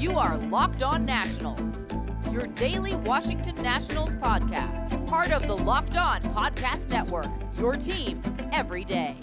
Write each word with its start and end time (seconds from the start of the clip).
You 0.00 0.16
are 0.16 0.36
Locked 0.36 0.84
On 0.84 1.04
Nationals, 1.04 1.82
your 2.30 2.46
daily 2.46 2.94
Washington 2.94 3.60
Nationals 3.60 4.14
podcast, 4.14 5.04
part 5.08 5.32
of 5.32 5.48
the 5.48 5.56
Locked 5.56 5.96
On 5.96 6.22
Podcast 6.22 6.88
Network, 6.88 7.26
your 7.58 7.74
team 7.74 8.22
every 8.52 8.84
day. 8.84 9.16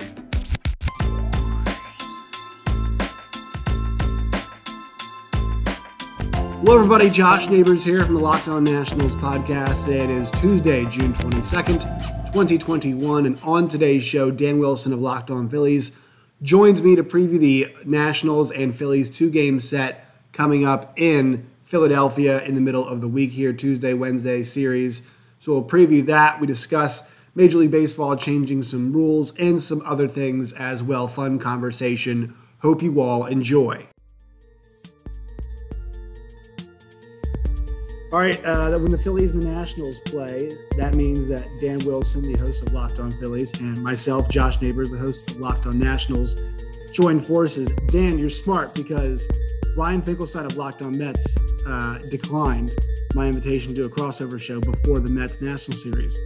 Hello, 6.59 6.75
everybody. 6.75 7.09
Josh 7.09 7.47
Neighbors 7.47 7.85
here 7.85 8.03
from 8.03 8.15
the 8.15 8.21
Locked 8.21 8.49
On 8.49 8.61
Nationals 8.61 9.15
podcast. 9.15 9.87
It 9.87 10.09
is 10.09 10.29
Tuesday, 10.31 10.83
June 10.89 11.13
22nd, 11.13 11.83
2021. 12.33 13.25
And 13.25 13.39
on 13.43 13.69
today's 13.69 14.03
show, 14.03 14.29
Dan 14.29 14.59
Wilson 14.59 14.91
of 14.91 14.99
Locked 14.99 15.31
On 15.31 15.47
Phillies 15.47 15.97
joins 16.41 16.83
me 16.83 16.97
to 16.97 17.03
preview 17.03 17.39
the 17.39 17.73
Nationals 17.85 18.51
and 18.51 18.75
Phillies 18.75 19.09
two 19.09 19.29
game 19.29 19.61
set 19.61 20.04
coming 20.35 20.65
up 20.65 20.91
in 20.97 21.47
Philadelphia 21.63 22.43
in 22.43 22.55
the 22.55 22.61
middle 22.61 22.85
of 22.85 22.99
the 22.99 23.07
week 23.07 23.31
here, 23.31 23.53
Tuesday, 23.53 23.93
Wednesday 23.93 24.43
series. 24.43 25.01
So 25.39 25.53
we'll 25.53 25.63
preview 25.63 26.05
that. 26.07 26.41
We 26.41 26.45
discuss 26.45 27.09
Major 27.33 27.57
League 27.57 27.71
Baseball 27.71 28.17
changing 28.17 28.63
some 28.63 28.91
rules 28.91 29.33
and 29.39 29.63
some 29.63 29.81
other 29.85 30.07
things 30.07 30.51
as 30.53 30.83
well. 30.83 31.07
Fun 31.07 31.39
conversation. 31.39 32.35
Hope 32.59 32.83
you 32.83 32.99
all 32.99 33.25
enjoy. 33.25 33.87
All 38.11 38.19
right, 38.19 38.39
uh, 38.45 38.77
when 38.77 38.91
the 38.91 38.97
Phillies 38.97 39.31
and 39.31 39.41
the 39.41 39.47
Nationals 39.47 39.99
play, 40.01 40.49
that 40.77 40.95
means 40.95 41.27
that 41.29 41.47
Dan 41.59 41.79
Wilson, 41.85 42.21
the 42.21 42.37
host 42.37 42.61
of 42.61 42.71
Locked 42.71 42.99
On 42.99 43.11
Phillies, 43.11 43.53
and 43.59 43.81
myself, 43.81 44.29
Josh 44.29 44.61
Neighbors, 44.61 44.91
the 44.91 44.97
host 44.97 45.31
of 45.31 45.37
Locked 45.37 45.65
On 45.65 45.77
Nationals, 45.77 46.41
join 46.93 47.19
forces. 47.19 47.73
Dan, 47.89 48.17
you're 48.17 48.29
smart 48.29 48.73
because 48.73 49.27
Ryan 49.75 50.01
Finkelstein 50.01 50.45
of 50.45 50.55
Locked 50.55 50.83
On 50.83 50.97
Mets 50.97 51.37
uh, 51.67 51.99
declined 52.09 52.73
my 53.13 53.27
invitation 53.27 53.75
to 53.75 53.81
a 53.83 53.89
crossover 53.89 54.39
show 54.39 54.61
before 54.61 54.99
the 54.99 55.11
Mets 55.11 55.41
National 55.41 55.77
Series. 55.77 56.17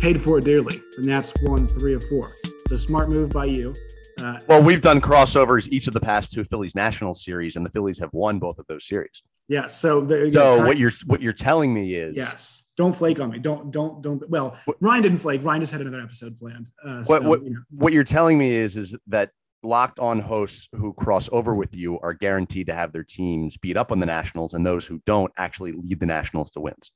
Paid 0.00 0.20
for 0.20 0.36
it 0.36 0.44
dearly. 0.44 0.82
The 0.98 1.06
Nats 1.06 1.32
won 1.42 1.66
three 1.66 1.94
of 1.94 2.04
four. 2.04 2.30
So 2.66 2.76
smart 2.76 3.08
move 3.08 3.30
by 3.30 3.46
you. 3.46 3.74
Uh, 4.20 4.38
well, 4.48 4.62
we've 4.62 4.82
done 4.82 5.00
crossovers 5.00 5.66
each 5.68 5.86
of 5.86 5.94
the 5.94 6.00
past 6.00 6.32
two 6.32 6.44
Phillies 6.44 6.74
National 6.74 7.14
Series, 7.14 7.56
and 7.56 7.64
the 7.64 7.70
Phillies 7.70 7.98
have 7.98 8.12
won 8.12 8.38
both 8.38 8.58
of 8.58 8.66
those 8.66 8.86
series. 8.86 9.22
Yeah. 9.48 9.66
So 9.68 10.02
there, 10.02 10.30
so 10.30 10.56
yeah, 10.56 10.66
what 10.66 10.76
you're 10.76 10.92
what 11.06 11.22
you're 11.22 11.32
telling 11.32 11.72
me 11.72 11.94
is 11.94 12.14
yes. 12.14 12.64
Don't 12.76 12.94
flake 12.94 13.18
on 13.18 13.30
me. 13.30 13.38
Don't 13.38 13.70
don't 13.70 14.02
don't. 14.02 14.28
Well, 14.28 14.58
what, 14.66 14.76
Ryan 14.80 15.02
didn't 15.02 15.18
flake. 15.18 15.42
Ryan 15.42 15.62
just 15.62 15.72
had 15.72 15.80
another 15.80 16.02
episode 16.02 16.36
planned. 16.36 16.70
Uh, 16.84 17.02
what 17.04 17.22
so, 17.22 17.28
what, 17.28 17.44
you 17.44 17.50
know. 17.50 17.60
what 17.70 17.94
you're 17.94 18.04
telling 18.04 18.36
me 18.36 18.52
is 18.54 18.76
is 18.76 18.94
that 19.06 19.30
locked 19.62 19.98
on 19.98 20.18
hosts 20.18 20.68
who 20.74 20.92
cross 20.92 21.28
over 21.32 21.54
with 21.54 21.74
you 21.74 21.98
are 22.00 22.14
guaranteed 22.14 22.66
to 22.66 22.74
have 22.74 22.92
their 22.92 23.04
teams 23.04 23.56
beat 23.56 23.76
up 23.76 23.92
on 23.92 24.00
the 24.00 24.06
Nationals, 24.06 24.54
and 24.54 24.66
those 24.66 24.86
who 24.86 25.00
don't 25.06 25.32
actually 25.36 25.72
lead 25.72 26.00
the 26.00 26.06
Nationals 26.06 26.50
to 26.52 26.60
wins. 26.60 26.90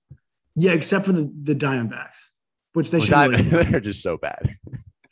Yeah, 0.56 0.72
except 0.72 1.06
for 1.06 1.12
the, 1.12 1.30
the 1.42 1.54
Diamondbacks, 1.54 2.28
which 2.72 2.90
they 2.90 2.98
well, 2.98 3.32
should. 3.32 3.52
Really 3.52 3.64
they're 3.70 3.80
just 3.80 4.02
so 4.02 4.16
bad. 4.16 4.48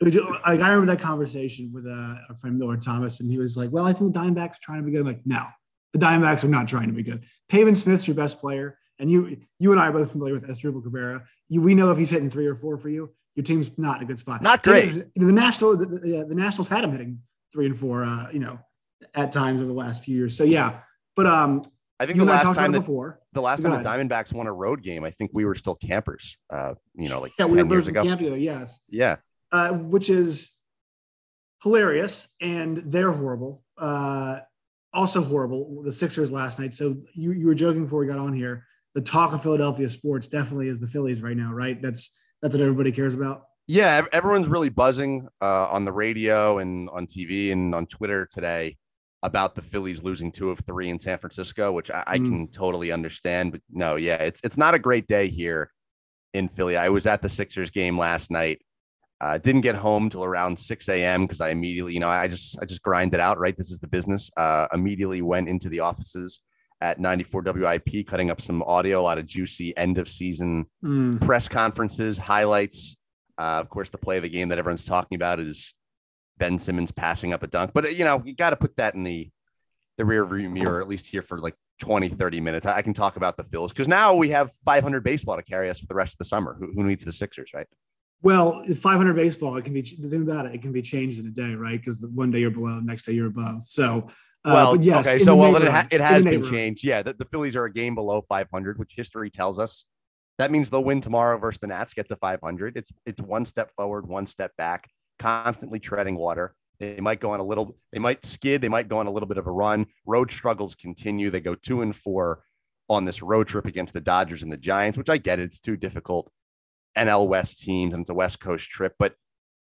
like, 0.01 0.15
I 0.45 0.69
remember 0.69 0.87
that 0.87 0.99
conversation 0.99 1.71
with 1.73 1.85
uh, 1.85 2.15
our 2.29 2.35
friend 2.39 2.57
Miller 2.57 2.77
Thomas, 2.77 3.19
and 3.19 3.29
he 3.29 3.37
was 3.37 3.57
like, 3.57 3.71
"Well, 3.71 3.85
I 3.85 3.93
think 3.93 4.13
the 4.13 4.19
Diamondbacks 4.19 4.55
are 4.55 4.61
trying 4.61 4.79
to 4.79 4.85
be 4.85 4.91
good." 4.91 5.01
I'm 5.01 5.07
like, 5.07 5.25
no, 5.25 5.45
the 5.93 5.99
Diamondbacks 5.99 6.43
are 6.43 6.49
not 6.49 6.67
trying 6.67 6.87
to 6.87 6.93
be 6.93 7.03
good. 7.03 7.25
Pavin 7.49 7.75
Smith's 7.75 8.07
your 8.07 8.15
best 8.15 8.39
player, 8.39 8.77
and 8.99 9.09
you 9.11 9.37
you 9.59 9.71
and 9.71 9.79
I 9.79 9.87
are 9.87 9.91
both 9.91 10.11
familiar 10.11 10.33
with 10.33 10.47
Asdrubal 10.47 10.83
Cabrera. 10.83 11.23
You, 11.49 11.61
we 11.61 11.75
know 11.75 11.91
if 11.91 11.97
he's 11.97 12.09
hitting 12.09 12.29
three 12.29 12.47
or 12.47 12.55
four 12.55 12.77
for 12.77 12.89
you, 12.89 13.13
your 13.35 13.43
team's 13.43 13.71
not 13.77 13.97
in 13.97 14.03
a 14.03 14.05
good 14.05 14.19
spot. 14.19 14.41
Not 14.41 14.63
great. 14.63 15.13
The, 15.15 15.25
the 15.25 15.31
national 15.31 15.77
the, 15.77 15.85
the, 15.85 16.25
the, 16.29 16.35
Nationals 16.35 16.67
had 16.67 16.83
him 16.83 16.91
hitting 16.91 17.19
three 17.53 17.67
and 17.67 17.79
four, 17.79 18.03
uh, 18.03 18.29
you 18.31 18.39
know, 18.39 18.59
at 19.15 19.31
times 19.31 19.61
over 19.61 19.67
the 19.67 19.73
last 19.73 20.03
few 20.03 20.17
years. 20.17 20.35
So 20.35 20.43
yeah, 20.43 20.81
but 21.15 21.27
um, 21.27 21.63
I 21.99 22.05
think 22.05 22.17
the 22.17 22.25
last 22.25 22.53
time 22.55 22.73
that, 22.73 22.79
before 22.79 23.19
the 23.31 23.41
last 23.41 23.61
time 23.61 23.71
the 23.71 23.87
Diamondbacks 23.87 24.33
won 24.33 24.47
a 24.47 24.53
road 24.53 24.81
game, 24.81 25.05
I 25.05 25.11
think 25.11 25.31
we 25.33 25.45
were 25.45 25.55
still 25.55 25.75
campers. 25.75 26.35
Uh, 26.49 26.73
you 26.95 27.07
know, 27.07 27.21
like 27.21 27.31
yeah, 27.39 27.45
we 27.45 27.61
were 27.61 27.69
years 27.69 27.87
ago. 27.87 28.03
Yes. 28.03 28.81
Yeah. 28.89 29.17
Uh, 29.51 29.71
which 29.73 30.09
is 30.09 30.59
hilarious, 31.61 32.27
and 32.41 32.77
they're 32.79 33.11
horrible. 33.11 33.63
Uh, 33.77 34.39
also 34.93 35.23
horrible. 35.23 35.83
The 35.83 35.91
Sixers 35.91 36.31
last 36.31 36.59
night. 36.59 36.73
So 36.73 36.95
you, 37.13 37.31
you 37.31 37.45
were 37.45 37.55
joking 37.55 37.83
before 37.83 37.99
we 37.99 38.07
got 38.07 38.19
on 38.19 38.33
here. 38.33 38.65
The 38.95 39.01
talk 39.01 39.33
of 39.33 39.41
Philadelphia 39.41 39.89
sports 39.89 40.27
definitely 40.27 40.67
is 40.67 40.79
the 40.79 40.87
Phillies 40.87 41.21
right 41.21 41.37
now, 41.37 41.51
right? 41.53 41.81
That's 41.81 42.17
that's 42.41 42.55
what 42.55 42.61
everybody 42.61 42.91
cares 42.91 43.13
about. 43.13 43.43
Yeah, 43.67 44.05
everyone's 44.11 44.49
really 44.49 44.69
buzzing 44.69 45.27
uh, 45.41 45.67
on 45.69 45.85
the 45.85 45.91
radio 45.91 46.59
and 46.59 46.89
on 46.89 47.07
TV 47.07 47.51
and 47.51 47.73
on 47.73 47.85
Twitter 47.85 48.25
today 48.25 48.77
about 49.21 49.55
the 49.55 49.61
Phillies 49.61 50.03
losing 50.03 50.31
two 50.31 50.49
of 50.49 50.59
three 50.59 50.89
in 50.89 50.99
San 50.99 51.17
Francisco, 51.17 51.71
which 51.71 51.89
I, 51.89 52.03
I 52.05 52.19
mm. 52.19 52.25
can 52.25 52.47
totally 52.49 52.91
understand. 52.91 53.53
But 53.53 53.61
no, 53.69 53.95
yeah, 53.95 54.15
it's 54.15 54.41
it's 54.43 54.57
not 54.57 54.73
a 54.73 54.79
great 54.79 55.07
day 55.07 55.29
here 55.29 55.71
in 56.33 56.49
Philly. 56.49 56.75
I 56.75 56.89
was 56.89 57.05
at 57.05 57.21
the 57.21 57.29
Sixers 57.29 57.69
game 57.69 57.97
last 57.97 58.31
night 58.31 58.61
uh, 59.23 59.37
didn't 59.37 59.61
get 59.61 59.75
home 59.75 60.09
till 60.09 60.25
around 60.25 60.59
6 60.59 60.89
a.m. 60.89 61.21
because 61.21 61.39
I 61.39 61.49
immediately, 61.49 61.93
you 61.93 62.01
know, 62.01 62.09
I 62.09 62.27
just 62.27 62.59
I 62.61 62.65
just 62.65 62.81
grinded 62.81 63.21
out. 63.21 63.39
Right, 63.39 63.55
this 63.55 63.71
is 63.71 63.79
the 63.79 63.87
business. 63.87 64.29
Uh, 64.35 64.67
immediately 64.73 65.21
went 65.21 65.47
into 65.47 65.69
the 65.69 65.79
offices 65.79 66.41
at 66.81 66.99
94 66.99 67.43
WIP, 67.43 68.05
cutting 68.05 68.29
up 68.29 68.41
some 68.41 68.61
audio, 68.63 68.99
a 68.99 69.01
lot 69.01 69.17
of 69.17 69.25
juicy 69.25 69.75
end 69.77 69.97
of 69.97 70.09
season 70.09 70.65
mm. 70.83 71.21
press 71.21 71.47
conferences, 71.47 72.17
highlights. 72.17 72.97
Uh, 73.37 73.59
of 73.59 73.69
course, 73.69 73.89
the 73.89 73.97
play 73.97 74.17
of 74.17 74.23
the 74.23 74.29
game 74.29 74.49
that 74.49 74.59
everyone's 74.59 74.85
talking 74.85 75.15
about 75.15 75.39
is 75.39 75.73
Ben 76.37 76.57
Simmons 76.57 76.91
passing 76.91 77.33
up 77.33 77.43
a 77.43 77.47
dunk. 77.47 77.71
But 77.73 77.95
you 77.95 78.05
know, 78.05 78.21
you 78.25 78.35
got 78.35 78.51
to 78.51 78.55
put 78.55 78.77
that 78.77 78.95
in 78.95 79.03
the 79.03 79.29
the 79.97 80.05
rear 80.05 80.25
view 80.25 80.49
mirror, 80.49 80.81
at 80.81 80.87
least 80.87 81.07
here 81.07 81.21
for 81.21 81.39
like 81.39 81.55
20, 81.79 82.09
30 82.09 82.41
minutes. 82.41 82.65
I 82.65 82.81
can 82.81 82.93
talk 82.93 83.15
about 83.15 83.37
the 83.37 83.43
Phils 83.43 83.69
because 83.69 83.87
now 83.87 84.15
we 84.15 84.29
have 84.29 84.51
500 84.65 85.03
baseball 85.03 85.35
to 85.35 85.43
carry 85.43 85.69
us 85.69 85.79
for 85.79 85.87
the 85.87 85.95
rest 85.95 86.13
of 86.13 86.17
the 86.19 86.25
summer. 86.25 86.55
Who, 86.59 86.71
who 86.73 86.83
needs 86.83 87.05
the 87.05 87.11
Sixers, 87.11 87.51
right? 87.53 87.67
Well, 88.21 88.63
500 88.63 89.13
baseball, 89.15 89.57
it 89.57 89.65
can 89.65 89.73
be 89.73 89.81
the 89.81 90.07
thing 90.07 90.23
about 90.23 90.45
it, 90.45 90.55
it 90.55 90.61
can 90.61 90.71
be 90.71 90.81
changed 90.81 91.19
in 91.19 91.27
a 91.27 91.31
day, 91.31 91.55
right? 91.55 91.77
Because 91.77 92.05
one 92.13 92.31
day 92.31 92.39
you're 92.39 92.51
below, 92.51 92.79
next 92.79 93.05
day 93.05 93.11
you're 93.11 93.27
above. 93.27 93.63
So, 93.65 94.09
uh, 94.45 94.53
well, 94.53 94.75
yes, 94.77 95.05
okay, 95.05 95.19
so 95.19 95.35
well, 95.35 95.55
it, 95.57 95.67
ha- 95.67 95.87
it 95.91 95.99
has 95.99 96.23
been 96.23 96.43
changed. 96.43 96.85
Yeah, 96.85 97.01
the, 97.01 97.13
the 97.13 97.25
Phillies 97.25 97.55
are 97.55 97.65
a 97.65 97.71
game 97.71 97.95
below 97.95 98.21
500, 98.21 98.79
which 98.79 98.93
history 98.95 99.29
tells 99.29 99.59
us 99.59 99.85
that 100.39 100.51
means 100.51 100.69
they'll 100.69 100.83
win 100.83 101.01
tomorrow 101.01 101.37
versus 101.37 101.59
the 101.59 101.67
Nats, 101.67 101.93
get 101.93 102.09
to 102.09 102.15
500. 102.15 102.77
It's 102.77 102.91
it's 103.05 103.21
one 103.21 103.45
step 103.45 103.71
forward, 103.75 104.07
one 104.07 104.27
step 104.27 104.51
back, 104.57 104.89
constantly 105.19 105.79
treading 105.79 106.15
water. 106.15 106.55
They 106.79 106.99
might 106.99 107.19
go 107.19 107.31
on 107.31 107.39
a 107.39 107.43
little, 107.43 107.77
they 107.91 107.99
might 107.99 108.25
skid, 108.25 108.61
they 108.61 108.69
might 108.69 108.89
go 108.89 108.97
on 108.97 109.07
a 109.07 109.11
little 109.11 109.27
bit 109.27 109.37
of 109.37 109.47
a 109.47 109.51
run. 109.51 109.85
Road 110.05 110.31
struggles 110.31 110.75
continue. 110.75 111.29
They 111.29 111.39
go 111.39 111.55
two 111.55 111.81
and 111.81 111.95
four 111.95 112.43
on 112.89 113.05
this 113.05 113.21
road 113.21 113.47
trip 113.47 113.65
against 113.67 113.93
the 113.93 114.01
Dodgers 114.01 114.43
and 114.43 114.51
the 114.51 114.57
Giants, 114.57 114.97
which 114.97 115.09
I 115.09 115.17
get 115.17 115.39
it. 115.39 115.43
It's 115.43 115.59
too 115.59 115.77
difficult 115.77 116.31
NL 116.97 117.27
West 117.27 117.61
teams 117.61 117.93
and 117.93 118.01
it's 118.01 118.09
a 118.09 118.15
West 118.15 118.39
Coast 118.39 118.69
trip, 118.69 118.95
but 118.99 119.15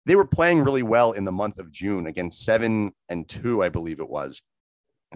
they 0.06 0.16
were 0.16 0.26
playing 0.26 0.64
really 0.64 0.84
well 0.84 1.12
in 1.12 1.26
the 1.26 1.32
month 1.32 1.60
of 1.60 1.72
June 1.72 2.08
against 2.08 2.44
seven 2.44 2.92
and 3.10 3.28
two, 3.28 3.62
I 3.64 3.70
believe 3.70 4.00
it 4.00 4.10
was. 4.10 4.42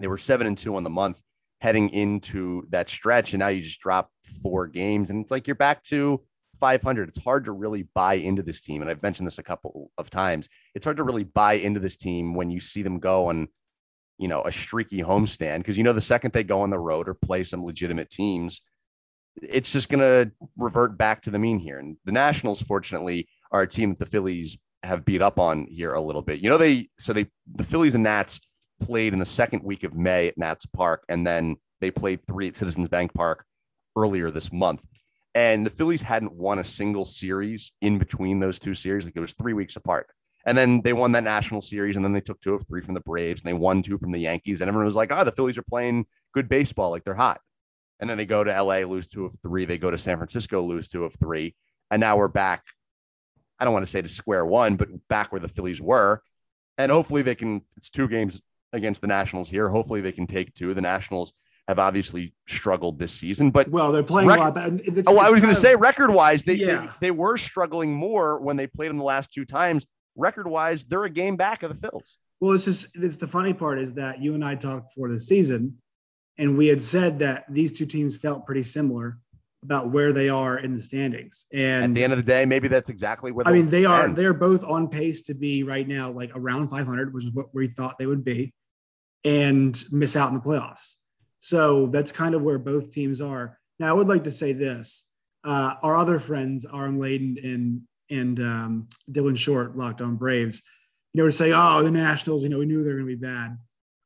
They 0.00 0.06
were 0.06 0.18
seven 0.18 0.46
and 0.46 0.56
two 0.56 0.76
on 0.76 0.84
the 0.84 0.90
month 0.90 1.20
heading 1.60 1.88
into 1.90 2.66
that 2.70 2.88
stretch. 2.88 3.32
And 3.32 3.40
now 3.40 3.48
you 3.48 3.62
just 3.62 3.80
drop 3.80 4.10
four 4.42 4.66
games 4.66 5.10
and 5.10 5.22
it's 5.22 5.30
like 5.30 5.46
you're 5.46 5.56
back 5.56 5.82
to 5.84 6.22
500. 6.60 7.08
It's 7.08 7.22
hard 7.22 7.44
to 7.46 7.52
really 7.52 7.88
buy 7.94 8.14
into 8.14 8.42
this 8.42 8.60
team. 8.60 8.82
And 8.82 8.90
I've 8.90 9.02
mentioned 9.02 9.26
this 9.26 9.38
a 9.38 9.42
couple 9.42 9.90
of 9.98 10.10
times. 10.10 10.48
It's 10.74 10.84
hard 10.84 10.96
to 10.98 11.02
really 11.02 11.24
buy 11.24 11.54
into 11.54 11.80
this 11.80 11.96
team 11.96 12.34
when 12.34 12.50
you 12.50 12.60
see 12.60 12.82
them 12.82 12.98
go 12.98 13.28
on, 13.28 13.48
you 14.18 14.28
know, 14.28 14.42
a 14.42 14.52
streaky 14.52 15.02
homestand 15.02 15.58
because 15.58 15.76
you 15.76 15.84
know 15.84 15.92
the 15.92 16.00
second 16.00 16.32
they 16.32 16.44
go 16.44 16.60
on 16.60 16.70
the 16.70 16.78
road 16.78 17.08
or 17.08 17.14
play 17.14 17.44
some 17.44 17.64
legitimate 17.64 18.10
teams, 18.10 18.62
it's 19.42 19.72
just 19.72 19.88
going 19.88 20.00
to 20.00 20.30
revert 20.56 20.96
back 20.96 21.22
to 21.22 21.30
the 21.30 21.38
mean 21.38 21.58
here. 21.58 21.78
And 21.78 21.96
the 22.04 22.12
Nationals, 22.12 22.62
fortunately, 22.62 23.28
are 23.52 23.62
a 23.62 23.68
team 23.68 23.90
that 23.90 23.98
the 23.98 24.06
Phillies 24.06 24.56
have 24.82 25.04
beat 25.04 25.22
up 25.22 25.38
on 25.38 25.66
here 25.66 25.94
a 25.94 26.00
little 26.00 26.22
bit. 26.22 26.40
You 26.40 26.48
know, 26.48 26.58
they 26.58 26.88
so 26.98 27.12
they 27.12 27.26
the 27.54 27.64
Phillies 27.64 27.94
and 27.94 28.04
Nats 28.04 28.40
played 28.80 29.12
in 29.12 29.18
the 29.18 29.26
second 29.26 29.62
week 29.62 29.84
of 29.84 29.94
May 29.94 30.28
at 30.28 30.38
Nats 30.38 30.66
Park, 30.66 31.04
and 31.08 31.26
then 31.26 31.56
they 31.80 31.90
played 31.90 32.26
three 32.26 32.48
at 32.48 32.56
Citizens 32.56 32.88
Bank 32.88 33.12
Park 33.14 33.44
earlier 33.96 34.30
this 34.30 34.52
month. 34.52 34.82
And 35.34 35.66
the 35.66 35.70
Phillies 35.70 36.02
hadn't 36.02 36.32
won 36.32 36.58
a 36.58 36.64
single 36.64 37.04
series 37.04 37.72
in 37.82 37.98
between 37.98 38.40
those 38.40 38.58
two 38.58 38.74
series. 38.74 39.04
Like 39.04 39.16
it 39.16 39.20
was 39.20 39.34
three 39.34 39.52
weeks 39.52 39.76
apart. 39.76 40.08
And 40.46 40.56
then 40.56 40.80
they 40.82 40.92
won 40.92 41.12
that 41.12 41.24
national 41.24 41.60
series, 41.60 41.96
and 41.96 42.04
then 42.04 42.12
they 42.12 42.20
took 42.20 42.40
two 42.40 42.54
of 42.54 42.66
three 42.66 42.80
from 42.80 42.94
the 42.94 43.00
Braves, 43.00 43.42
and 43.42 43.48
they 43.48 43.58
won 43.58 43.82
two 43.82 43.98
from 43.98 44.12
the 44.12 44.18
Yankees. 44.18 44.60
And 44.60 44.68
everyone 44.68 44.86
was 44.86 44.94
like, 44.94 45.12
"Oh, 45.12 45.24
the 45.24 45.32
Phillies 45.32 45.58
are 45.58 45.62
playing 45.62 46.06
good 46.32 46.48
baseball, 46.48 46.90
like 46.90 47.04
they're 47.04 47.14
hot." 47.14 47.40
and 48.00 48.08
then 48.08 48.16
they 48.16 48.26
go 48.26 48.44
to 48.44 48.62
LA, 48.62 48.78
lose 48.78 49.08
two 49.08 49.24
of 49.24 49.34
three. 49.42 49.64
They 49.64 49.78
go 49.78 49.90
to 49.90 49.98
San 49.98 50.16
Francisco, 50.16 50.62
lose 50.62 50.88
two 50.88 51.04
of 51.04 51.14
three, 51.14 51.54
and 51.90 52.00
now 52.00 52.16
we're 52.16 52.28
back. 52.28 52.62
I 53.58 53.64
don't 53.64 53.72
want 53.72 53.86
to 53.86 53.90
say 53.90 54.02
to 54.02 54.08
square 54.08 54.44
one, 54.44 54.76
but 54.76 54.88
back 55.08 55.32
where 55.32 55.40
the 55.40 55.48
Phillies 55.48 55.80
were, 55.80 56.22
and 56.76 56.92
hopefully 56.92 57.22
they 57.22 57.34
can. 57.34 57.62
It's 57.76 57.90
two 57.90 58.08
games 58.08 58.40
against 58.76 59.00
the 59.00 59.06
Nationals 59.06 59.50
here. 59.50 59.68
Hopefully 59.68 60.00
they 60.00 60.12
can 60.12 60.26
take 60.26 60.54
two. 60.54 60.74
The 60.74 60.80
Nationals 60.80 61.32
have 61.68 61.78
obviously 61.80 62.32
struggled 62.46 62.98
this 62.98 63.12
season, 63.12 63.50
but 63.50 63.68
well, 63.68 63.90
they're 63.90 64.04
playing 64.04 64.28
rec- 64.28 64.38
a 64.38 64.42
lot. 64.42 64.54
Better. 64.54 64.78
It's, 64.84 65.08
oh, 65.08 65.18
I 65.18 65.30
was 65.30 65.40
going 65.40 65.52
to 65.52 65.60
say 65.60 65.74
record 65.74 66.12
wise, 66.12 66.44
they, 66.44 66.54
yeah. 66.54 66.92
they, 67.00 67.08
they 67.08 67.10
were 67.10 67.36
struggling 67.36 67.92
more 67.92 68.40
when 68.40 68.56
they 68.56 68.68
played 68.68 68.90
them 68.90 68.98
the 68.98 69.04
last 69.04 69.32
two 69.32 69.44
times. 69.44 69.86
Record 70.14 70.46
wise, 70.46 70.84
they're 70.84 71.04
a 71.04 71.10
game 71.10 71.36
back 71.36 71.64
of 71.64 71.78
the 71.78 71.88
Phils. 71.88 72.16
Well, 72.40 72.52
it's 72.52 72.66
just 72.66 72.96
it's 72.96 73.16
the 73.16 73.26
funny 73.26 73.52
part 73.52 73.80
is 73.80 73.94
that 73.94 74.20
you 74.20 74.34
and 74.34 74.44
I 74.44 74.54
talked 74.54 74.94
before 74.94 75.10
the 75.10 75.18
season 75.18 75.78
and 76.38 76.56
we 76.56 76.66
had 76.66 76.82
said 76.82 77.18
that 77.20 77.44
these 77.48 77.72
two 77.72 77.86
teams 77.86 78.16
felt 78.16 78.44
pretty 78.44 78.62
similar 78.62 79.18
about 79.62 79.90
where 79.90 80.12
they 80.12 80.28
are 80.28 80.58
in 80.58 80.74
the 80.76 80.82
standings. 80.82 81.46
And 81.52 81.84
at 81.84 81.94
the 81.94 82.04
end 82.04 82.12
of 82.12 82.18
the 82.18 82.22
day, 82.22 82.44
maybe 82.44 82.68
that's 82.68 82.90
exactly 82.90 83.32
where 83.32 83.48
I 83.48 83.52
mean 83.52 83.68
they 83.68 83.84
are. 83.84 84.08
They're 84.08 84.34
both 84.34 84.62
on 84.64 84.88
pace 84.88 85.22
to 85.22 85.34
be 85.34 85.62
right 85.62 85.88
now 85.88 86.10
like 86.10 86.30
around 86.34 86.68
500, 86.68 87.12
which 87.12 87.24
is 87.24 87.30
what 87.32 87.54
we 87.54 87.66
thought 87.66 87.98
they 87.98 88.06
would 88.06 88.24
be, 88.24 88.52
and 89.24 89.82
miss 89.92 90.16
out 90.16 90.28
in 90.28 90.34
the 90.34 90.40
playoffs. 90.40 90.94
So 91.40 91.86
that's 91.86 92.12
kind 92.12 92.34
of 92.34 92.42
where 92.42 92.58
both 92.58 92.90
teams 92.90 93.20
are. 93.20 93.58
Now, 93.78 93.90
I 93.90 93.92
would 93.92 94.08
like 94.08 94.24
to 94.24 94.30
say 94.30 94.52
this: 94.52 95.08
uh, 95.44 95.74
our 95.82 95.96
other 95.96 96.18
friends, 96.18 96.66
Aram 96.72 96.98
Leighton 96.98 97.36
and 97.42 97.82
and 98.10 98.40
um, 98.40 98.88
Dylan 99.10 99.36
Short, 99.36 99.76
Locked 99.76 100.00
On 100.00 100.16
Braves, 100.16 100.62
you 101.12 101.22
know, 101.22 101.26
to 101.26 101.32
say, 101.32 101.52
"Oh, 101.54 101.82
the 101.82 101.90
Nationals," 101.90 102.42
you 102.42 102.48
know, 102.48 102.58
we 102.58 102.66
knew 102.66 102.82
they 102.82 102.90
were 102.90 103.00
going 103.00 103.08
to 103.08 103.16
be 103.16 103.26
bad. 103.26 103.56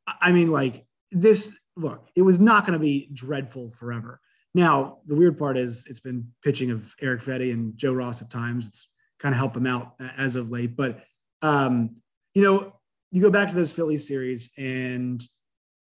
I 0.06 0.32
mean, 0.32 0.50
like 0.50 0.84
this. 1.10 1.56
Look, 1.76 2.08
it 2.14 2.22
was 2.22 2.40
not 2.40 2.66
going 2.66 2.78
to 2.78 2.84
be 2.84 3.08
dreadful 3.14 3.70
forever. 3.70 4.20
Now, 4.54 4.98
the 5.06 5.14
weird 5.14 5.38
part 5.38 5.56
is 5.56 5.86
it's 5.88 6.00
been 6.00 6.32
pitching 6.42 6.70
of 6.70 6.94
Erick 7.00 7.22
Fedde 7.22 7.52
and 7.52 7.76
Joe 7.76 7.94
Ross 7.94 8.20
at 8.20 8.30
times. 8.30 8.66
It's 8.66 8.88
kind 9.18 9.34
of 9.34 9.38
helped 9.38 9.54
them 9.54 9.66
out 9.66 9.94
as 10.16 10.36
of 10.36 10.50
late. 10.50 10.76
But, 10.76 11.00
um, 11.42 11.96
you 12.34 12.42
know, 12.42 12.79
you 13.10 13.22
go 13.22 13.30
back 13.30 13.48
to 13.48 13.54
those 13.54 13.72
Phillies 13.72 14.06
series 14.06 14.50
and 14.56 15.22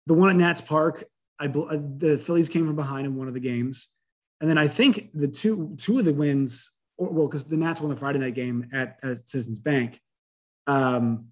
the 0.07 0.13
one 0.13 0.29
at 0.29 0.35
Nats 0.35 0.61
Park, 0.61 1.05
I 1.39 1.45
uh, 1.45 1.77
the 1.97 2.21
Phillies 2.23 2.49
came 2.49 2.65
from 2.67 2.75
behind 2.75 3.05
in 3.05 3.15
one 3.15 3.27
of 3.27 3.33
the 3.33 3.39
games. 3.39 3.95
And 4.41 4.49
then 4.49 4.57
I 4.57 4.67
think 4.67 5.09
the 5.13 5.27
two 5.27 5.75
two 5.77 5.99
of 5.99 6.05
the 6.05 6.13
wins, 6.13 6.71
or, 6.97 7.13
well, 7.13 7.27
because 7.27 7.45
the 7.45 7.57
Nats 7.57 7.79
won 7.79 7.89
the 7.89 7.95
Friday 7.95 8.19
night 8.19 8.35
game 8.35 8.69
at, 8.73 8.99
at 9.03 9.27
Citizens 9.27 9.59
Bank. 9.59 10.01
Um, 10.67 11.27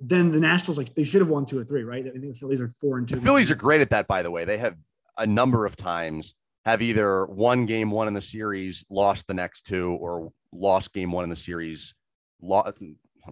then 0.00 0.32
the 0.32 0.40
Nationals 0.40 0.76
like 0.76 0.94
they 0.94 1.04
should 1.04 1.20
have 1.20 1.30
won 1.30 1.46
two 1.46 1.58
or 1.58 1.64
three, 1.64 1.82
right? 1.82 2.06
I 2.06 2.10
think 2.10 2.22
the 2.22 2.34
Phillies 2.34 2.60
are 2.60 2.68
four 2.68 2.98
and 2.98 3.08
two. 3.08 3.16
The 3.16 3.22
Phillies 3.22 3.50
are 3.50 3.54
great 3.54 3.80
at 3.80 3.90
that, 3.90 4.06
by 4.06 4.22
the 4.22 4.30
way. 4.30 4.44
They 4.44 4.58
have 4.58 4.76
a 5.16 5.26
number 5.26 5.64
of 5.64 5.76
times 5.76 6.34
have 6.64 6.82
either 6.82 7.26
won 7.26 7.66
game 7.66 7.90
one 7.90 8.08
in 8.08 8.14
the 8.14 8.22
series, 8.22 8.84
lost 8.90 9.26
the 9.26 9.34
next 9.34 9.62
two, 9.66 9.92
or 9.92 10.32
lost 10.52 10.92
game 10.92 11.12
one 11.12 11.24
in 11.24 11.30
the 11.30 11.36
series, 11.36 11.94
lost 12.40 12.78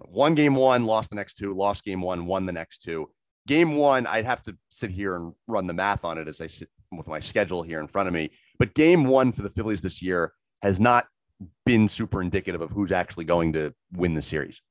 one 0.05 0.35
game 0.35 0.55
one, 0.55 0.85
lost 0.85 1.09
the 1.09 1.15
next 1.15 1.35
two, 1.35 1.53
lost 1.53 1.83
game 1.83 2.01
one, 2.01 2.25
won 2.25 2.45
the 2.45 2.51
next 2.51 2.79
two. 2.79 3.09
Game 3.47 3.75
one, 3.75 4.07
I'd 4.07 4.25
have 4.25 4.43
to 4.43 4.57
sit 4.69 4.89
here 4.89 5.15
and 5.15 5.33
run 5.47 5.67
the 5.67 5.73
math 5.73 6.05
on 6.05 6.17
it 6.17 6.27
as 6.27 6.39
I 6.41 6.47
sit 6.47 6.69
with 6.91 7.07
my 7.07 7.19
schedule 7.19 7.61
here 7.61 7.79
in 7.79 7.87
front 7.87 8.07
of 8.07 8.13
me. 8.13 8.31
But 8.57 8.73
game 8.73 9.05
one 9.05 9.31
for 9.31 9.41
the 9.41 9.49
Phillies 9.49 9.81
this 9.81 10.01
year 10.01 10.33
has 10.61 10.79
not 10.79 11.07
been 11.65 11.87
super 11.89 12.21
indicative 12.21 12.61
of 12.61 12.71
who's 12.71 12.91
actually 12.91 13.25
going 13.25 13.53
to 13.53 13.73
win 13.93 14.13
the 14.13 14.21
series. 14.21 14.61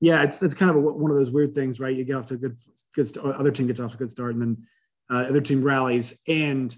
Yeah, 0.00 0.22
it's 0.22 0.42
it's 0.42 0.54
kind 0.54 0.70
of 0.70 0.76
a, 0.76 0.80
one 0.80 1.10
of 1.10 1.16
those 1.16 1.32
weird 1.32 1.54
things, 1.54 1.80
right? 1.80 1.94
You 1.94 2.04
get 2.04 2.16
off 2.16 2.26
to 2.26 2.34
a 2.34 2.36
good 2.36 2.56
good 2.94 3.18
other 3.18 3.50
team 3.50 3.66
gets 3.66 3.80
off 3.80 3.90
to 3.90 3.96
a 3.96 3.98
good 3.98 4.10
start, 4.10 4.34
and 4.34 4.42
then 4.42 4.66
uh, 5.10 5.26
other 5.28 5.40
team 5.40 5.62
rallies. 5.62 6.20
And 6.28 6.74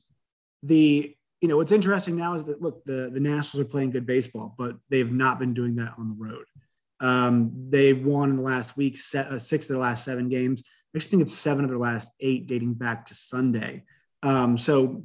the 0.62 1.14
you 1.42 1.48
know 1.48 1.58
what's 1.58 1.72
interesting 1.72 2.16
now 2.16 2.34
is 2.34 2.44
that 2.44 2.62
look, 2.62 2.82
the 2.84 3.10
the 3.12 3.20
Nationals 3.20 3.60
are 3.60 3.68
playing 3.68 3.90
good 3.90 4.06
baseball, 4.06 4.54
but 4.56 4.76
they 4.88 4.98
have 4.98 5.12
not 5.12 5.38
been 5.38 5.52
doing 5.52 5.76
that 5.76 5.92
on 5.98 6.08
the 6.08 6.16
road. 6.18 6.44
Um, 7.00 7.52
they've 7.70 8.04
won 8.04 8.30
in 8.30 8.36
the 8.36 8.42
last 8.42 8.76
week 8.76 8.98
uh, 9.14 9.38
six 9.38 9.64
of 9.64 9.68
their 9.68 9.78
last 9.78 10.04
seven 10.04 10.28
games. 10.28 10.62
I 10.66 10.98
actually 10.98 11.10
think 11.10 11.22
it's 11.22 11.34
seven 11.34 11.64
of 11.64 11.70
their 11.70 11.78
last 11.78 12.10
eight, 12.20 12.46
dating 12.46 12.74
back 12.74 13.06
to 13.06 13.14
Sunday. 13.14 13.84
Um, 14.22 14.58
so 14.58 15.04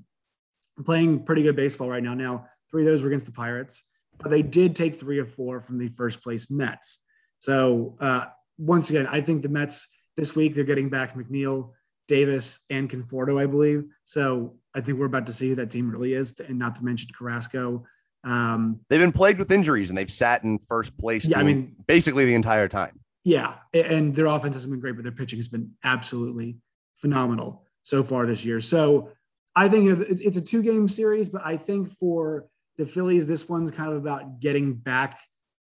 playing 0.83 1.23
pretty 1.23 1.43
good 1.43 1.55
baseball 1.55 1.89
right 1.89 2.03
now. 2.03 2.13
Now 2.13 2.47
three 2.69 2.83
of 2.83 2.87
those 2.87 3.01
were 3.01 3.07
against 3.07 3.25
the 3.25 3.31
Pirates, 3.31 3.83
but 4.17 4.29
they 4.29 4.41
did 4.41 4.75
take 4.75 4.95
three 4.95 5.19
of 5.19 5.33
four 5.33 5.61
from 5.61 5.77
the 5.77 5.89
first 5.89 6.21
place 6.21 6.51
Mets. 6.51 6.99
So 7.39 7.95
uh, 7.99 8.25
once 8.57 8.89
again, 8.89 9.07
I 9.07 9.21
think 9.21 9.41
the 9.41 9.49
Mets 9.49 9.87
this 10.17 10.35
week 10.35 10.55
they're 10.55 10.63
getting 10.63 10.89
back 10.89 11.15
McNeil, 11.15 11.71
Davis, 12.07 12.61
and 12.69 12.89
Conforto, 12.89 13.41
I 13.41 13.45
believe. 13.45 13.85
So 14.03 14.55
I 14.73 14.81
think 14.81 14.97
we're 14.97 15.05
about 15.05 15.27
to 15.27 15.33
see 15.33 15.49
who 15.49 15.55
that 15.55 15.71
team 15.71 15.89
really 15.89 16.13
is, 16.13 16.33
and 16.39 16.59
not 16.59 16.75
to 16.77 16.83
mention 16.83 17.09
Carrasco. 17.17 17.85
Um, 18.25 18.79
they've 18.89 18.99
been 18.99 19.11
plagued 19.11 19.39
with 19.39 19.51
injuries, 19.51 19.89
and 19.89 19.97
they've 19.97 20.11
sat 20.11 20.43
in 20.43 20.57
first 20.57 20.97
place. 20.97 21.25
Yeah, 21.25 21.39
I 21.39 21.43
mean, 21.43 21.75
basically 21.87 22.25
the 22.25 22.33
entire 22.33 22.67
time. 22.67 22.99
Yeah, 23.23 23.55
and 23.73 24.13
their 24.13 24.25
offense 24.25 24.55
hasn't 24.55 24.73
been 24.73 24.81
great, 24.81 24.95
but 24.95 25.03
their 25.03 25.11
pitching 25.11 25.37
has 25.39 25.47
been 25.47 25.71
absolutely 25.83 26.57
phenomenal 26.95 27.63
so 27.83 28.03
far 28.03 28.25
this 28.25 28.43
year. 28.43 28.59
So 28.61 29.11
I 29.55 29.69
think 29.69 29.85
you 29.85 29.95
know 29.95 30.05
it's 30.07 30.37
a 30.37 30.41
two-game 30.41 30.87
series, 30.87 31.29
but 31.29 31.43
I 31.45 31.55
think 31.55 31.91
for 31.91 32.47
the 32.77 32.85
Phillies, 32.85 33.25
this 33.25 33.47
one's 33.47 33.71
kind 33.71 33.91
of 33.91 33.97
about 33.97 34.39
getting 34.39 34.73
back 34.73 35.19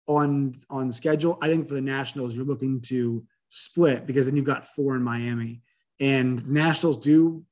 on 0.06 0.54
on 0.70 0.92
schedule. 0.92 1.38
I 1.42 1.48
think 1.48 1.66
for 1.68 1.74
the 1.74 1.80
Nationals, 1.80 2.34
you're 2.34 2.44
looking 2.44 2.80
to 2.82 3.24
split 3.48 4.06
because 4.06 4.26
then 4.26 4.36
you've 4.36 4.44
got 4.44 4.68
four 4.68 4.94
in 4.94 5.02
Miami, 5.02 5.62
and 6.00 6.48
Nationals 6.48 6.98
do 6.98 7.44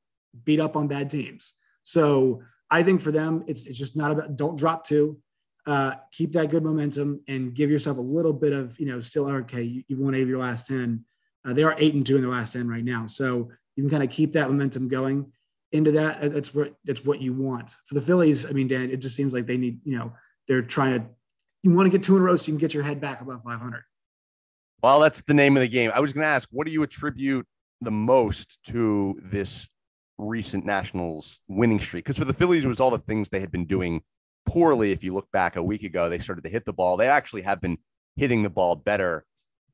beat 0.45 0.61
up 0.61 0.77
on 0.77 0.87
bad 0.89 1.11
teams. 1.11 1.55
So 1.83 2.43
I 2.73 2.83
think 2.83 3.03
for 3.03 3.13
them, 3.13 3.45
it's 3.47 3.67
it's 3.67 3.79
just 3.79 3.97
not 3.97 4.11
about 4.11 4.35
don't 4.37 4.57
drop 4.57 4.85
two, 4.85 5.19
uh, 5.67 5.95
keep 6.11 6.33
that 6.33 6.51
good 6.51 6.65
momentum, 6.65 7.21
and 7.29 7.55
give 7.55 7.71
yourself 7.71 7.99
a 7.99 8.01
little 8.01 8.33
bit 8.33 8.55
of 8.55 8.81
you 8.81 8.87
know 8.87 9.01
still 9.03 9.29
okay. 9.29 9.63
You, 9.63 9.83
you 9.89 10.01
won 10.01 10.15
eight 10.15 10.23
of 10.23 10.29
your 10.29 10.39
last 10.39 10.67
ten. 10.67 11.05
Uh, 11.45 11.53
they 11.53 11.65
are 11.65 11.77
eight 11.79 11.93
and 11.93 12.05
two 12.05 12.17
in 12.17 12.23
their 12.23 12.31
last 12.31 12.55
ten 12.55 12.67
right 12.67 12.83
now, 12.83 13.07
so 13.07 13.51
you 13.77 13.83
can 13.83 13.91
kind 13.91 14.03
of 14.03 14.09
keep 14.09 14.33
that 14.33 14.49
momentum 14.49 14.89
going 14.89 15.31
into 15.73 15.93
that. 15.93 16.33
That's 16.33 16.55
what 16.55 16.75
that's 16.85 17.05
what 17.05 17.21
you 17.21 17.35
want 17.35 17.77
for 17.85 17.95
the 17.95 18.01
Phillies. 18.01 18.47
I 18.47 18.53
mean, 18.53 18.69
Dan, 18.69 18.91
it 18.91 19.01
just 19.01 19.17
seems 19.17 19.35
like 19.35 19.47
they 19.47 19.59
need 19.59 19.79
you 19.85 19.99
know 19.99 20.15
they're 20.49 20.63
trying 20.63 20.99
to 20.99 21.07
you 21.63 21.73
want 21.73 21.87
to 21.87 21.91
get 21.91 22.03
two 22.03 22.17
in 22.17 22.23
a 22.23 22.25
row 22.25 22.37
so 22.37 22.47
you 22.47 22.55
can 22.55 22.59
get 22.59 22.73
your 22.73 22.83
head 22.83 23.01
back 23.03 23.21
above 23.21 23.43
500. 23.45 23.85
Well, 24.83 24.99
that's 24.99 25.23
the 25.23 25.35
name 25.35 25.57
of 25.57 25.61
the 25.61 25.69
game. 25.69 25.93
I 25.95 26.01
was 26.01 26.13
going 26.13 26.23
to 26.23 26.29
ask, 26.29 26.49
what 26.51 26.67
do 26.67 26.73
you 26.73 26.83
attribute 26.83 27.47
the 27.83 27.93
most 27.93 28.59
to 28.65 29.21
this 29.23 29.69
recent 30.19 30.65
Nationals 30.65 31.41
winning 31.49 31.81
streak? 31.81 32.05
Because 32.05 32.19
for 32.19 32.25
the 32.25 32.35
Phillies, 32.35 32.65
it 32.65 32.69
was 32.69 32.81
all 32.81 32.91
the 32.91 32.99
things 32.99 33.29
they 33.29 33.41
had 33.41 33.53
been 33.53 33.67
doing 33.67 34.03
poorly. 34.47 34.93
If 34.93 35.05
you 35.05 35.15
look 35.15 35.31
back 35.33 35.57
a 35.57 35.63
week 35.63 35.83
ago, 35.83 36.09
they 36.09 36.19
started 36.19 36.45
to 36.45 36.51
hit 36.51 36.65
the 36.65 36.73
ball. 36.73 36.97
They 36.97 37.09
actually 37.09 37.43
have 37.43 37.61
been 37.61 37.79
hitting 38.17 38.43
the 38.43 38.51
ball 38.51 38.77
better 38.77 39.25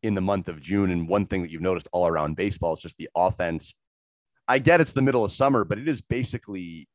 in 0.02 0.14
the 0.14 0.20
month 0.20 0.48
of 0.48 0.60
June. 0.60 0.90
And 0.90 1.08
one 1.08 1.26
thing 1.26 1.42
that 1.42 1.50
you've 1.50 1.62
noticed 1.62 1.88
all 1.92 2.06
around 2.06 2.36
baseball 2.36 2.74
is 2.74 2.80
just 2.80 2.96
the 2.98 3.08
offense. 3.16 3.74
I 4.46 4.58
get 4.58 4.80
it's 4.80 4.92
the 4.92 5.02
middle 5.02 5.24
of 5.24 5.32
summer, 5.32 5.64
but 5.64 5.78
it 5.78 5.88
is 5.88 6.00
basically 6.00 6.88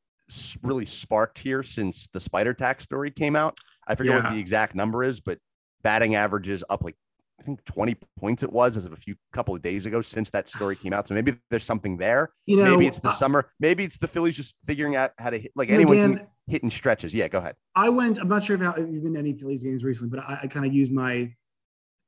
really 0.61 0.85
sparked 0.85 1.37
here 1.37 1.63
since 1.63 2.07
the 2.07 2.19
spider 2.19 2.53
tack 2.53 2.81
story 2.81 3.11
came 3.11 3.35
out. 3.35 3.57
I 3.87 3.95
forget 3.95 4.15
yeah. 4.15 4.23
what 4.23 4.33
the 4.33 4.39
exact 4.39 4.73
number 4.75 5.03
is, 5.03 5.19
but 5.19 5.37
batting 5.83 6.15
averages 6.15 6.63
up 6.69 6.83
like 6.83 6.95
I 7.43 7.45
think 7.45 7.65
20 7.65 7.97
points 8.17 8.43
it 8.43 8.51
was 8.51 8.77
as 8.77 8.85
of 8.85 8.93
a 8.93 8.95
few 8.95 9.15
couple 9.33 9.53
of 9.53 9.61
days 9.61 9.85
ago 9.85 10.01
since 10.01 10.29
that 10.29 10.49
story 10.49 10.77
came 10.77 10.93
out. 10.93 11.07
So 11.07 11.13
maybe 11.13 11.35
there's 11.49 11.65
something 11.65 11.97
there. 11.97 12.31
You 12.45 12.57
know, 12.57 12.71
maybe 12.71 12.87
it's 12.87 12.99
the 12.99 13.09
uh, 13.09 13.13
summer. 13.13 13.51
Maybe 13.59 13.83
it's 13.83 13.97
the 13.97 14.07
Phillies 14.07 14.37
just 14.37 14.55
figuring 14.65 14.95
out 14.95 15.11
how 15.17 15.29
to 15.29 15.37
hit 15.37 15.51
like 15.55 15.69
anyone 15.69 15.95
Dan, 15.97 16.17
can 16.17 16.27
hit 16.47 16.63
in 16.63 16.69
stretches. 16.69 17.13
Yeah, 17.13 17.27
go 17.27 17.39
ahead. 17.39 17.55
I 17.75 17.89
went, 17.89 18.17
I'm 18.17 18.29
not 18.29 18.45
sure 18.45 18.55
if 18.55 18.77
you've 18.77 19.03
been 19.03 19.13
to 19.13 19.19
any 19.19 19.33
Phillies 19.33 19.61
games 19.61 19.83
recently, 19.83 20.17
but 20.17 20.23
I, 20.25 20.39
I 20.43 20.47
kind 20.47 20.65
of 20.65 20.73
used 20.73 20.93
my 20.93 21.33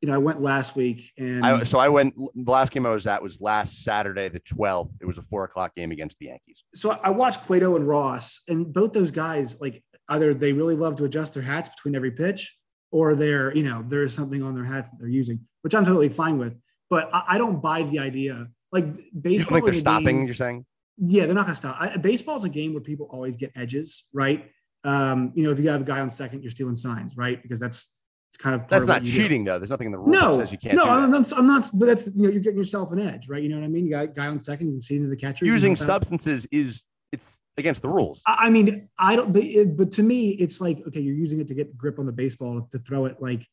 you 0.02 0.10
know, 0.10 0.14
I 0.14 0.20
went 0.20 0.42
last 0.42 0.76
week 0.76 1.12
and 1.18 1.44
I, 1.44 1.64
so 1.64 1.80
I 1.80 1.88
went 1.88 2.16
the 2.16 2.52
last 2.52 2.72
game 2.72 2.86
I 2.86 2.90
was 2.92 3.08
at 3.08 3.24
was 3.24 3.42
last 3.42 3.84
Saturday, 3.84 4.28
the 4.30 4.42
12th. 4.42 4.92
It 5.02 5.06
was 5.06 5.18
a 5.18 5.24
four 5.24 5.46
o'clock 5.46 5.74
game 5.74 5.92
against 5.92 6.20
the 6.20 6.28
Yankees. 6.28 6.64
So 6.76 7.00
I 7.04 7.10
watched 7.10 7.42
Cueto 7.42 7.76
and 7.76 7.88
Ross, 7.88 8.42
and 8.48 8.72
both 8.72 8.94
those 8.94 9.10
guys, 9.10 9.60
like 9.60 9.84
either 10.10 10.34
they 10.34 10.54
really 10.54 10.76
love 10.76 10.98
to 10.98 11.06
adjust 11.06 11.34
their 11.34 11.44
hats 11.44 11.70
between 11.70 11.96
every 11.96 12.12
pitch, 12.12 12.56
or 12.96 13.14
they're, 13.14 13.54
you 13.54 13.64
know, 13.64 13.84
there's 13.86 14.14
something 14.14 14.42
on 14.42 14.56
their 14.56 14.64
hats 14.64 14.90
that 14.90 14.96
they're 14.98 15.10
using, 15.10 15.38
which 15.64 15.76
I'm 15.76 15.84
totally 15.84 16.08
fine 16.08 16.38
with. 16.38 16.58
But 16.90 17.14
I, 17.14 17.24
I 17.32 17.38
don't 17.38 17.62
buy 17.62 17.84
the 17.84 18.00
idea. 18.00 18.48
Like 18.72 18.86
baseball, 19.20 19.58
you 19.58 19.64
think 19.64 19.66
they're 19.66 19.82
stopping. 19.82 20.20
Game, 20.20 20.24
you're 20.24 20.34
saying? 20.34 20.66
Yeah, 20.98 21.26
they're 21.26 21.36
not 21.36 21.46
going 21.46 21.56
to 21.56 21.58
stop. 21.58 21.76
I, 21.78 21.98
baseball 21.98 22.38
is 22.38 22.46
a 22.46 22.50
game 22.50 22.72
where 22.72 22.82
people 22.82 23.10
always 23.12 23.36
get 23.36 23.52
edges, 23.54 24.08
right? 24.14 24.50
Um, 24.86 25.34
you 25.36 25.44
know, 25.44 25.52
if 25.52 25.60
you 25.60 25.68
have 25.68 25.82
a 25.82 25.84
guy 25.84 26.00
on 26.00 26.10
second, 26.10 26.42
you're 26.42 26.52
stealing 26.52 26.78
signs, 26.78 27.18
right? 27.18 27.42
Because 27.42 27.60
that's 27.60 28.00
it's 28.30 28.42
kind 28.42 28.56
of 28.56 28.66
that's 28.70 28.86
not 28.86 29.04
cheating 29.04 29.44
do. 29.44 29.52
though. 29.52 29.60
There's 29.60 29.72
nothing 29.72 29.88
in 29.88 29.92
the 29.92 29.98
rules 29.98 30.18
no, 30.18 30.38
that 30.38 30.46
says 30.46 30.52
you 30.54 30.58
can't. 30.58 30.76
No, 30.76 30.86
I'm 30.86 31.12
not, 31.12 31.34
I'm 31.38 31.48
not. 31.48 31.70
But 31.74 31.88
that's 31.88 32.08
you 32.08 32.24
know 32.24 32.30
you're 32.30 32.42
getting 32.42 32.58
yourself 32.58 32.94
an 32.94 33.02
edge, 33.02 33.28
right? 33.28 33.44
You 33.44 33.50
know 33.50 33.58
what 33.58 33.66
I 33.66 33.68
mean? 33.68 33.86
You 33.86 33.92
got 33.92 34.16
guy 34.16 34.28
on 34.28 34.40
second, 34.40 34.68
you 34.68 34.74
can 34.76 34.82
see 34.82 34.96
into 34.96 35.10
the 35.10 35.18
catcher. 35.18 35.46
Using 35.46 35.76
substances 35.76 36.48
is 36.50 36.86
it's 37.12 37.36
against 37.58 37.82
the 37.82 37.90
rules. 37.90 38.22
I 38.26 38.50
mean, 38.50 38.90
I 39.00 39.16
don't. 39.16 39.34
But, 39.34 39.44
it, 39.44 39.78
but 39.78 39.92
to 39.94 40.04
me, 40.04 40.32
it's 40.32 40.62
like 40.62 40.80
okay, 40.88 41.00
you're 41.00 41.16
using 41.16 41.40
it 41.40 41.48
to 41.50 41.54
get 41.54 41.78
grip 41.78 42.00
on 42.00 42.06
the 42.06 42.14
baseball 42.14 42.68
to 42.72 42.80
throw 42.80 43.06
it. 43.06 43.22
Like 43.22 43.48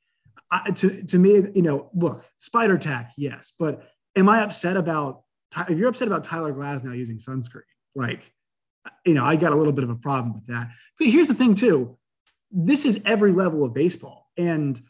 I, 0.50 0.70
to 0.70 1.02
to 1.04 1.18
me, 1.18 1.46
you 1.54 1.62
know, 1.62 1.90
look, 1.94 2.24
spider 2.38 2.78
tack, 2.78 3.12
yes, 3.16 3.52
but 3.58 3.88
am 4.16 4.28
I 4.28 4.42
upset 4.42 4.76
about 4.76 5.22
if 5.68 5.78
you're 5.78 5.88
upset 5.88 6.08
about 6.08 6.24
Tyler 6.24 6.52
Glasnow 6.52 6.96
using 6.96 7.18
sunscreen? 7.18 7.62
Like, 7.94 8.32
you 9.04 9.14
know, 9.14 9.24
I 9.24 9.36
got 9.36 9.52
a 9.52 9.56
little 9.56 9.72
bit 9.72 9.84
of 9.84 9.90
a 9.90 9.96
problem 9.96 10.32
with 10.34 10.46
that. 10.46 10.70
But 10.98 11.08
here's 11.08 11.28
the 11.28 11.34
thing, 11.34 11.54
too. 11.54 11.98
This 12.50 12.84
is 12.84 13.00
every 13.04 13.32
level 13.32 13.64
of 13.64 13.74
baseball 13.74 14.30
and 14.36 14.80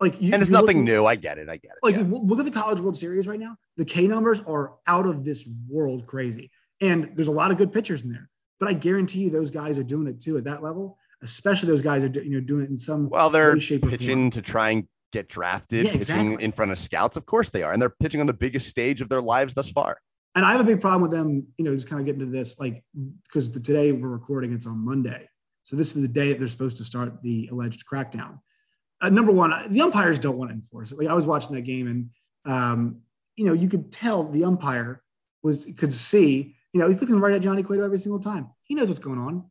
like, 0.00 0.20
you, 0.20 0.32
and 0.32 0.42
it's 0.42 0.50
nothing 0.50 0.84
new. 0.84 1.06
I 1.06 1.14
get 1.14 1.38
it. 1.38 1.48
I 1.48 1.56
get 1.58 1.72
it. 1.72 1.78
Like, 1.82 1.94
yeah. 1.94 2.04
look 2.08 2.40
at 2.40 2.44
the 2.44 2.50
College 2.50 2.80
World 2.80 2.96
Series 2.96 3.28
right 3.28 3.38
now. 3.38 3.56
The 3.76 3.84
K 3.84 4.08
numbers 4.08 4.40
are 4.40 4.74
out 4.86 5.06
of 5.06 5.24
this 5.24 5.48
world 5.68 6.06
crazy, 6.06 6.50
and 6.80 7.10
there's 7.14 7.28
a 7.28 7.32
lot 7.32 7.52
of 7.52 7.56
good 7.56 7.72
pitchers 7.72 8.02
in 8.02 8.10
there. 8.10 8.28
But 8.62 8.68
I 8.70 8.74
guarantee 8.74 9.22
you, 9.22 9.30
those 9.30 9.50
guys 9.50 9.76
are 9.76 9.82
doing 9.82 10.06
it 10.06 10.20
too 10.20 10.36
at 10.36 10.44
that 10.44 10.62
level. 10.62 10.96
Especially 11.20 11.66
those 11.68 11.82
guys 11.82 12.04
are 12.04 12.06
you 12.06 12.30
know 12.30 12.40
doing 12.40 12.62
it 12.62 12.70
in 12.70 12.78
some 12.78 13.08
well, 13.08 13.28
they're 13.28 13.56
pitching 13.56 14.30
to 14.30 14.40
try 14.40 14.70
and 14.70 14.86
get 15.10 15.28
drafted, 15.28 15.86
yeah, 15.86 15.92
exactly. 15.94 16.28
pitching 16.28 16.40
in 16.40 16.52
front 16.52 16.70
of 16.70 16.78
scouts. 16.78 17.16
Of 17.16 17.26
course 17.26 17.50
they 17.50 17.64
are, 17.64 17.72
and 17.72 17.82
they're 17.82 17.90
pitching 17.90 18.20
on 18.20 18.28
the 18.28 18.32
biggest 18.32 18.68
stage 18.68 19.00
of 19.00 19.08
their 19.08 19.20
lives 19.20 19.52
thus 19.54 19.68
far. 19.68 19.98
and 20.36 20.44
I 20.44 20.52
have 20.52 20.60
a 20.60 20.64
big 20.64 20.80
problem 20.80 21.02
with 21.02 21.10
them, 21.10 21.44
you 21.56 21.64
know, 21.64 21.74
just 21.74 21.88
kind 21.88 21.98
of 21.98 22.06
getting 22.06 22.20
to 22.20 22.26
this, 22.26 22.60
like, 22.60 22.84
because 23.24 23.48
today 23.48 23.90
we're 23.90 24.08
recording, 24.08 24.52
it's 24.52 24.68
on 24.68 24.78
Monday. 24.78 25.28
So 25.64 25.74
this 25.74 25.96
is 25.96 26.02
the 26.02 26.08
day 26.08 26.28
that 26.28 26.38
they're 26.38 26.46
supposed 26.46 26.76
to 26.76 26.84
start 26.84 27.20
the 27.20 27.48
alleged 27.50 27.84
crackdown. 27.84 28.38
Uh, 29.00 29.08
number 29.08 29.32
one, 29.32 29.52
the 29.70 29.80
umpires 29.80 30.20
don't 30.20 30.38
want 30.38 30.50
to 30.50 30.54
enforce 30.54 30.92
it. 30.92 30.98
Like 30.98 31.08
I 31.08 31.14
was 31.14 31.26
watching 31.26 31.56
that 31.56 31.62
game, 31.62 31.88
and 31.88 32.10
um, 32.44 33.00
you 33.34 33.44
know, 33.44 33.54
you 33.54 33.68
could 33.68 33.90
tell 33.90 34.22
the 34.22 34.44
umpire 34.44 35.02
was 35.42 35.66
could 35.76 35.92
see, 35.92 36.54
you 36.72 36.80
know, 36.80 36.88
he's 36.88 37.00
looking 37.00 37.20
right 37.20 37.34
at 37.34 37.42
Johnny 37.42 37.62
Cueto 37.62 37.84
every 37.84 37.98
single 37.98 38.20
time. 38.20 38.50
He 38.62 38.74
knows 38.74 38.88
what's 38.88 39.00
going 39.00 39.18
on. 39.18 39.44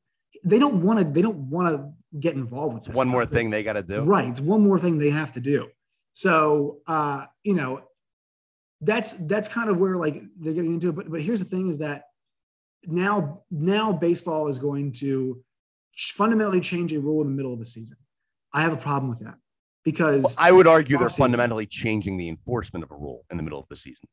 They 0.43 0.59
don't 0.59 0.81
want 0.81 0.99
to. 0.99 1.05
They 1.05 1.21
don't 1.21 1.49
want 1.49 1.69
to 1.69 2.19
get 2.19 2.33
involved 2.33 2.73
with 2.73 2.85
this. 2.85 2.95
One 2.95 3.07
stuff. 3.07 3.11
more 3.11 3.25
thing 3.25 3.49
they 3.49 3.63
got 3.63 3.73
to 3.73 3.83
do. 3.83 4.01
Right. 4.01 4.27
It's 4.27 4.41
one 4.41 4.61
more 4.61 4.79
thing 4.79 4.97
they 4.97 5.11
have 5.11 5.33
to 5.33 5.39
do. 5.39 5.67
So, 6.13 6.79
uh, 6.87 7.25
you 7.43 7.53
know, 7.53 7.83
that's 8.81 9.13
that's 9.13 9.47
kind 9.47 9.69
of 9.69 9.77
where 9.77 9.97
like 9.97 10.21
they're 10.39 10.53
getting 10.53 10.73
into 10.73 10.89
it. 10.89 10.95
But 10.95 11.11
but 11.11 11.21
here's 11.21 11.39
the 11.39 11.45
thing: 11.45 11.69
is 11.69 11.77
that 11.77 12.05
now 12.85 13.43
now 13.51 13.93
baseball 13.93 14.47
is 14.47 14.57
going 14.57 14.93
to 14.93 15.43
fundamentally 15.95 16.61
change 16.61 16.91
a 16.93 16.99
rule 16.99 17.21
in 17.21 17.27
the 17.27 17.35
middle 17.35 17.53
of 17.53 17.59
the 17.59 17.65
season. 17.65 17.97
I 18.53 18.61
have 18.61 18.73
a 18.73 18.77
problem 18.77 19.09
with 19.09 19.19
that 19.19 19.35
because 19.83 20.23
well, 20.23 20.35
I 20.37 20.51
would 20.51 20.67
argue 20.67 20.97
they're 20.97 21.09
fundamentally 21.09 21.65
changing 21.65 22.17
the 22.17 22.29
enforcement 22.29 22.83
of 22.83 22.91
a 22.91 22.95
rule 22.95 23.25
in 23.29 23.37
the 23.37 23.43
middle 23.43 23.59
of 23.59 23.67
the 23.69 23.75
season. 23.75 24.07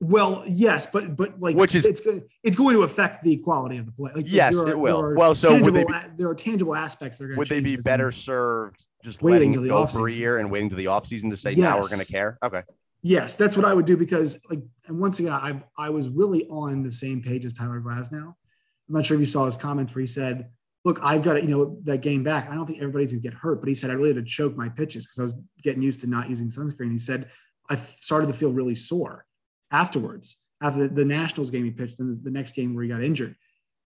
Well, 0.00 0.42
yes, 0.46 0.86
but 0.86 1.16
but 1.16 1.40
like 1.40 1.56
which 1.56 1.74
is 1.74 1.86
it's 1.86 2.00
going 2.00 2.22
it's 2.42 2.56
going 2.56 2.76
to 2.76 2.82
affect 2.82 3.22
the 3.22 3.36
quality 3.38 3.78
of 3.78 3.86
the 3.86 3.92
play. 3.92 4.12
Like, 4.14 4.24
yes, 4.28 4.56
are, 4.56 4.68
it 4.68 4.78
will. 4.78 5.14
Well, 5.14 5.34
so 5.34 5.58
would 5.58 5.72
they 5.72 5.84
be, 5.84 5.92
there 6.16 6.28
are 6.28 6.34
tangible 6.34 6.74
aspects 6.74 7.18
that 7.18 7.24
are 7.24 7.28
going 7.28 7.40
to 7.40 7.46
change. 7.46 7.62
would 7.62 7.70
they 7.70 7.76
be 7.76 7.82
better 7.82 8.10
served 8.10 8.84
just 9.02 9.22
waiting 9.22 9.52
to 9.54 9.60
the 9.60 9.68
go 9.68 9.86
for 9.86 10.08
a 10.08 10.12
year 10.12 10.38
and 10.38 10.50
waiting 10.50 10.68
to 10.70 10.76
the 10.76 10.86
offseason 10.86 11.30
to 11.30 11.36
say 11.36 11.52
yes. 11.52 11.58
now 11.58 11.80
we're 11.80 11.88
going 11.88 12.00
to 12.00 12.12
care? 12.12 12.38
Okay. 12.42 12.62
Yes, 13.02 13.36
that's 13.36 13.56
what 13.56 13.64
I 13.64 13.72
would 13.72 13.86
do 13.86 13.96
because 13.96 14.38
like 14.50 14.60
and 14.86 14.98
once 14.98 15.20
again 15.20 15.32
I 15.32 15.62
I 15.78 15.90
was 15.90 16.08
really 16.08 16.46
on 16.48 16.82
the 16.82 16.92
same 16.92 17.22
page 17.22 17.44
as 17.44 17.52
Tyler 17.52 17.80
Glasnow. 17.80 18.34
I'm 18.88 18.94
not 18.94 19.06
sure 19.06 19.14
if 19.14 19.20
you 19.20 19.26
saw 19.26 19.46
his 19.46 19.56
comments 19.56 19.94
where 19.94 20.00
he 20.00 20.06
said, 20.06 20.50
"Look, 20.84 21.00
I've 21.02 21.22
got 21.22 21.34
to, 21.34 21.42
you 21.42 21.48
know 21.48 21.78
that 21.84 22.02
game 22.02 22.24
back. 22.24 22.50
I 22.50 22.54
don't 22.54 22.66
think 22.66 22.78
everybody's 22.78 23.12
gonna 23.12 23.22
get 23.22 23.34
hurt, 23.34 23.60
but 23.60 23.68
he 23.68 23.74
said 23.74 23.90
I 23.90 23.94
really 23.94 24.14
had 24.14 24.16
to 24.16 24.24
choke 24.24 24.56
my 24.56 24.68
pitches 24.68 25.04
because 25.04 25.18
I 25.18 25.22
was 25.22 25.34
getting 25.62 25.82
used 25.82 26.00
to 26.00 26.06
not 26.06 26.28
using 26.28 26.48
sunscreen." 26.48 26.90
He 26.90 26.98
said 26.98 27.30
I 27.70 27.76
started 27.76 28.26
to 28.26 28.34
feel 28.34 28.52
really 28.52 28.74
sore 28.74 29.24
afterwards 29.74 30.36
after 30.62 30.86
the, 30.86 30.88
the 30.88 31.04
Nationals 31.04 31.50
game 31.50 31.64
he 31.64 31.70
pitched 31.70 32.00
and 32.00 32.22
the 32.22 32.30
next 32.30 32.54
game 32.54 32.74
where 32.74 32.84
he 32.84 32.90
got 32.90 33.02
injured. 33.02 33.34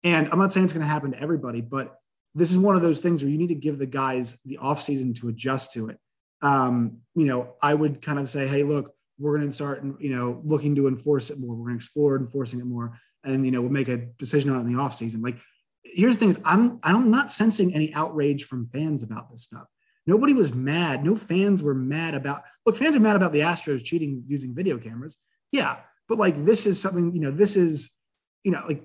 And 0.05 0.29
I'm 0.31 0.39
not 0.39 0.53
saying 0.53 0.65
it's 0.65 0.73
going 0.73 0.87
to 0.87 0.93
happen 0.93 1.13
to 1.13 1.21
everybody, 1.21 1.61
but 1.61 1.97
this 2.35 2.53
is 2.53 2.59
one 2.59 2.77
of 2.77 2.83
those 2.83 3.01
things 3.01 3.23
where 3.23 3.31
you 3.31 3.39
need 3.39 3.49
to 3.49 3.55
give 3.55 3.79
the 3.79 3.87
guys 3.87 4.39
the 4.45 4.59
offseason 4.59 5.19
to 5.21 5.29
adjust 5.29 5.73
to 5.73 5.89
it. 5.89 5.99
Um, 6.41 6.99
you 7.17 7.25
know, 7.25 7.55
I 7.61 7.75
would 7.75 8.01
kind 8.01 8.19
of 8.19 8.29
say, 8.29 8.47
hey, 8.47 8.63
look, 8.63 8.95
we're 9.19 9.37
going 9.37 9.49
to 9.49 9.55
start, 9.55 9.83
you 9.99 10.15
know, 10.15 10.41
looking 10.45 10.77
to 10.77 10.87
enforce 10.87 11.31
it 11.31 11.41
more. 11.41 11.55
We're 11.57 11.65
going 11.65 11.79
to 11.79 11.85
explore 11.85 12.17
enforcing 12.17 12.61
it 12.61 12.67
more, 12.67 12.97
and 13.25 13.45
you 13.45 13.51
know, 13.51 13.61
we'll 13.61 13.71
make 13.71 13.89
a 13.89 13.97
decision 14.19 14.51
on 14.51 14.59
it 14.59 14.61
in 14.61 14.73
the 14.73 14.79
offseason. 14.79 15.23
Like, 15.23 15.39
here's 15.83 16.15
the 16.15 16.21
thing: 16.21 16.29
is 16.29 16.39
I'm 16.45 16.79
I'm 16.85 17.11
not 17.11 17.33
sensing 17.33 17.75
any 17.75 17.93
outrage 17.95 18.45
from 18.45 18.67
fans 18.67 19.03
about 19.03 19.29
this 19.33 19.43
stuff. 19.43 19.67
Nobody 20.07 20.35
was 20.35 20.55
mad. 20.55 21.05
No 21.05 21.17
fans 21.17 21.63
were 21.63 21.75
mad 21.75 22.15
about. 22.15 22.43
Look, 22.65 22.77
fans 22.77 22.95
are 22.95 23.01
mad 23.01 23.17
about 23.17 23.33
the 23.33 23.41
Astros 23.41 23.85
cheating 23.85 24.23
using 24.29 24.55
video 24.55 24.79
cameras. 24.79 25.19
Yeah, 25.53 25.79
but 26.09 26.19
like 26.19 26.45
this 26.45 26.67
is 26.67 26.81
something 26.81 27.15
you 27.15 27.21
know 27.21 27.31
this 27.31 27.57
is 27.57 27.97
you 28.45 28.51
know 28.51 28.63
like 28.67 28.85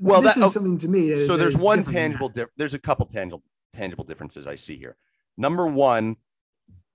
well 0.00 0.22
this 0.22 0.34
that, 0.34 0.40
is 0.40 0.46
oh, 0.46 0.48
something 0.48 0.78
to 0.78 0.88
me 0.88 1.26
so 1.26 1.36
there's 1.36 1.56
one 1.56 1.82
tangible 1.82 2.28
di- 2.28 2.44
there's 2.56 2.74
a 2.74 2.78
couple 2.78 3.04
tangible 3.06 3.42
tangible 3.74 4.04
differences 4.04 4.46
i 4.46 4.54
see 4.54 4.76
here. 4.76 4.96
Number 5.36 5.66
one 5.66 6.16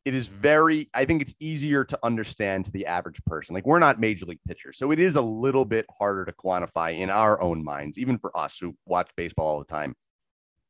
it 0.06 0.14
is 0.14 0.28
very 0.28 0.90
i 0.94 1.06
think 1.06 1.22
it's 1.22 1.34
easier 1.40 1.86
to 1.86 1.98
understand 2.04 2.66
to 2.66 2.72
the 2.72 2.86
average 2.86 3.24
person. 3.26 3.54
Like 3.54 3.66
we're 3.66 3.80
not 3.80 4.00
major 4.00 4.26
league 4.26 4.40
pitchers 4.48 4.78
so 4.78 4.92
it 4.92 5.00
is 5.00 5.16
a 5.16 5.22
little 5.22 5.66
bit 5.66 5.86
harder 5.98 6.26
to 6.26 6.32
quantify 6.34 6.98
in 6.98 7.10
our 7.10 7.42
own 7.42 7.64
minds 7.64 7.98
even 7.98 8.18
for 8.18 8.36
us 8.38 8.58
who 8.60 8.76
watch 8.86 9.10
baseball 9.16 9.48
all 9.48 9.60
the 9.60 9.66
time 9.66 9.96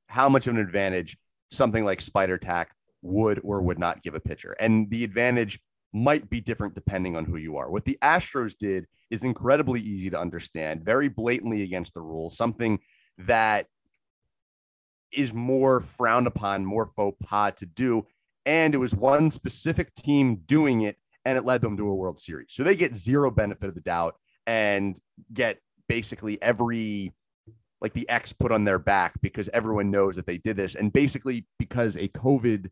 how 0.07 0.29
much 0.29 0.47
of 0.47 0.55
an 0.55 0.61
advantage 0.61 1.17
something 1.51 1.85
like 1.85 2.01
spider 2.01 2.37
tack 2.37 2.75
would 3.03 3.39
or 3.43 3.61
would 3.61 3.79
not 3.79 4.01
give 4.01 4.15
a 4.15 4.19
pitcher. 4.19 4.53
And 4.59 4.89
the 4.89 5.03
advantage 5.03 5.59
might 5.93 6.29
be 6.29 6.41
different 6.41 6.73
depending 6.73 7.15
on 7.15 7.25
who 7.25 7.37
you 7.37 7.57
are. 7.57 7.69
What 7.69 7.85
the 7.85 7.97
Astros 8.01 8.57
did 8.57 8.87
is 9.11 9.23
incredibly 9.23 9.79
easy 9.79 10.09
to 10.09 10.19
understand, 10.19 10.83
very 10.83 11.07
blatantly 11.07 11.61
against 11.61 11.93
the 11.93 12.01
rules, 12.01 12.35
something 12.35 12.79
that 13.19 13.67
is 15.11 15.31
more 15.33 15.79
frowned 15.79 16.25
upon, 16.25 16.65
more 16.65 16.87
faux 16.95 17.15
pas 17.23 17.53
to 17.57 17.67
do. 17.67 18.07
And 18.45 18.73
it 18.73 18.79
was 18.79 18.95
one 18.95 19.29
specific 19.29 19.93
team 19.93 20.41
doing 20.47 20.81
it, 20.81 20.97
and 21.25 21.37
it 21.37 21.45
led 21.45 21.61
them 21.61 21.77
to 21.77 21.87
a 21.87 21.95
World 21.95 22.19
Series. 22.19 22.47
So 22.49 22.63
they 22.63 22.75
get 22.75 22.95
zero 22.95 23.29
benefit 23.29 23.69
of 23.69 23.75
the 23.75 23.81
doubt 23.81 24.15
and 24.47 24.99
get 25.31 25.59
basically 25.87 26.41
every 26.41 27.13
like 27.81 27.93
the 27.93 28.07
X 28.09 28.31
put 28.31 28.51
on 28.51 28.63
their 28.63 28.79
back 28.79 29.13
because 29.21 29.49
everyone 29.53 29.91
knows 29.91 30.15
that 30.15 30.25
they 30.25 30.37
did 30.37 30.55
this. 30.55 30.75
And 30.75 30.91
basically, 30.91 31.45
because 31.59 31.97
a 31.97 32.07
COVID 32.07 32.69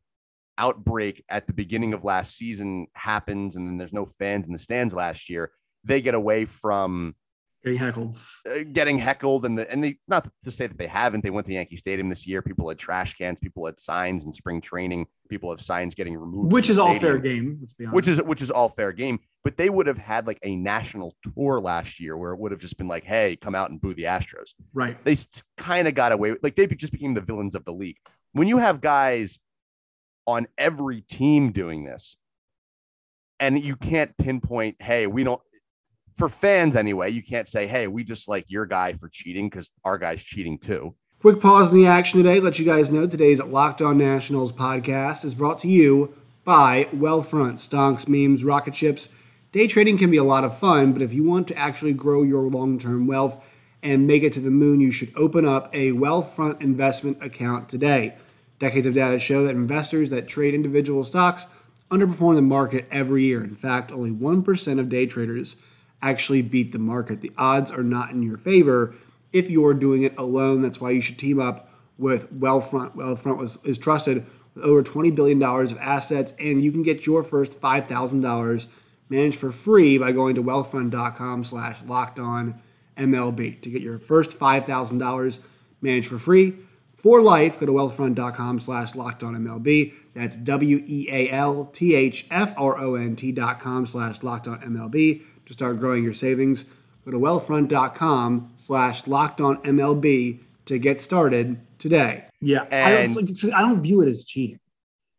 outbreak 0.61 1.23
at 1.27 1.47
the 1.47 1.53
beginning 1.53 1.93
of 1.93 2.03
last 2.03 2.37
season 2.37 2.85
happens 2.93 3.55
and 3.55 3.67
then 3.67 3.77
there's 3.77 3.93
no 3.93 4.05
fans 4.05 4.45
in 4.45 4.53
the 4.53 4.59
stands 4.59 4.93
last 4.93 5.29
year, 5.29 5.51
they 5.83 6.01
get 6.01 6.13
away 6.13 6.45
from 6.45 7.15
getting 7.63 7.79
heckled, 7.79 8.17
uh, 8.49 8.59
getting 8.71 8.97
heckled, 8.99 9.45
and 9.45 9.57
the, 9.57 9.71
and 9.71 9.83
they 9.83 9.97
not 10.07 10.27
to 10.43 10.51
say 10.51 10.67
that 10.67 10.77
they 10.77 10.87
haven't. 10.87 11.23
They 11.23 11.29
went 11.29 11.47
to 11.47 11.53
Yankee 11.53 11.77
Stadium 11.77 12.09
this 12.09 12.27
year. 12.27 12.41
People 12.41 12.69
had 12.69 12.77
trash 12.77 13.15
cans. 13.15 13.39
People 13.39 13.65
had 13.65 13.79
signs 13.79 14.23
in 14.25 14.33
spring 14.33 14.61
training. 14.61 15.07
People 15.29 15.49
have 15.49 15.61
signs 15.61 15.95
getting 15.95 16.15
removed, 16.15 16.51
which 16.51 16.69
is 16.69 16.77
all 16.77 16.97
fair 16.99 17.17
game. 17.17 17.57
Let's 17.59 17.73
be 17.73 17.85
honest. 17.85 17.95
Which 17.95 18.07
is 18.07 18.21
which 18.21 18.41
is 18.41 18.51
all 18.51 18.69
fair 18.69 18.91
game. 18.91 19.19
But 19.43 19.57
they 19.57 19.69
would 19.69 19.87
have 19.87 19.97
had 19.97 20.27
like 20.27 20.39
a 20.43 20.55
national 20.55 21.15
tour 21.33 21.59
last 21.59 21.99
year 21.99 22.15
where 22.17 22.33
it 22.33 22.39
would 22.39 22.51
have 22.51 22.61
just 22.61 22.77
been 22.77 22.87
like, 22.87 23.03
"Hey, 23.03 23.35
come 23.35 23.55
out 23.55 23.71
and 23.71 23.81
boo 23.81 23.93
the 23.93 24.03
Astros." 24.03 24.51
Right. 24.73 25.03
They 25.03 25.17
kind 25.57 25.87
of 25.87 25.95
got 25.95 26.11
away. 26.11 26.35
Like 26.43 26.55
they 26.55 26.67
just 26.67 26.93
became 26.93 27.13
the 27.13 27.21
villains 27.21 27.55
of 27.55 27.65
the 27.65 27.73
league. 27.73 27.97
When 28.33 28.47
you 28.47 28.57
have 28.57 28.81
guys 28.81 29.39
on 30.25 30.47
every 30.57 31.01
team 31.01 31.51
doing 31.51 31.83
this. 31.83 32.17
And 33.39 33.63
you 33.63 33.75
can't 33.75 34.15
pinpoint, 34.17 34.81
hey, 34.81 35.07
we 35.07 35.23
don't, 35.23 35.41
for 36.17 36.29
fans 36.29 36.75
anyway, 36.75 37.09
you 37.09 37.23
can't 37.23 37.47
say, 37.47 37.65
hey, 37.65 37.87
we 37.87 38.03
just 38.03 38.27
like 38.27 38.45
your 38.47 38.65
guy 38.65 38.93
for 38.93 39.09
cheating 39.09 39.49
because 39.49 39.71
our 39.83 39.97
guy's 39.97 40.21
cheating 40.21 40.59
too. 40.59 40.93
Quick 41.21 41.39
pause 41.39 41.69
in 41.69 41.75
the 41.75 41.87
action 41.87 42.21
today. 42.21 42.39
Let 42.39 42.59
you 42.59 42.65
guys 42.65 42.91
know 42.91 43.07
today's 43.07 43.41
Locked 43.41 43.81
On 43.81 43.97
Nationals 43.97 44.51
podcast 44.51 45.23
is 45.23 45.35
brought 45.35 45.59
to 45.59 45.67
you 45.67 46.13
by 46.43 46.85
Wealthfront. 46.85 47.55
Stonks, 47.55 48.07
memes, 48.07 48.43
rocket 48.43 48.75
ships. 48.75 49.09
Day 49.51 49.67
trading 49.67 49.97
can 49.97 50.09
be 50.09 50.17
a 50.17 50.23
lot 50.23 50.43
of 50.43 50.57
fun, 50.57 50.93
but 50.93 51.01
if 51.01 51.13
you 51.13 51.23
want 51.23 51.47
to 51.49 51.57
actually 51.57 51.93
grow 51.93 52.23
your 52.23 52.43
long 52.43 52.79
term 52.79 53.05
wealth 53.05 53.43
and 53.83 54.07
make 54.07 54.23
it 54.23 54.33
to 54.33 54.39
the 54.39 54.51
moon, 54.51 54.79
you 54.79 54.91
should 54.91 55.11
open 55.15 55.45
up 55.45 55.69
a 55.73 55.91
Wealthfront 55.91 56.61
investment 56.61 57.23
account 57.23 57.67
today. 57.67 58.15
Decades 58.61 58.85
of 58.85 58.93
data 58.93 59.17
show 59.17 59.43
that 59.43 59.55
investors 59.55 60.11
that 60.11 60.27
trade 60.27 60.53
individual 60.53 61.03
stocks 61.03 61.47
underperform 61.89 62.35
the 62.35 62.43
market 62.43 62.85
every 62.91 63.23
year. 63.23 63.43
In 63.43 63.55
fact, 63.55 63.91
only 63.91 64.11
1% 64.11 64.79
of 64.79 64.87
day 64.87 65.07
traders 65.07 65.59
actually 65.99 66.43
beat 66.43 66.71
the 66.71 66.77
market. 66.77 67.21
The 67.21 67.31
odds 67.39 67.71
are 67.71 67.81
not 67.81 68.11
in 68.11 68.21
your 68.21 68.37
favor 68.37 68.93
if 69.33 69.49
you're 69.49 69.73
doing 69.73 70.03
it 70.03 70.15
alone. 70.15 70.61
That's 70.61 70.79
why 70.79 70.91
you 70.91 71.01
should 71.01 71.17
team 71.17 71.39
up 71.39 71.69
with 71.97 72.31
Wealthfront. 72.39 72.95
Wealthfront 72.95 73.39
was, 73.39 73.57
is 73.63 73.79
trusted 73.79 74.27
with 74.53 74.63
over 74.63 74.83
$20 74.83 75.15
billion 75.15 75.41
of 75.41 75.77
assets, 75.79 76.35
and 76.39 76.63
you 76.63 76.71
can 76.71 76.83
get 76.83 77.07
your 77.07 77.23
first 77.23 77.59
$5,000 77.59 78.67
managed 79.09 79.39
for 79.39 79.51
free 79.51 79.97
by 79.97 80.11
going 80.11 80.35
to 80.35 80.43
wealthfront.com 80.43 81.43
slash 81.45 81.77
locked 81.87 82.19
on 82.19 82.61
MLB. 82.95 83.59
To 83.59 83.69
get 83.71 83.81
your 83.81 83.97
first 83.97 84.37
$5,000 84.37 85.39
managed 85.81 86.07
for 86.07 86.19
free, 86.19 86.57
for 87.01 87.19
life, 87.19 87.59
go 87.59 87.65
to 87.65 87.71
wealthfront.com 87.71 88.59
slash 88.59 88.93
locked 88.93 89.23
on 89.23 89.33
MLB. 89.33 89.93
That's 90.13 90.35
W 90.35 90.83
E 90.85 91.07
A 91.09 91.31
L 91.31 91.65
T 91.73 91.95
H 91.95 92.27
F 92.29 92.53
R 92.57 92.77
O 92.77 92.93
N 92.93 93.15
T 93.15 93.31
dot 93.31 93.59
com 93.59 93.87
slash 93.87 94.21
locked 94.21 94.47
on 94.47 94.61
MLB 94.61 95.23
to 95.47 95.53
start 95.53 95.79
growing 95.79 96.03
your 96.03 96.13
savings. 96.13 96.71
Go 97.03 97.09
to 97.09 97.17
wealthfront.com 97.17 98.53
slash 98.55 99.07
locked 99.07 99.41
on 99.41 99.57
MLB 99.63 100.41
to 100.65 100.77
get 100.77 101.01
started 101.01 101.59
today. 101.79 102.25
Yeah. 102.39 102.65
And 102.69 103.11
I 103.11 103.13
don't, 103.13 103.53
I 103.55 103.61
don't 103.61 103.81
view 103.81 104.01
it 104.01 104.07
as 104.07 104.23
cheating. 104.23 104.59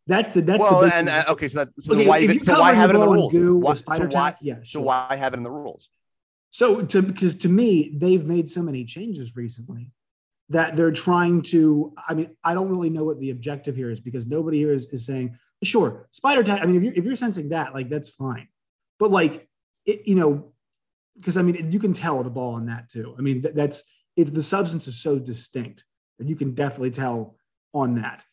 That's 0.07 0.29
the 0.29 0.41
that's 0.41 0.59
well, 0.59 0.81
the 0.81 0.95
and 0.95 1.09
uh, 1.09 1.23
okay, 1.29 1.47
so 1.47 1.59
that 1.63 1.69
so 1.79 1.95
okay, 1.95 2.07
why 2.07 2.37
so 2.37 2.59
why 2.59 2.73
have 2.73 2.89
it 2.89 2.95
in 2.95 2.99
the 2.99 3.07
rules? 3.07 3.31
Goo 3.31 3.57
why, 3.57 3.73
so 3.73 4.07
why, 4.07 4.35
yeah, 4.41 4.55
sure. 4.55 4.65
so 4.65 4.81
why 4.81 5.15
have 5.15 5.33
it 5.33 5.37
in 5.37 5.43
the 5.43 5.51
rules? 5.51 5.87
So 6.51 6.83
to 6.85 7.01
because 7.01 7.35
to 7.35 7.49
me 7.49 7.91
they've 7.95 8.25
made 8.25 8.49
so 8.49 8.61
many 8.61 8.83
changes 8.83 9.37
recently 9.37 9.91
that 10.49 10.75
they're 10.75 10.91
trying 10.91 11.41
to 11.41 11.93
i 12.07 12.13
mean 12.13 12.29
i 12.43 12.53
don't 12.53 12.69
really 12.69 12.89
know 12.89 13.03
what 13.03 13.19
the 13.19 13.29
objective 13.29 13.75
here 13.75 13.89
is 13.89 13.99
because 13.99 14.27
nobody 14.27 14.57
here 14.57 14.73
is, 14.73 14.85
is 14.87 15.05
saying 15.05 15.35
sure 15.63 16.07
spider 16.11 16.43
tack 16.43 16.61
i 16.61 16.65
mean 16.65 16.75
if 16.75 16.83
you're, 16.83 16.93
if 16.93 17.05
you're 17.05 17.15
sensing 17.15 17.49
that 17.49 17.73
like 17.73 17.89
that's 17.89 18.09
fine. 18.09 18.47
But 18.99 19.11
like 19.11 19.47
it 19.85 20.07
you 20.07 20.15
know 20.15 20.53
because 21.17 21.37
i 21.37 21.41
mean 21.41 21.71
you 21.71 21.79
can 21.79 21.93
tell 21.93 22.23
the 22.23 22.29
ball 22.29 22.55
on 22.55 22.65
that 22.67 22.89
too. 22.89 23.15
I 23.17 23.21
mean 23.21 23.41
that, 23.43 23.55
that's 23.55 23.83
if 24.15 24.33
the 24.33 24.43
substance 24.43 24.87
is 24.87 25.01
so 25.01 25.19
distinct 25.19 25.85
that 26.19 26.27
you 26.27 26.35
can 26.35 26.53
definitely 26.53 26.91
tell 26.91 27.35
on 27.73 27.95
that. 27.95 28.23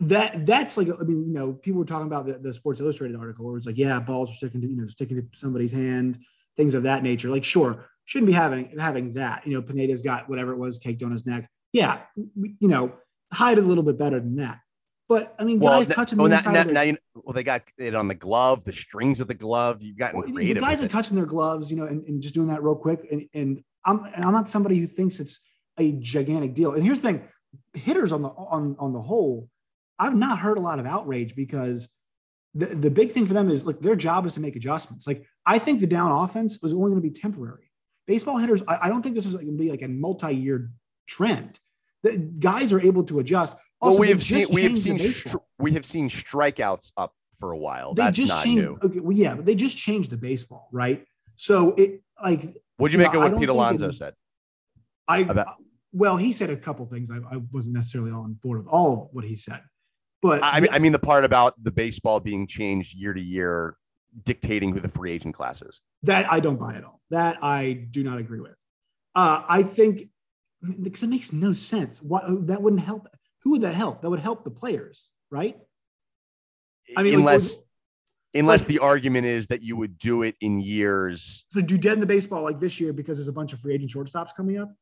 That 0.00 0.46
that's 0.46 0.76
like 0.76 0.88
i 0.88 1.04
mean 1.04 1.26
you 1.26 1.34
know 1.34 1.52
people 1.52 1.80
were 1.80 1.84
talking 1.84 2.06
about 2.06 2.26
the, 2.26 2.34
the 2.34 2.54
sports 2.54 2.80
illustrated 2.80 3.16
article 3.16 3.44
where 3.44 3.56
it's 3.56 3.66
like 3.66 3.78
yeah 3.78 3.98
balls 3.98 4.30
are 4.30 4.34
sticking 4.34 4.60
to 4.60 4.68
you 4.68 4.76
know 4.76 4.86
sticking 4.86 5.16
to 5.16 5.38
somebody's 5.38 5.72
hand 5.72 6.20
things 6.58 6.74
of 6.74 6.82
that 6.82 7.02
nature. 7.02 7.30
Like, 7.30 7.44
sure, 7.44 7.88
shouldn't 8.08 8.26
be 8.26 8.32
having 8.32 8.74
having 8.78 9.12
that. 9.14 9.46
You 9.46 9.52
know, 9.52 9.62
Pineda's 9.62 10.00
got 10.00 10.28
whatever 10.30 10.52
it 10.52 10.56
was 10.56 10.78
caked 10.78 11.02
on 11.02 11.12
his 11.12 11.26
neck. 11.26 11.48
Yeah, 11.74 12.00
you 12.16 12.68
know, 12.68 12.94
hide 13.32 13.58
it 13.58 13.64
a 13.64 13.66
little 13.66 13.84
bit 13.84 13.98
better 13.98 14.18
than 14.18 14.36
that. 14.36 14.60
But 15.10 15.34
I 15.38 15.44
mean, 15.44 15.58
guys 15.58 15.86
well, 15.88 15.94
touching 15.94 16.18
well, 16.18 16.28
the 16.28 16.36
inside. 16.36 16.52
Now, 16.52 16.64
their, 16.64 16.72
now 16.72 16.80
you, 16.82 16.96
well, 17.14 17.34
they 17.34 17.42
got 17.42 17.62
it 17.76 17.94
on 17.94 18.08
the 18.08 18.14
glove, 18.14 18.64
the 18.64 18.72
strings 18.72 19.20
of 19.20 19.28
the 19.28 19.34
glove. 19.34 19.82
You've 19.82 19.98
gotten 19.98 20.20
well, 20.20 20.28
creative. 20.30 20.62
Guys 20.62 20.80
are 20.80 20.86
it. 20.86 20.90
touching 20.90 21.16
their 21.16 21.26
gloves, 21.26 21.70
you 21.70 21.76
know, 21.76 21.84
and, 21.84 22.02
and, 22.08 22.22
just 22.22 22.34
doing 22.34 22.48
that 22.48 22.62
real 22.62 22.74
quick. 22.74 23.06
And, 23.10 23.28
and 23.34 23.62
I'm 23.84 24.04
and 24.04 24.24
I'm 24.24 24.32
not 24.32 24.48
somebody 24.48 24.78
who 24.78 24.86
thinks 24.86 25.20
it's 25.20 25.46
a 25.78 25.92
gigantic 25.92 26.54
deal. 26.54 26.72
And 26.72 26.82
here's 26.82 27.00
the 27.00 27.08
thing: 27.08 27.28
hitters 27.74 28.10
on 28.10 28.22
the 28.22 28.30
on 28.30 28.74
on 28.78 28.94
the 28.94 29.02
whole, 29.02 29.50
I've 29.98 30.16
not 30.16 30.38
heard 30.38 30.56
a 30.56 30.62
lot 30.62 30.78
of 30.78 30.86
outrage 30.86 31.36
because 31.36 31.90
the, 32.54 32.66
the 32.66 32.90
big 32.90 33.10
thing 33.10 33.26
for 33.26 33.34
them 33.34 33.50
is 33.50 33.66
like 33.66 33.80
their 33.80 33.96
job 33.96 34.24
is 34.24 34.34
to 34.34 34.40
make 34.40 34.56
adjustments. 34.56 35.06
Like 35.06 35.26
I 35.44 35.58
think 35.58 35.80
the 35.80 35.86
down 35.86 36.10
offense 36.10 36.60
was 36.62 36.72
only 36.72 36.90
going 36.90 37.02
to 37.02 37.08
be 37.08 37.10
temporary. 37.10 37.67
Baseball 38.08 38.38
hitters, 38.38 38.62
I, 38.66 38.78
I 38.84 38.88
don't 38.88 39.02
think 39.02 39.14
this 39.14 39.26
is 39.26 39.34
going 39.34 39.46
to 39.46 39.52
be 39.52 39.70
like 39.70 39.82
a 39.82 39.88
multi-year 39.88 40.70
trend. 41.06 41.60
The 42.02 42.16
guys 42.18 42.72
are 42.72 42.80
able 42.80 43.04
to 43.04 43.18
adjust. 43.18 43.54
Also, 43.82 43.96
well, 43.96 44.00
we 44.00 44.08
have 44.08 44.22
seen 44.22 44.46
we 44.50 44.62
have 44.62 44.78
seen 44.78 44.96
stri- 44.96 45.40
we 45.58 45.72
have 45.72 45.84
seen 45.84 46.08
strikeouts 46.08 46.92
up 46.96 47.12
for 47.38 47.52
a 47.52 47.58
while. 47.58 47.92
They 47.92 48.04
That's 48.04 48.16
just 48.16 48.30
not 48.30 48.44
changed, 48.44 48.62
new. 48.62 48.78
Okay, 48.82 49.00
well, 49.00 49.16
yeah, 49.16 49.34
but 49.34 49.44
they 49.44 49.54
just 49.54 49.76
changed 49.76 50.10
the 50.10 50.16
baseball, 50.16 50.68
right? 50.72 51.04
So 51.36 51.74
it 51.74 52.02
like. 52.22 52.56
What'd 52.78 52.94
you, 52.94 52.98
you 52.98 53.04
make 53.04 53.12
know, 53.12 53.22
of 53.22 53.32
what 53.32 53.40
Pete 53.40 53.48
Alonso 53.50 53.88
it, 53.88 53.92
said? 53.92 54.14
I 55.06 55.18
about- 55.18 55.56
well, 55.92 56.16
he 56.16 56.32
said 56.32 56.48
a 56.48 56.56
couple 56.56 56.86
things. 56.86 57.10
I, 57.10 57.16
I, 57.16 57.40
wasn't 57.52 57.74
necessarily 57.74 58.10
all 58.10 58.22
on 58.22 58.34
board 58.34 58.58
with 58.58 58.68
all 58.68 58.92
of 58.92 59.08
what 59.12 59.24
he 59.24 59.36
said, 59.36 59.60
but 60.22 60.42
I 60.42 60.60
mean, 60.60 60.70
I 60.72 60.78
mean 60.78 60.92
the 60.92 60.98
part 60.98 61.24
about 61.24 61.62
the 61.62 61.70
baseball 61.70 62.20
being 62.20 62.46
changed 62.46 62.96
year 62.96 63.12
to 63.12 63.20
year, 63.20 63.76
dictating 64.24 64.72
who 64.72 64.80
the 64.80 64.88
free 64.88 65.12
agent 65.12 65.34
class 65.34 65.62
is. 65.62 65.80
That 66.02 66.30
I 66.30 66.40
don't 66.40 66.58
buy 66.58 66.74
at 66.74 66.84
all. 66.84 67.00
That 67.10 67.42
I 67.42 67.86
do 67.90 68.04
not 68.04 68.18
agree 68.18 68.40
with. 68.40 68.54
Uh, 69.14 69.42
I 69.48 69.62
think 69.62 70.08
because 70.82 71.02
it 71.02 71.08
makes 71.08 71.32
no 71.32 71.52
sense. 71.52 72.02
What 72.02 72.46
that 72.48 72.62
wouldn't 72.62 72.82
help. 72.82 73.08
Who 73.42 73.50
would 73.52 73.62
that 73.62 73.74
help? 73.74 74.02
That 74.02 74.10
would 74.10 74.20
help 74.20 74.44
the 74.44 74.50
players, 74.50 75.10
right? 75.30 75.56
I 76.96 77.02
mean, 77.02 77.14
unless 77.14 77.54
like, 77.54 77.64
unless 78.34 78.60
like, 78.60 78.68
the 78.68 78.78
argument 78.80 79.26
is 79.26 79.46
that 79.48 79.62
you 79.62 79.76
would 79.76 79.98
do 79.98 80.22
it 80.22 80.34
in 80.40 80.60
years. 80.60 81.44
So 81.50 81.60
do 81.60 81.78
dead 81.78 81.94
in 81.94 82.00
the 82.00 82.06
baseball 82.06 82.42
like 82.42 82.60
this 82.60 82.80
year 82.80 82.92
because 82.92 83.18
there's 83.18 83.28
a 83.28 83.32
bunch 83.32 83.52
of 83.52 83.60
free 83.60 83.74
agent 83.74 83.90
shortstops 83.90 84.34
coming 84.36 84.58
up. 84.58 84.72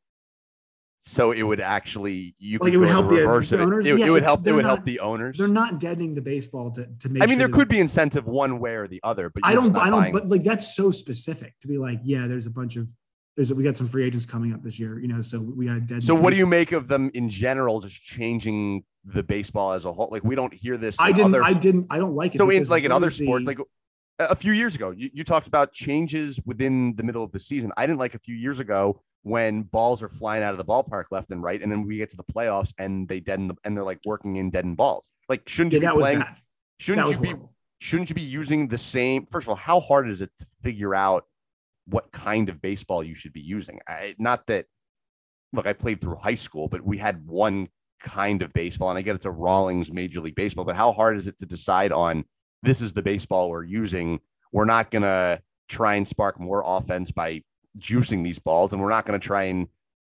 So 1.09 1.31
it 1.31 1.45
would 1.45 1.61
actually 1.61 2.35
you 2.39 2.59
like 2.61 2.73
it 2.73 2.79
would 2.79 2.89
help 2.89 3.09
the, 3.09 3.15
the 3.15 3.25
owners. 3.25 3.53
It, 3.53 3.61
it, 3.61 3.99
yeah, 4.01 4.07
it 4.07 4.11
would 4.11 4.25
help. 4.25 4.45
It 4.45 4.53
would 4.53 4.65
not, 4.65 4.69
help 4.69 4.85
the 4.85 4.99
owners. 4.99 5.39
They're 5.39 5.47
not 5.47 5.79
deadening 5.79 6.17
the 6.17 6.21
baseball 6.21 6.73
to 6.73 6.89
to 6.99 7.09
make. 7.09 7.23
I 7.23 7.27
mean, 7.27 7.39
sure 7.39 7.47
there 7.47 7.57
could 7.57 7.69
be 7.69 7.79
incentive 7.79 8.27
one 8.27 8.59
way 8.59 8.75
or 8.75 8.89
the 8.89 9.01
other, 9.05 9.31
but 9.31 9.43
I 9.47 9.55
don't. 9.55 9.77
I 9.77 9.89
don't. 9.89 10.13
But 10.13 10.27
like 10.27 10.43
that's 10.43 10.75
so 10.75 10.91
specific 10.91 11.55
to 11.61 11.69
be 11.69 11.79
like, 11.79 12.01
yeah, 12.03 12.27
there's 12.27 12.47
a 12.47 12.51
bunch 12.51 12.75
of 12.75 12.89
there's 13.37 13.53
we 13.53 13.63
got 13.63 13.77
some 13.77 13.87
free 13.87 14.05
agents 14.05 14.27
coming 14.27 14.53
up 14.53 14.63
this 14.63 14.81
year, 14.81 14.99
you 14.99 15.09
know, 15.09 15.21
so 15.21 15.41
we 15.41 15.67
got 15.67 15.77
a 15.77 15.81
dead. 15.81 16.03
So 16.03 16.15
what 16.15 16.33
do 16.33 16.39
you 16.39 16.47
make 16.47 16.73
of 16.73 16.89
them 16.89 17.11
in 17.15 17.29
general, 17.29 17.81
just 17.81 18.03
changing 18.03 18.83
the 19.05 19.23
baseball 19.23 19.73
as 19.73 19.85
a 19.85 19.93
whole? 19.93 20.09
Like 20.11 20.25
we 20.25 20.35
don't 20.35 20.53
hear 20.53 20.77
this. 20.77 20.97
I 20.99 21.13
didn't. 21.13 21.35
Other... 21.35 21.45
I 21.45 21.53
didn't. 21.53 21.87
I 21.91 21.99
don't 21.99 22.15
like 22.15 22.35
it. 22.35 22.39
So 22.39 22.51
in 22.51 22.65
like 22.65 22.85
in 22.85 22.93
other 22.93 23.11
sports, 23.11 23.45
the... 23.45 23.51
like 23.51 23.59
a 24.19 24.35
few 24.35 24.53
years 24.53 24.75
ago, 24.75 24.91
you, 24.91 25.11
you 25.13 25.25
talked 25.25 25.47
about 25.47 25.73
changes 25.73 26.41
within 26.45 26.95
the 26.97 27.03
middle 27.03 27.23
of 27.23 27.33
the 27.33 27.41
season. 27.41 27.73
I 27.77 27.87
didn't 27.87 27.99
like 27.99 28.15
a 28.15 28.19
few 28.19 28.35
years 28.35 28.61
ago 28.61 29.03
when 29.23 29.63
balls 29.63 30.03
are 30.03 30.09
flying 30.09 30.43
out 30.43 30.53
of 30.53 30.59
the 30.59 30.65
ballpark 30.65 31.05
left 31.11 31.31
and 31.31 31.43
right, 31.43 31.61
and 31.61 31.71
then 31.71 31.87
we 31.87 31.99
get 31.99 32.11
to 32.11 32.17
the 32.17 32.25
playoffs 32.25 32.73
and 32.79 33.09
they 33.09 33.21
deaden 33.21 33.49
the, 33.49 33.55
and 33.65 33.77
they're 33.77 33.85
like 33.85 34.01
working 34.07 34.37
in 34.37 34.51
deadened 34.51 34.77
balls. 34.77 35.11
Like 35.29 35.49
shouldn't 35.49 35.73
you 35.73 35.81
yeah, 35.81 35.93
be 35.93 35.99
playing? 35.99 36.25
Shouldn't 36.79 37.09
you 37.09 37.19
be? 37.19 37.29
Horrible. 37.29 37.53
Shouldn't 37.79 38.09
you 38.09 38.15
be 38.15 38.23
using 38.23 38.69
the 38.69 38.79
same? 38.79 39.27
First 39.31 39.45
of 39.45 39.51
all, 39.51 39.57
how 39.57 39.81
hard 39.81 40.09
is 40.09 40.23
it 40.23 40.31
to 40.39 40.47
figure 40.63 40.95
out 40.95 41.25
what 41.87 42.11
kind 42.13 42.49
of 42.49 42.61
baseball 42.61 43.03
you 43.03 43.15
should 43.15 43.33
be 43.33 43.41
using. 43.41 43.81
I, 43.89 44.15
not 44.19 44.47
that, 44.49 44.67
look, 45.53 45.67
I 45.67 45.73
played 45.73 46.01
through 46.01 46.17
high 46.17 46.35
school, 46.35 46.69
but 46.69 46.83
we 46.83 46.99
had 46.99 47.27
one 47.27 47.69
kind 48.03 48.43
of 48.43 48.53
baseball, 48.53 48.91
and 48.91 48.99
I 48.99 49.03
get 49.03 49.17
it's 49.17 49.25
a 49.25 49.31
Rawlings 49.31 49.91
Major 49.91 50.21
League 50.21 50.35
Baseball, 50.35 50.65
but 50.65 50.77
how 50.77 50.93
hard 50.93 51.17
is 51.17 51.27
it 51.27 51.39
to 51.39 51.47
decide 51.47 51.93
on 51.93 52.25
this 52.63 52.81
is 52.81 52.93
the 52.93 53.03
baseball 53.03 53.51
we're 53.51 53.65
using? 53.65 54.21
We're 54.53 54.65
not 54.65 54.91
going 54.91 55.03
to 55.03 55.41
try 55.69 55.95
and 55.95 56.07
spark 56.07 56.41
more 56.41 56.63
offense 56.65 57.11
by 57.11 57.43
juicing 57.79 58.23
these 58.25 58.39
balls, 58.39 58.73
and 58.73 58.81
we're 58.81 58.91
not 58.91 59.07
going 59.07 59.19
to 59.19 59.27
try 59.27 59.45
and 59.45 59.69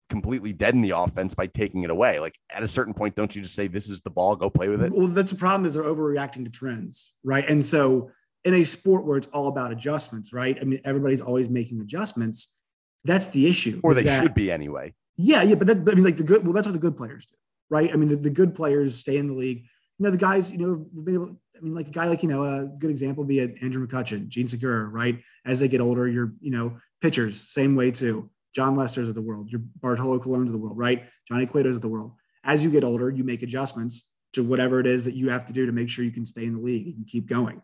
completely 0.08 0.52
deaden 0.52 0.82
the 0.82 0.90
offense 0.90 1.34
by 1.34 1.46
taking 1.46 1.82
it 1.82 1.90
away. 1.90 2.20
Like 2.20 2.38
at 2.50 2.62
a 2.62 2.68
certain 2.68 2.94
point, 2.94 3.16
don't 3.16 3.34
you 3.34 3.42
just 3.42 3.54
say 3.54 3.66
this 3.66 3.88
is 3.88 4.02
the 4.02 4.10
ball, 4.10 4.36
go 4.36 4.48
play 4.48 4.68
with 4.68 4.82
it? 4.82 4.92
Well, 4.92 5.08
that's 5.08 5.32
the 5.32 5.38
problem 5.38 5.66
is 5.66 5.74
they're 5.74 5.82
overreacting 5.82 6.44
to 6.44 6.50
trends, 6.50 7.12
right? 7.24 7.48
And 7.48 7.64
so 7.64 8.10
in 8.44 8.54
a 8.54 8.64
sport 8.64 9.04
where 9.04 9.18
it's 9.18 9.26
all 9.28 9.48
about 9.48 9.72
adjustments, 9.72 10.32
right? 10.32 10.56
I 10.60 10.64
mean, 10.64 10.80
everybody's 10.84 11.20
always 11.20 11.48
making 11.48 11.80
adjustments. 11.80 12.56
That's 13.04 13.26
the 13.28 13.48
issue. 13.48 13.80
Or 13.82 13.94
they 13.94 14.04
that, 14.04 14.22
should 14.22 14.34
be 14.34 14.50
anyway. 14.50 14.94
Yeah, 15.16 15.42
yeah, 15.42 15.56
but, 15.56 15.66
that, 15.66 15.78
I 15.78 15.94
mean, 15.94 16.04
like 16.04 16.16
the 16.16 16.22
good. 16.22 16.44
Well, 16.44 16.52
that's 16.52 16.66
what 16.66 16.74
the 16.74 16.78
good 16.78 16.96
players 16.96 17.26
do, 17.26 17.36
right? 17.70 17.90
I 17.92 17.96
mean, 17.96 18.08
the, 18.08 18.16
the 18.16 18.30
good 18.30 18.54
players 18.54 18.98
stay 18.98 19.16
in 19.16 19.28
the 19.28 19.34
league. 19.34 19.64
You 19.98 20.04
know, 20.04 20.10
the 20.10 20.16
guys. 20.16 20.52
You 20.52 20.58
know, 20.58 20.76
been 20.76 21.14
able. 21.14 21.40
I 21.56 21.60
mean, 21.60 21.74
like 21.74 21.88
a 21.88 21.90
guy 21.90 22.06
like 22.06 22.22
you 22.22 22.28
know, 22.28 22.44
a 22.44 22.66
good 22.66 22.90
example 22.90 23.24
would 23.24 23.28
be 23.28 23.40
uh, 23.40 23.48
Andrew 23.62 23.86
McCutchen, 23.86 24.28
Jean 24.28 24.48
Segura, 24.48 24.86
right? 24.88 25.20
As 25.44 25.60
they 25.60 25.68
get 25.68 25.80
older, 25.80 26.08
you're 26.08 26.32
you 26.40 26.50
know 26.50 26.76
pitchers 27.00 27.40
same 27.40 27.74
way 27.74 27.90
too. 27.90 28.30
Jon 28.54 28.74
Lester's 28.74 29.08
of 29.08 29.14
the 29.14 29.22
world, 29.22 29.50
your 29.50 29.60
Bartolo 29.82 30.18
Colon's 30.18 30.48
of 30.48 30.52
the 30.52 30.58
world, 30.58 30.78
right? 30.78 31.04
Johnny 31.28 31.44
Cueto's 31.44 31.76
of 31.76 31.82
the 31.82 31.88
world. 31.88 32.12
As 32.42 32.64
you 32.64 32.70
get 32.70 32.84
older, 32.84 33.10
you 33.10 33.22
make 33.22 33.42
adjustments 33.42 34.10
to 34.32 34.42
whatever 34.42 34.80
it 34.80 34.86
is 34.86 35.04
that 35.04 35.14
you 35.14 35.28
have 35.28 35.44
to 35.46 35.52
do 35.52 35.66
to 35.66 35.72
make 35.72 35.90
sure 35.90 36.04
you 36.04 36.10
can 36.10 36.24
stay 36.24 36.44
in 36.44 36.54
the 36.54 36.60
league 36.60 36.96
and 36.96 37.06
keep 37.06 37.26
going. 37.26 37.60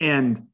And 0.00 0.46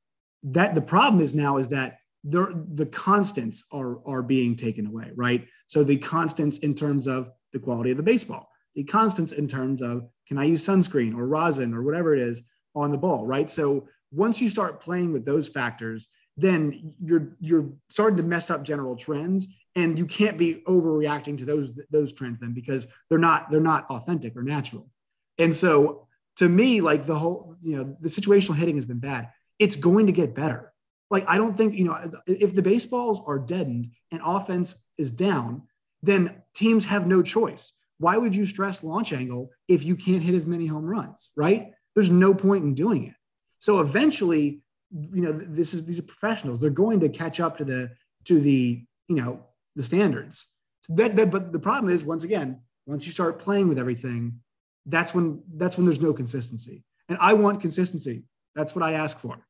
that 0.45 0.75
the 0.75 0.81
problem 0.81 1.21
is 1.23 1.35
now 1.35 1.59
is 1.59 1.69
that 1.69 1.99
the, 2.25 2.67
the 2.75 2.87
constants 2.87 3.65
are, 3.73 4.07
are 4.07 4.23
being 4.23 4.57
taken 4.57 4.87
away, 4.87 5.11
right? 5.15 5.47
So 5.67 5.85
the 5.85 5.99
constants 5.99 6.59
in 6.59 6.75
terms 6.75 7.07
of 7.07 7.31
the 7.53 7.59
quality 7.59 7.91
of 7.91 7.97
the 7.97 8.03
baseball, 8.03 8.49
the 8.75 8.85
constants 8.85 9.33
in 9.33 9.47
terms 9.47 9.83
of 9.83 10.09
can 10.27 10.39
I 10.39 10.45
use 10.45 10.65
sunscreen 10.65 11.15
or 11.17 11.27
rosin 11.27 11.75
or 11.75 11.83
whatever 11.83 12.15
it 12.15 12.21
is 12.21 12.43
on 12.75 12.91
the 12.91 12.99
ball, 12.99 13.27
right? 13.27 13.51
So 13.51 13.89
once 14.11 14.41
you 14.41 14.49
start 14.49 14.81
playing 14.81 15.13
with 15.13 15.25
those 15.25 15.49
factors, 15.49 16.09
then 16.37 16.95
you're 16.99 17.37
you're 17.41 17.71
starting 17.89 18.17
to 18.17 18.23
mess 18.23 18.51
up 18.51 18.63
general 18.63 18.97
trends 18.97 19.49
and 19.75 19.99
you 19.99 20.07
can't 20.07 20.39
be 20.39 20.63
overreacting 20.67 21.39
to 21.39 21.45
those 21.45 21.73
those 21.91 22.13
trends 22.13 22.41
then 22.41 22.55
because 22.55 22.87
they're 23.11 23.19
not 23.19 23.51
they're 23.51 23.61
not 23.61 23.85
authentic 23.91 24.35
or 24.35 24.43
natural 24.43 24.91
and 25.39 25.55
so 25.55 26.07
to 26.37 26.49
me 26.49 26.81
like 26.81 27.05
the 27.05 27.19
whole 27.19 27.55
you 27.61 27.77
know 27.77 27.95
the 28.01 28.09
situational 28.09 28.57
hitting 28.57 28.77
has 28.77 28.87
been 28.87 28.99
bad 28.99 29.29
it's 29.63 29.77
going 29.77 30.07
to 30.07 30.13
get 30.13 30.35
better. 30.35 30.73
Like, 31.09 31.25
I 31.29 31.39
don't 31.39 31.57
think, 31.57 31.75
you 31.75 31.85
know, 31.85 31.97
if 32.27 32.55
the 32.55 32.63
baseballs 32.63 33.23
are 33.27 33.39
deadened 33.39 33.93
and 34.11 34.21
offense 34.25 34.85
is 34.99 35.13
down, 35.13 35.63
then 36.03 36.43
teams 36.53 36.87
have 36.87 37.07
no 37.07 37.23
choice. 37.23 37.73
Why 37.99 38.17
would 38.17 38.35
you 38.35 38.45
stress 38.45 38.83
launch 38.83 39.13
angle 39.13 39.51
if 39.69 39.85
you 39.85 39.95
can't 39.95 40.23
hit 40.23 40.35
as 40.35 40.47
many 40.47 40.67
home 40.67 40.85
runs, 40.85 41.31
right? 41.37 41.71
There's 41.95 42.11
no 42.11 42.35
point 42.35 42.65
in 42.65 42.75
doing 42.75 43.05
it. 43.05 43.15
So 43.59 43.81
eventually, 43.81 44.63
you 44.91 45.23
know, 45.23 45.33
this 45.33 45.75
is 45.75 45.85
these 45.85 45.99
are 45.99 46.03
professionals. 46.03 46.61
They're 46.61 46.71
going 46.71 47.01
to 47.01 47.09
catch 47.09 47.41
up 47.41 47.59
to 47.59 47.65
the 47.65 47.91
to 48.25 48.41
the, 48.41 48.83
you 49.09 49.17
know, 49.17 49.45
the 49.77 49.83
standards. 49.83 50.49
That, 50.89 51.17
that 51.17 51.31
but 51.31 51.53
the 51.53 51.59
problem 51.59 51.93
is 51.93 52.05
once 52.05 52.25
again, 52.25 52.61
once 52.87 53.07
you 53.07 53.13
start 53.13 53.39
playing 53.39 53.69
with 53.69 53.79
everything, 53.79 54.41
that's 54.87 55.15
when 55.15 55.43
that's 55.55 55.77
when 55.77 55.87
there's 55.87 56.01
no 56.01 56.13
consistency. 56.13 56.85
And 57.09 57.19
I 57.21 57.35
want 57.35 57.61
consistency. 57.61 58.25
That's 58.55 58.75
what 58.75 58.83
I 58.83 58.93
ask 58.93 59.19
for. 59.19 59.47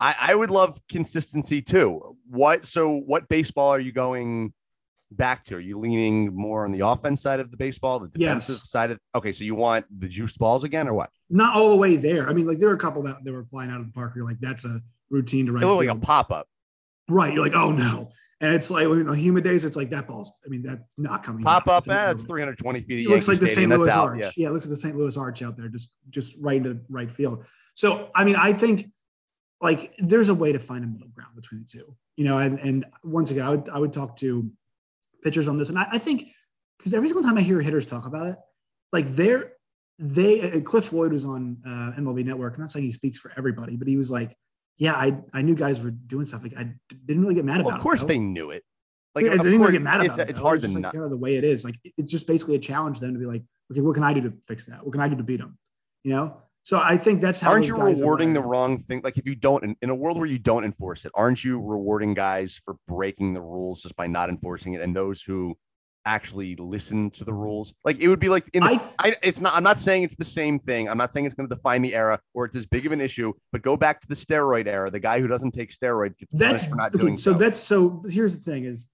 I, 0.00 0.14
I 0.18 0.34
would 0.34 0.50
love 0.50 0.80
consistency 0.88 1.60
too. 1.62 2.16
What 2.28 2.66
so 2.66 2.98
what 2.98 3.28
baseball 3.28 3.68
are 3.70 3.80
you 3.80 3.92
going 3.92 4.52
back 5.10 5.44
to? 5.46 5.56
Are 5.56 5.60
you 5.60 5.78
leaning 5.78 6.34
more 6.34 6.64
on 6.64 6.72
the 6.72 6.86
offense 6.86 7.22
side 7.22 7.40
of 7.40 7.50
the 7.50 7.56
baseball, 7.56 7.98
the 7.98 8.08
defensive 8.08 8.56
yes. 8.56 8.70
side 8.70 8.90
of 8.90 8.98
okay, 9.14 9.32
so 9.32 9.44
you 9.44 9.54
want 9.54 9.86
the 9.96 10.08
juiced 10.08 10.38
balls 10.38 10.64
again 10.64 10.88
or 10.88 10.94
what? 10.94 11.10
Not 11.30 11.54
all 11.54 11.70
the 11.70 11.76
way 11.76 11.96
there. 11.96 12.28
I 12.28 12.32
mean, 12.32 12.46
like 12.46 12.58
there 12.58 12.68
are 12.70 12.74
a 12.74 12.78
couple 12.78 13.02
that, 13.02 13.22
that 13.24 13.32
were 13.32 13.44
flying 13.44 13.70
out 13.70 13.80
of 13.80 13.86
the 13.86 13.92
park. 13.92 14.12
You're 14.16 14.24
like, 14.24 14.40
that's 14.40 14.64
a 14.64 14.80
routine 15.10 15.46
to 15.46 15.52
right. 15.52 15.62
It 15.62 15.66
like 15.66 15.88
a 15.88 15.94
pop-up. 15.94 16.48
Right. 17.08 17.34
You're 17.34 17.42
like, 17.42 17.54
oh 17.54 17.72
no. 17.72 18.10
And 18.40 18.54
it's 18.54 18.70
like 18.70 18.88
when 18.88 19.04
the 19.04 19.12
humid 19.14 19.42
days, 19.42 19.64
it's 19.64 19.76
like 19.76 19.90
that 19.90 20.06
ball's. 20.06 20.30
I 20.46 20.48
mean, 20.48 20.62
that's 20.62 20.96
not 20.96 21.24
coming. 21.24 21.42
Pop 21.42 21.66
out. 21.66 21.74
up, 21.74 21.78
it's, 21.82 21.88
eh, 21.88 22.10
it's 22.12 22.24
uh, 22.24 22.28
320 22.28 22.80
feet. 22.82 23.06
It 23.06 23.10
looks 23.10 23.26
like 23.26 23.40
the 23.40 23.48
St. 23.48 23.68
Louis 23.68 23.90
Arch. 23.90 24.20
Yeah. 24.20 24.30
yeah. 24.36 24.48
it 24.48 24.52
looks 24.52 24.64
like 24.66 24.70
the 24.70 24.80
St. 24.80 24.96
Louis 24.96 25.16
Arch 25.16 25.42
out 25.42 25.56
there, 25.56 25.68
just 25.68 25.90
just 26.10 26.36
right 26.38 26.56
into 26.56 26.80
right 26.88 27.10
field. 27.10 27.44
So 27.74 28.10
I 28.14 28.24
mean, 28.24 28.36
I 28.36 28.52
think 28.52 28.90
like 29.60 29.92
there's 29.98 30.28
a 30.28 30.34
way 30.34 30.52
to 30.52 30.58
find 30.60 30.84
a 30.84 30.86
middle 30.86 31.08
ground 31.08 31.34
between 31.34 31.62
the 31.62 31.66
two, 31.66 31.96
you 32.16 32.24
know. 32.24 32.38
And 32.38 32.60
and 32.60 32.84
once 33.02 33.32
again, 33.32 33.44
I 33.44 33.50
would 33.50 33.68
I 33.70 33.78
would 33.78 33.92
talk 33.92 34.16
to 34.18 34.48
pitchers 35.24 35.48
on 35.48 35.58
this, 35.58 35.68
and 35.68 35.78
I, 35.78 35.88
I 35.92 35.98
think 35.98 36.28
because 36.78 36.94
every 36.94 37.08
single 37.08 37.24
time 37.24 37.38
I 37.38 37.40
hear 37.40 37.60
hitters 37.60 37.86
talk 37.86 38.06
about 38.06 38.28
it, 38.28 38.36
like 38.92 39.06
they're 39.06 39.52
they 39.98 40.60
Cliff 40.60 40.86
Floyd 40.86 41.12
was 41.12 41.24
on 41.24 41.58
uh, 41.66 41.92
MLB 41.98 42.24
Network. 42.24 42.54
I'm 42.54 42.60
not 42.60 42.70
saying 42.70 42.84
he 42.84 42.92
speaks 42.92 43.18
for 43.18 43.32
everybody, 43.36 43.76
but 43.76 43.88
he 43.88 43.96
was 43.96 44.10
like, 44.10 44.36
"Yeah, 44.76 44.94
I 44.94 45.18
I 45.34 45.42
knew 45.42 45.54
guys 45.54 45.80
were 45.80 45.90
doing 45.90 46.24
stuff. 46.24 46.42
Like 46.42 46.56
I 46.56 46.72
didn't 47.06 47.22
really 47.22 47.34
get 47.34 47.44
mad 47.44 47.58
well, 47.58 47.68
about. 47.68 47.78
Of 47.78 47.82
course, 47.82 48.02
it, 48.02 48.06
they 48.06 48.18
knew 48.18 48.50
it. 48.50 48.64
Like 49.14 49.24
yeah, 49.24 49.32
they 49.32 49.44
didn't 49.44 49.60
really 49.60 49.72
get 49.72 49.82
mad 49.82 50.04
about 50.04 50.18
it's, 50.18 50.18
it. 50.18 50.30
It's 50.30 50.38
hard 50.38 50.62
it's 50.62 50.72
to 50.72 50.80
like, 50.80 50.92
kind 50.92 51.04
of 51.04 51.10
the 51.10 51.16
way 51.16 51.36
it 51.36 51.44
is. 51.44 51.64
Like 51.64 51.74
it's 51.82 52.10
just 52.10 52.26
basically 52.26 52.54
a 52.54 52.60
challenge 52.60 53.00
them 53.00 53.12
to 53.12 53.18
be 53.18 53.26
like, 53.26 53.42
okay, 53.72 53.80
what 53.80 53.94
can 53.94 54.04
I 54.04 54.12
do 54.12 54.20
to 54.22 54.32
fix 54.46 54.66
that? 54.66 54.84
What 54.84 54.92
can 54.92 55.00
I 55.00 55.08
do 55.08 55.16
to 55.16 55.24
beat 55.24 55.40
them? 55.40 55.58
You 56.04 56.12
know. 56.12 56.42
So 56.62 56.78
I 56.78 56.96
think 56.96 57.20
that's 57.20 57.40
how. 57.40 57.50
Aren't 57.50 57.66
you 57.66 57.76
rewarding 57.76 58.34
the 58.34 58.42
wrong 58.42 58.78
thing? 58.78 59.00
Like 59.02 59.16
if 59.18 59.26
you 59.26 59.34
don't, 59.34 59.64
in, 59.64 59.76
in, 59.80 59.90
a 59.90 59.94
world 59.94 60.18
where 60.18 60.26
you 60.26 60.38
don't 60.38 60.64
enforce 60.64 61.04
it, 61.06 61.12
aren't 61.14 61.42
you 61.42 61.58
rewarding 61.58 62.14
guys 62.14 62.60
for 62.62 62.76
breaking 62.86 63.32
the 63.32 63.40
rules 63.40 63.82
just 63.82 63.96
by 63.96 64.06
not 64.06 64.28
enforcing 64.28 64.74
it? 64.74 64.82
And 64.82 64.94
those 64.94 65.22
who 65.22 65.56
actually 66.08 66.56
listen 66.56 67.10
to 67.10 67.24
the 67.24 67.32
rules, 67.32 67.74
like 67.84 68.00
it 68.00 68.08
would 68.08 68.18
be 68.18 68.28
like 68.28 68.48
in. 68.54 68.62
The, 68.62 68.80
I, 68.98 69.08
I, 69.08 69.16
it's 69.22 69.40
not. 69.40 69.54
I'm 69.54 69.62
not 69.62 69.78
saying 69.78 70.02
it's 70.02 70.16
the 70.16 70.24
same 70.24 70.58
thing. 70.58 70.88
I'm 70.88 70.98
not 70.98 71.12
saying 71.12 71.26
it's 71.26 71.34
going 71.34 71.48
to 71.48 71.54
define 71.54 71.82
the 71.82 71.94
era 71.94 72.18
or 72.34 72.46
it's 72.46 72.56
as 72.56 72.66
big 72.66 72.86
of 72.86 72.92
an 72.92 73.00
issue. 73.00 73.32
But 73.52 73.62
go 73.62 73.76
back 73.76 74.00
to 74.00 74.08
the 74.08 74.14
steroid 74.14 74.66
era. 74.66 74.90
The 74.90 75.00
guy 75.00 75.20
who 75.20 75.28
doesn't 75.28 75.52
take 75.52 75.70
steroids 75.70 76.18
gets 76.18 76.32
that's 76.32 76.64
for 76.64 76.76
not 76.76 76.94
okay, 76.94 77.02
doing 77.02 77.16
so. 77.16 77.32
So 77.32 77.38
that's 77.38 77.60
so. 77.60 78.02
Here's 78.08 78.34
the 78.34 78.42
thing: 78.42 78.64
is 78.64 78.86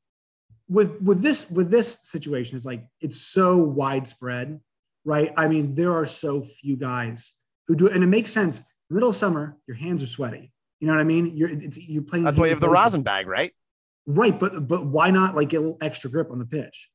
with 0.69 1.01
with 1.01 1.23
this 1.23 1.51
with 1.51 1.71
this 1.71 2.01
situation, 2.03 2.57
it's 2.57 2.67
like 2.67 2.85
it's 3.01 3.21
so 3.21 3.59
widespread, 3.59 4.61
right? 5.05 5.33
I 5.37 5.49
mean, 5.49 5.75
there 5.75 5.95
are 5.95 6.07
so 6.07 6.43
few 6.43 6.77
guys 6.77 7.33
who 7.69 7.77
do 7.77 7.87
it, 7.87 7.95
and 7.95 8.03
it 8.03 8.09
makes 8.09 8.33
sense. 8.33 8.63
Middle 8.91 9.09
of 9.11 9.17
summer, 9.17 9.57
your 9.67 9.77
hands 9.77 10.03
are 10.03 10.07
sweaty. 10.07 10.53
You 10.81 10.89
know 10.89 10.95
what 10.95 11.01
I 11.01 11.05
mean? 11.05 11.37
You're 11.37 11.49
it's, 11.49 11.79
you're 11.79 12.03
playing. 12.03 12.25
That's 12.25 12.39
why 12.39 12.47
you 12.47 12.51
have 12.51 12.61
the 12.61 12.69
rosin 12.69 13.03
bag, 13.03 13.27
right? 13.27 13.53
Right, 14.07 14.39
but 14.39 14.69
but 14.69 14.87
why 14.87 15.11
not 15.11 15.35
like 15.35 15.49
get 15.49 15.59
a 15.59 15.61
little 15.61 15.79
extra 15.81 16.11
grip 16.11 16.31
on 16.31 16.39
the 16.39 16.47
pitch? 16.47 16.91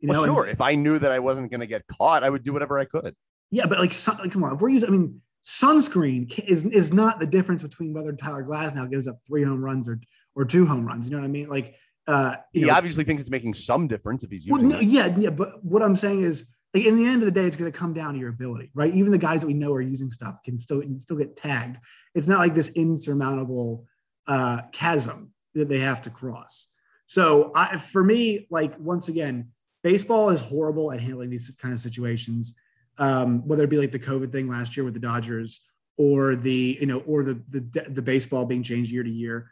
You 0.00 0.08
well, 0.08 0.26
know, 0.26 0.34
sure. 0.34 0.44
And, 0.44 0.52
if 0.52 0.60
I 0.60 0.74
knew 0.74 0.98
that 0.98 1.10
I 1.10 1.18
wasn't 1.18 1.50
going 1.50 1.60
to 1.60 1.66
get 1.66 1.86
caught, 1.86 2.22
I 2.22 2.30
would 2.30 2.44
do 2.44 2.52
whatever 2.52 2.78
I 2.78 2.84
could. 2.84 3.14
Yeah, 3.50 3.66
but 3.66 3.78
like, 3.78 3.92
sun, 3.92 4.18
like, 4.18 4.30
come 4.30 4.44
on, 4.44 4.54
if 4.54 4.60
we're 4.60 4.68
using, 4.68 4.88
I 4.88 4.92
mean, 4.92 5.20
sunscreen 5.44 6.38
is 6.46 6.64
is 6.64 6.92
not 6.92 7.20
the 7.20 7.26
difference 7.26 7.62
between 7.62 7.94
whether 7.94 8.12
Tyler 8.12 8.44
Glasnow 8.44 8.90
gives 8.90 9.06
up 9.08 9.18
three 9.26 9.42
home 9.42 9.64
runs 9.64 9.88
or 9.88 10.00
or 10.34 10.44
two 10.44 10.66
home 10.66 10.86
runs. 10.86 11.06
You 11.06 11.12
know 11.12 11.18
what 11.18 11.24
I 11.26 11.30
mean? 11.30 11.48
Like, 11.48 11.74
uh, 12.06 12.36
he 12.52 12.60
know, 12.60 12.74
obviously 12.74 13.04
thinks 13.04 13.22
it's 13.22 13.30
making 13.30 13.54
some 13.54 13.88
difference 13.88 14.22
if 14.22 14.30
he's 14.30 14.46
using. 14.46 14.68
Well, 14.68 14.78
no, 14.78 14.80
yeah, 14.80 15.14
yeah, 15.16 15.30
but 15.30 15.64
what 15.64 15.82
I'm 15.82 15.96
saying 15.96 16.22
is 16.22 16.54
like 16.74 16.84
in 16.84 16.96
the 16.96 17.06
end 17.06 17.22
of 17.22 17.26
the 17.26 17.32
day, 17.32 17.46
it's 17.46 17.56
going 17.56 17.70
to 17.70 17.76
come 17.76 17.94
down 17.94 18.14
to 18.14 18.20
your 18.20 18.28
ability, 18.28 18.70
right? 18.74 18.92
Even 18.92 19.10
the 19.10 19.18
guys 19.18 19.40
that 19.40 19.46
we 19.46 19.54
know 19.54 19.72
are 19.72 19.80
using 19.80 20.10
stuff 20.10 20.36
can 20.44 20.60
still 20.60 20.82
still 20.98 21.16
get 21.16 21.36
tagged. 21.36 21.78
It's 22.14 22.28
not 22.28 22.38
like 22.38 22.54
this 22.54 22.68
insurmountable 22.70 23.86
uh, 24.26 24.62
chasm 24.72 25.32
that 25.54 25.68
they 25.68 25.78
have 25.78 26.02
to 26.02 26.10
cross. 26.10 26.68
So 27.06 27.52
I, 27.54 27.78
for 27.78 28.04
me, 28.04 28.46
like 28.50 28.78
once 28.78 29.08
again, 29.08 29.52
baseball 29.90 30.30
is 30.30 30.40
horrible 30.40 30.92
at 30.92 31.00
handling 31.00 31.30
these 31.30 31.54
kind 31.56 31.72
of 31.72 31.80
situations. 31.80 32.54
Um, 32.98 33.46
whether 33.46 33.64
it 33.64 33.70
be 33.70 33.78
like 33.78 33.92
the 33.92 33.98
COVID 33.98 34.32
thing 34.32 34.48
last 34.48 34.76
year 34.76 34.84
with 34.84 34.94
the 34.94 35.00
Dodgers, 35.00 35.60
or 35.96 36.36
the 36.36 36.78
you 36.80 36.86
know, 36.86 37.00
or 37.00 37.22
the 37.22 37.40
the, 37.48 37.86
the 37.88 38.02
baseball 38.02 38.44
being 38.44 38.62
changed 38.62 38.90
year 38.90 39.02
to 39.02 39.10
year, 39.10 39.50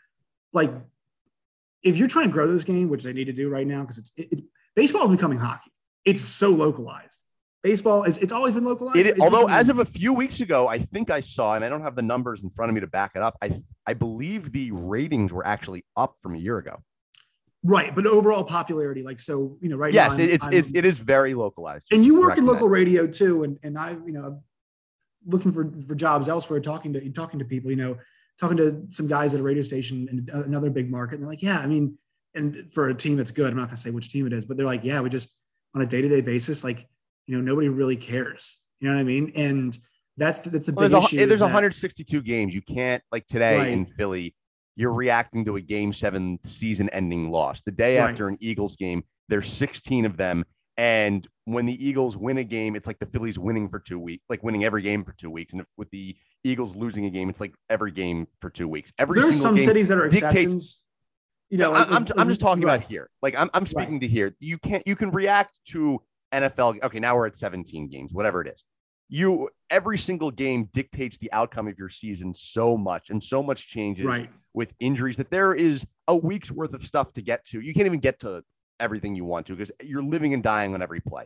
like 0.52 0.72
if 1.82 1.96
you're 1.96 2.08
trying 2.08 2.26
to 2.26 2.32
grow 2.32 2.46
this 2.48 2.64
game, 2.64 2.88
which 2.88 3.04
they 3.04 3.12
need 3.12 3.26
to 3.26 3.32
do 3.32 3.48
right 3.48 3.66
now, 3.66 3.82
because 3.82 3.98
it's 3.98 4.12
it, 4.16 4.32
it, 4.32 4.44
baseball 4.74 5.04
is 5.04 5.16
becoming 5.16 5.38
hockey 5.38 5.70
it's 6.06 6.22
so 6.22 6.50
localized. 6.50 7.22
Baseball 7.62 8.04
is 8.04 8.16
it's 8.18 8.32
always 8.32 8.54
been 8.54 8.64
localized. 8.64 8.96
It, 8.96 9.20
although 9.20 9.48
as 9.48 9.68
of 9.68 9.80
a 9.80 9.84
few 9.84 10.12
weeks 10.12 10.40
ago, 10.40 10.68
I 10.68 10.78
think 10.78 11.10
I 11.10 11.20
saw, 11.20 11.56
and 11.56 11.64
I 11.64 11.68
don't 11.68 11.82
have 11.82 11.96
the 11.96 12.02
numbers 12.02 12.44
in 12.44 12.50
front 12.50 12.70
of 12.70 12.74
me 12.74 12.80
to 12.80 12.86
back 12.86 13.12
it 13.16 13.22
up. 13.22 13.36
I 13.42 13.60
I 13.86 13.94
believe 13.94 14.52
the 14.52 14.70
ratings 14.70 15.32
were 15.32 15.44
actually 15.44 15.84
up 15.96 16.14
from 16.22 16.36
a 16.36 16.38
year 16.38 16.58
ago. 16.58 16.76
Right, 17.62 17.94
but 17.94 18.06
overall 18.06 18.44
popularity, 18.44 19.02
like 19.02 19.18
so, 19.18 19.56
you 19.60 19.68
know, 19.68 19.76
right 19.76 19.92
yes, 19.92 20.18
now. 20.18 20.24
It's, 20.24 20.46
it's 20.52 20.70
it 20.72 20.84
is 20.84 21.00
very 21.00 21.34
localized. 21.34 21.86
And 21.90 22.04
you 22.04 22.20
work 22.20 22.38
in 22.38 22.46
local 22.46 22.68
that. 22.68 22.72
radio 22.72 23.06
too, 23.06 23.42
and 23.42 23.58
and 23.62 23.76
I, 23.76 23.96
you 24.06 24.12
know, 24.12 24.42
looking 25.26 25.52
for 25.52 25.72
for 25.88 25.94
jobs 25.94 26.28
elsewhere, 26.28 26.60
talking 26.60 26.92
to 26.92 27.10
talking 27.10 27.38
to 27.40 27.44
people, 27.44 27.70
you 27.70 27.76
know, 27.76 27.96
talking 28.38 28.56
to 28.58 28.82
some 28.88 29.08
guys 29.08 29.34
at 29.34 29.40
a 29.40 29.42
radio 29.42 29.62
station 29.62 30.06
in 30.10 30.44
another 30.44 30.70
big 30.70 30.90
market, 30.90 31.16
and 31.16 31.24
they're 31.24 31.30
like, 31.30 31.42
yeah, 31.42 31.58
I 31.58 31.66
mean, 31.66 31.98
and 32.34 32.70
for 32.70 32.88
a 32.88 32.94
team 32.94 33.16
that's 33.16 33.32
good, 33.32 33.50
I'm 33.50 33.58
not 33.58 33.66
gonna 33.66 33.78
say 33.78 33.90
which 33.90 34.10
team 34.10 34.26
it 34.26 34.32
is, 34.32 34.44
but 34.44 34.56
they're 34.56 34.66
like, 34.66 34.84
yeah, 34.84 35.00
we 35.00 35.10
just 35.10 35.36
on 35.76 35.82
a 35.82 35.86
day-to-day 35.86 36.22
basis 36.22 36.64
like 36.64 36.88
you 37.26 37.36
know 37.36 37.42
nobody 37.42 37.68
really 37.68 37.96
cares 37.96 38.58
you 38.80 38.88
know 38.88 38.94
what 38.94 39.00
i 39.00 39.04
mean 39.04 39.30
and 39.36 39.78
that's 40.16 40.38
that's 40.40 40.66
the 40.66 40.72
well, 40.72 40.88
big 40.88 40.96
eh, 40.96 40.98
there's 40.98 41.12
issue 41.12 41.26
there's 41.26 41.40
162 41.42 42.22
games 42.22 42.54
you 42.54 42.62
can't 42.62 43.02
like 43.12 43.26
today 43.26 43.58
right. 43.58 43.68
in 43.68 43.84
philly 43.84 44.34
you're 44.76 44.92
reacting 44.92 45.44
to 45.44 45.56
a 45.56 45.60
game 45.60 45.92
seven 45.92 46.38
season 46.44 46.88
ending 46.90 47.30
loss 47.30 47.62
the 47.62 47.70
day 47.70 47.98
right. 47.98 48.10
after 48.10 48.28
an 48.28 48.36
eagles 48.40 48.76
game 48.76 49.02
there's 49.28 49.50
16 49.52 50.04
of 50.04 50.16
them 50.16 50.44
and 50.76 51.26
when 51.46 51.66
the 51.66 51.86
eagles 51.86 52.16
win 52.16 52.38
a 52.38 52.44
game 52.44 52.76
it's 52.76 52.86
like 52.86 52.98
the 52.98 53.06
phillies 53.06 53.38
winning 53.38 53.68
for 53.68 53.78
two 53.78 53.98
weeks 53.98 54.24
like 54.28 54.42
winning 54.42 54.64
every 54.64 54.82
game 54.82 55.04
for 55.04 55.12
two 55.12 55.30
weeks 55.30 55.52
and 55.52 55.62
if, 55.62 55.66
with 55.76 55.90
the 55.90 56.14
eagles 56.44 56.76
losing 56.76 57.06
a 57.06 57.10
game 57.10 57.28
it's 57.28 57.40
like 57.40 57.54
every 57.70 57.90
game 57.90 58.26
for 58.40 58.50
two 58.50 58.68
weeks 58.68 58.92
every 58.98 59.20
there's 59.20 59.40
some 59.40 59.58
cities 59.58 59.88
that 59.88 59.98
are 59.98 60.08
dictates, 60.08 60.34
exceptions 60.34 60.82
you 61.50 61.58
know, 61.58 61.72
I'm, 61.72 61.92
I'm, 61.92 62.06
I'm 62.16 62.28
just 62.28 62.40
talking 62.40 62.64
right. 62.64 62.74
about 62.74 62.88
here. 62.88 63.08
Like 63.22 63.36
I'm, 63.36 63.48
I'm 63.54 63.66
speaking 63.66 63.94
right. 63.94 64.00
to 64.00 64.08
here. 64.08 64.34
You 64.40 64.58
can't, 64.58 64.82
you 64.86 64.96
can 64.96 65.10
react 65.10 65.58
to 65.68 66.00
NFL. 66.34 66.82
Okay, 66.82 66.98
now 66.98 67.16
we're 67.16 67.26
at 67.26 67.36
17 67.36 67.88
games, 67.88 68.12
whatever 68.12 68.40
it 68.42 68.48
is. 68.48 68.64
You 69.08 69.50
every 69.70 69.98
single 69.98 70.30
game 70.30 70.68
dictates 70.72 71.16
the 71.18 71.32
outcome 71.32 71.68
of 71.68 71.78
your 71.78 71.88
season 71.88 72.34
so 72.34 72.76
much, 72.76 73.10
and 73.10 73.22
so 73.22 73.42
much 73.42 73.68
changes 73.68 74.04
right. 74.04 74.30
with 74.54 74.72
injuries 74.80 75.16
that 75.18 75.30
there 75.30 75.54
is 75.54 75.86
a 76.08 76.16
week's 76.16 76.50
worth 76.50 76.74
of 76.74 76.84
stuff 76.84 77.12
to 77.14 77.22
get 77.22 77.44
to. 77.46 77.60
You 77.60 77.72
can't 77.72 77.86
even 77.86 78.00
get 78.00 78.20
to 78.20 78.42
everything 78.80 79.14
you 79.14 79.24
want 79.24 79.46
to 79.46 79.54
because 79.54 79.70
you're 79.82 80.02
living 80.02 80.34
and 80.34 80.42
dying 80.42 80.74
on 80.74 80.82
every 80.82 81.00
play. 81.00 81.24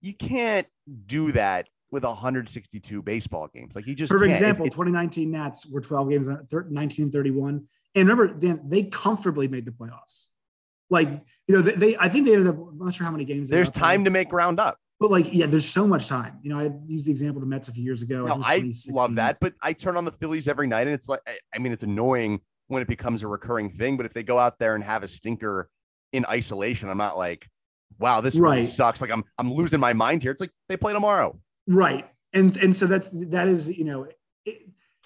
You 0.00 0.14
can't 0.14 0.66
do 1.06 1.32
that 1.32 1.68
with 1.90 2.04
162 2.04 3.02
baseball 3.02 3.48
games. 3.52 3.74
Like 3.74 3.84
he 3.84 3.94
just 3.94 4.12
for 4.12 4.22
example, 4.24 4.66
it's, 4.66 4.74
2019 4.74 5.30
Nats 5.30 5.66
were 5.66 5.80
12 5.80 6.10
games, 6.10 6.28
uh, 6.28 6.36
1931. 6.50 7.66
And 7.94 8.08
remember, 8.08 8.32
Dan, 8.38 8.62
they 8.68 8.84
comfortably 8.84 9.48
made 9.48 9.64
the 9.64 9.72
playoffs. 9.72 10.26
Like, 10.90 11.08
you 11.46 11.54
know, 11.54 11.62
they, 11.62 11.72
they 11.72 11.96
I 11.98 12.08
think 12.08 12.26
they 12.26 12.34
ended 12.34 12.48
up, 12.48 12.56
I'm 12.56 12.78
not 12.78 12.94
sure 12.94 13.04
how 13.04 13.10
many 13.10 13.24
games. 13.24 13.48
There's 13.48 13.70
time 13.70 14.04
to 14.04 14.10
make 14.10 14.28
ground 14.28 14.60
up. 14.60 14.78
But 15.00 15.10
like, 15.10 15.32
yeah, 15.32 15.46
there's 15.46 15.68
so 15.68 15.86
much 15.86 16.08
time. 16.08 16.40
You 16.42 16.50
know, 16.50 16.58
I 16.58 16.70
used 16.86 17.06
the 17.06 17.12
example 17.12 17.38
of 17.38 17.42
the 17.42 17.48
Mets 17.48 17.68
a 17.68 17.72
few 17.72 17.84
years 17.84 18.02
ago. 18.02 18.26
No, 18.26 18.40
I, 18.42 18.72
love 18.90 19.14
that, 19.14 19.38
but 19.40 19.54
I 19.62 19.72
turn 19.72 19.96
on 19.96 20.04
the 20.04 20.10
Phillies 20.12 20.48
every 20.48 20.66
night, 20.66 20.88
and 20.88 20.94
it's 20.94 21.08
like, 21.08 21.20
I 21.54 21.58
mean, 21.58 21.72
it's 21.72 21.84
annoying 21.84 22.40
when 22.66 22.82
it 22.82 22.88
becomes 22.88 23.22
a 23.22 23.28
recurring 23.28 23.70
thing. 23.70 23.96
But 23.96 24.06
if 24.06 24.12
they 24.12 24.24
go 24.24 24.38
out 24.38 24.58
there 24.58 24.74
and 24.74 24.82
have 24.82 25.04
a 25.04 25.08
stinker 25.08 25.70
in 26.12 26.26
isolation, 26.26 26.88
I'm 26.88 26.98
not 26.98 27.16
like, 27.16 27.46
wow, 27.98 28.20
this 28.20 28.36
right. 28.36 28.54
really 28.54 28.66
sucks. 28.66 29.00
Like 29.00 29.10
I'm 29.10 29.24
I'm 29.38 29.52
losing 29.52 29.80
my 29.80 29.92
mind 29.92 30.22
here. 30.22 30.32
It's 30.32 30.40
like 30.40 30.52
they 30.68 30.76
play 30.76 30.92
tomorrow. 30.92 31.38
Right. 31.66 32.08
And 32.32 32.56
and 32.56 32.76
so 32.76 32.86
that's 32.86 33.08
that 33.28 33.48
is, 33.48 33.76
you 33.76 33.84
know, 33.84 34.06
it, 34.44 34.58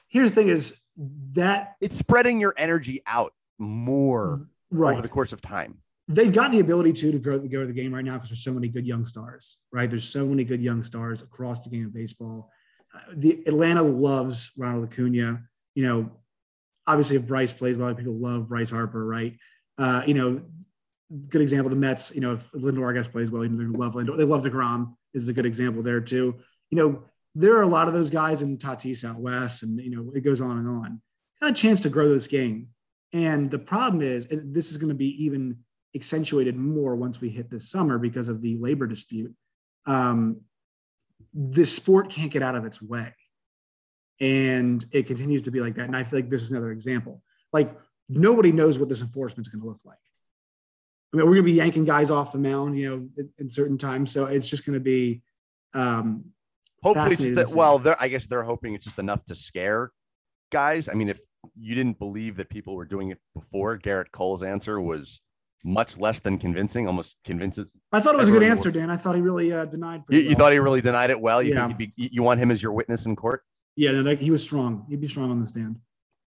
here's 0.08 0.30
the 0.30 0.34
thing 0.34 0.48
is 0.48 0.82
that 1.32 1.76
it's 1.80 1.96
spreading 1.96 2.40
your 2.40 2.54
energy 2.56 3.02
out 3.06 3.32
more 3.58 4.48
right. 4.70 4.92
over 4.92 5.02
the 5.02 5.08
course 5.08 5.32
of 5.32 5.40
time. 5.40 5.78
They've 6.14 6.32
got 6.32 6.52
the 6.52 6.60
ability 6.60 6.92
to 6.94 7.12
to 7.12 7.18
grow, 7.18 7.38
to 7.38 7.66
the 7.66 7.72
game 7.72 7.94
right 7.94 8.04
now 8.04 8.14
because 8.14 8.30
there's 8.30 8.44
so 8.44 8.52
many 8.52 8.68
good 8.68 8.86
young 8.86 9.06
stars, 9.06 9.56
right? 9.72 9.88
There's 9.90 10.08
so 10.08 10.26
many 10.26 10.44
good 10.44 10.62
young 10.62 10.84
stars 10.84 11.22
across 11.22 11.64
the 11.64 11.70
game 11.70 11.86
of 11.86 11.94
baseball. 11.94 12.50
Uh, 12.94 13.00
the 13.16 13.42
Atlanta 13.46 13.82
loves 13.82 14.52
Ronald 14.58 14.84
Acuna. 14.84 15.42
You 15.74 15.84
know, 15.84 16.10
obviously 16.86 17.16
if 17.16 17.26
Bryce 17.26 17.52
plays 17.52 17.76
well, 17.76 17.94
people 17.94 18.18
love 18.18 18.48
Bryce 18.48 18.70
Harper, 18.70 19.04
right? 19.04 19.36
Uh, 19.78 20.02
you 20.06 20.14
know, 20.14 20.40
good 21.28 21.42
example. 21.42 21.70
The 21.70 21.76
Mets, 21.76 22.14
you 22.14 22.20
know, 22.20 22.34
if 22.34 22.50
Lindor 22.52 22.90
I 22.90 22.94
guess 22.94 23.08
plays 23.08 23.30
well, 23.30 23.44
you 23.44 23.50
know, 23.50 23.58
they 23.58 23.78
love 23.78 23.94
Lindor. 23.94 24.16
They 24.16 24.24
love 24.24 24.44
deGrom 24.44 24.94
is 25.14 25.28
a 25.28 25.32
good 25.32 25.46
example 25.46 25.82
there 25.82 26.00
too 26.00 26.38
you 26.72 26.76
know, 26.76 27.02
there 27.34 27.54
are 27.56 27.62
a 27.62 27.68
lot 27.68 27.86
of 27.86 27.94
those 27.94 28.10
guys 28.10 28.40
in 28.42 28.56
Tatis 28.56 29.08
out 29.08 29.20
west, 29.20 29.62
and 29.62 29.78
you 29.78 29.90
know, 29.90 30.10
it 30.14 30.24
goes 30.24 30.40
on 30.40 30.58
and 30.58 30.66
on. 30.66 31.00
Got 31.40 31.50
a 31.50 31.54
chance 31.54 31.82
to 31.82 31.90
grow 31.90 32.08
this 32.08 32.26
game. 32.26 32.68
And 33.12 33.50
the 33.50 33.58
problem 33.58 34.02
is, 34.02 34.26
and 34.26 34.54
this 34.54 34.70
is 34.70 34.78
going 34.78 34.88
to 34.88 34.94
be 34.94 35.22
even 35.22 35.58
accentuated 35.94 36.56
more 36.56 36.96
once 36.96 37.20
we 37.20 37.28
hit 37.28 37.50
this 37.50 37.70
summer 37.70 37.98
because 37.98 38.28
of 38.28 38.42
the 38.42 38.56
labor 38.58 38.86
dispute. 38.86 39.34
Um, 39.86 40.42
this 41.34 41.74
sport 41.74 42.10
can't 42.10 42.30
get 42.30 42.42
out 42.42 42.54
of 42.54 42.64
its 42.64 42.80
way. 42.80 43.12
And 44.20 44.84
it 44.92 45.06
continues 45.06 45.42
to 45.42 45.50
be 45.50 45.60
like 45.60 45.74
that. 45.76 45.86
And 45.86 45.96
I 45.96 46.04
feel 46.04 46.18
like 46.18 46.30
this 46.30 46.42
is 46.42 46.50
another 46.50 46.70
example. 46.70 47.22
Like 47.52 47.76
nobody 48.08 48.52
knows 48.52 48.78
what 48.78 48.88
this 48.88 49.00
enforcement 49.00 49.46
is 49.46 49.52
going 49.52 49.62
to 49.62 49.68
look 49.68 49.80
like. 49.84 49.98
I 51.12 51.16
mean, 51.16 51.26
we're 51.26 51.34
going 51.34 51.46
to 51.46 51.52
be 51.52 51.58
yanking 51.58 51.84
guys 51.84 52.10
off 52.10 52.32
the 52.32 52.38
mound, 52.38 52.78
you 52.78 52.88
know, 52.88 53.08
in, 53.18 53.30
in 53.38 53.50
certain 53.50 53.76
times. 53.76 54.12
So 54.12 54.26
it's 54.26 54.48
just 54.48 54.64
going 54.64 54.74
to 54.74 54.80
be 54.80 55.22
um, 55.74 56.24
Hopefully, 56.82 57.12
it's 57.12 57.20
just 57.20 57.34
that, 57.34 57.50
well, 57.50 57.78
they're, 57.78 58.00
I 58.00 58.08
guess 58.08 58.26
they're 58.26 58.42
hoping 58.42 58.74
it's 58.74 58.84
just 58.84 58.98
enough 58.98 59.24
to 59.26 59.34
scare 59.34 59.92
guys. 60.50 60.88
I 60.88 60.94
mean, 60.94 61.08
if 61.08 61.20
you 61.54 61.74
didn't 61.74 61.98
believe 61.98 62.36
that 62.36 62.48
people 62.48 62.74
were 62.74 62.84
doing 62.84 63.10
it 63.10 63.18
before, 63.34 63.78
Gerrit 63.78 64.10
Cole's 64.12 64.42
answer 64.42 64.80
was 64.80 65.20
much 65.64 65.96
less 65.96 66.18
than 66.20 66.38
convincing, 66.38 66.86
almost 66.86 67.16
convinces. 67.24 67.66
I 67.92 68.00
thought 68.00 68.14
it 68.14 68.18
was 68.18 68.28
a 68.28 68.32
good 68.32 68.42
answer, 68.42 68.70
Dan. 68.70 68.90
I 68.90 68.96
thought 68.96 69.14
he 69.14 69.20
really 69.20 69.52
uh, 69.52 69.64
denied. 69.64 70.02
You, 70.08 70.20
you 70.20 70.34
thought 70.34 70.52
he 70.52 70.58
really 70.58 70.80
denied 70.80 71.10
it 71.10 71.20
well. 71.20 71.42
You 71.42 71.54
yeah. 71.54 71.68
Be, 71.68 71.92
you 71.96 72.22
want 72.22 72.40
him 72.40 72.50
as 72.50 72.62
your 72.62 72.72
witness 72.72 73.06
in 73.06 73.14
court? 73.14 73.44
Yeah, 73.76 73.92
no, 73.92 74.14
he 74.14 74.30
was 74.30 74.42
strong. 74.42 74.84
He'd 74.88 75.00
be 75.00 75.08
strong 75.08 75.30
on 75.30 75.40
the 75.40 75.46
stand. 75.46 75.78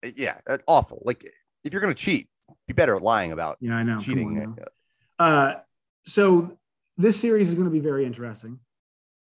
Uh, 0.06 0.12
yeah, 0.16 0.38
uh, 0.48 0.58
awful. 0.68 1.02
Like 1.06 1.26
if 1.64 1.74
you're 1.74 1.82
going 1.82 1.94
to 1.94 2.02
cheat, 2.02 2.30
be 2.68 2.74
better 2.74 2.96
at 2.96 3.02
lying 3.02 3.32
about. 3.32 3.58
Yeah, 3.60 3.76
I 3.76 3.84
know. 3.84 4.00
Cheating. 4.00 4.58
Uh, 5.20 5.56
so 6.06 6.58
this 6.98 7.20
series 7.20 7.50
is 7.50 7.56
going 7.56 7.66
to 7.66 7.72
be 7.72 7.80
very 7.80 8.06
interesting 8.06 8.60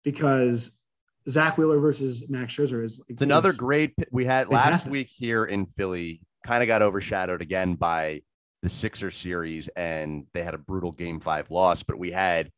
because 0.04 0.80
Zack 1.28 1.58
Wheeler 1.58 1.80
versus 1.80 2.30
Max 2.30 2.54
Scherzer 2.54 2.84
is. 2.84 3.02
It's 3.08 3.22
another 3.22 3.54
great 3.54 3.94
we 4.12 4.26
had 4.26 4.48
fantastic. 4.48 4.72
last 4.72 4.88
week 4.88 5.10
here 5.10 5.46
in 5.46 5.66
Philly. 5.66 6.22
Kind 6.46 6.62
of 6.62 6.68
got 6.68 6.82
overshadowed 6.82 7.42
again 7.42 7.76
by 7.76 8.22
the 8.64 8.70
Sixers 8.70 9.16
series, 9.16 9.68
and 9.76 10.26
they 10.34 10.42
had 10.42 10.56
a 10.56 10.58
brutal 10.58 10.92
Game 10.92 11.20
Five 11.20 11.52
loss. 11.52 11.84
But 11.84 12.00
we 12.00 12.10
had 12.10 12.50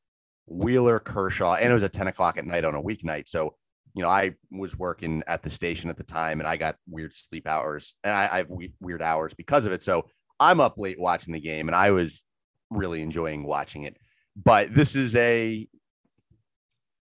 Wheeler, 0.45 0.99
Kershaw, 0.99 1.55
and 1.55 1.69
it 1.69 1.73
was 1.73 1.83
at 1.83 1.91
ten 1.91 2.07
o'clock 2.07 2.37
at 2.37 2.45
night 2.45 2.63
on 2.63 2.75
a 2.75 2.81
weeknight. 2.81 3.27
So 3.27 3.55
you 3.95 4.03
know, 4.03 4.09
I 4.09 4.33
was 4.51 4.77
working 4.77 5.23
at 5.25 5.41
the 5.41 5.49
station 5.49 5.89
at 5.89 5.95
the 5.95 6.03
time 6.03 6.41
and 6.41 6.47
I 6.47 6.57
got 6.57 6.75
weird 6.87 7.13
sleep 7.13 7.47
hours 7.47 7.95
and 8.03 8.13
I, 8.13 8.29
I 8.29 8.37
have 8.39 8.49
weird 8.81 9.01
hours 9.01 9.33
because 9.33 9.65
of 9.65 9.71
it. 9.71 9.83
So 9.83 10.09
I'm 10.37 10.59
up 10.59 10.77
late 10.77 10.99
watching 10.99 11.33
the 11.33 11.39
game 11.39 11.69
and 11.69 11.75
I 11.75 11.91
was 11.91 12.23
really 12.69 13.01
enjoying 13.01 13.45
watching 13.45 13.83
it. 13.83 13.95
But 14.35 14.73
this 14.73 14.97
is 14.97 15.15
a 15.15 15.65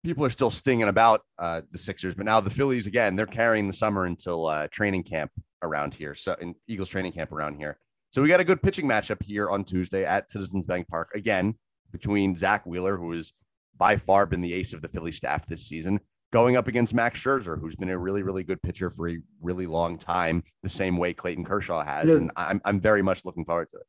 people 0.04 0.26
are 0.26 0.30
still 0.30 0.50
stinging 0.50 0.88
about 0.88 1.22
uh, 1.38 1.62
the 1.72 1.78
Sixers, 1.78 2.14
but 2.14 2.26
now 2.26 2.38
the 2.42 2.50
Phillies 2.50 2.86
again, 2.86 3.16
they're 3.16 3.24
carrying 3.24 3.66
the 3.66 3.72
summer 3.72 4.04
until 4.04 4.46
uh, 4.46 4.68
training 4.68 5.04
camp 5.04 5.30
around 5.62 5.94
here. 5.94 6.14
So 6.14 6.36
in 6.38 6.54
Eagles 6.68 6.90
training 6.90 7.12
camp 7.12 7.32
around 7.32 7.56
here. 7.56 7.78
So 8.14 8.22
we 8.22 8.28
got 8.28 8.38
a 8.38 8.44
good 8.44 8.62
pitching 8.62 8.86
matchup 8.86 9.20
here 9.24 9.50
on 9.50 9.64
Tuesday 9.64 10.04
at 10.04 10.30
Citizens 10.30 10.66
Bank 10.66 10.86
Park 10.86 11.10
again 11.16 11.56
between 11.90 12.36
Zack 12.36 12.64
Wheeler, 12.64 12.96
who 12.96 13.10
has 13.10 13.32
by 13.76 13.96
far 13.96 14.24
been 14.24 14.40
the 14.40 14.52
ace 14.52 14.72
of 14.72 14.82
the 14.82 14.88
Philly 14.88 15.10
staff 15.10 15.48
this 15.48 15.66
season, 15.66 15.98
going 16.32 16.54
up 16.54 16.68
against 16.68 16.94
Max 16.94 17.18
Scherzer, 17.18 17.60
who's 17.60 17.74
been 17.74 17.88
a 17.88 17.98
really, 17.98 18.22
really 18.22 18.44
good 18.44 18.62
pitcher 18.62 18.88
for 18.88 19.08
a 19.08 19.18
really 19.42 19.66
long 19.66 19.98
time, 19.98 20.44
the 20.62 20.68
same 20.68 20.96
way 20.96 21.12
Clayton 21.12 21.44
Kershaw 21.44 21.82
has. 21.82 22.08
Yeah. 22.08 22.14
And 22.14 22.30
I'm, 22.36 22.60
I'm 22.64 22.78
very 22.78 23.02
much 23.02 23.24
looking 23.24 23.44
forward 23.44 23.70
to 23.70 23.78
it. 23.78 23.86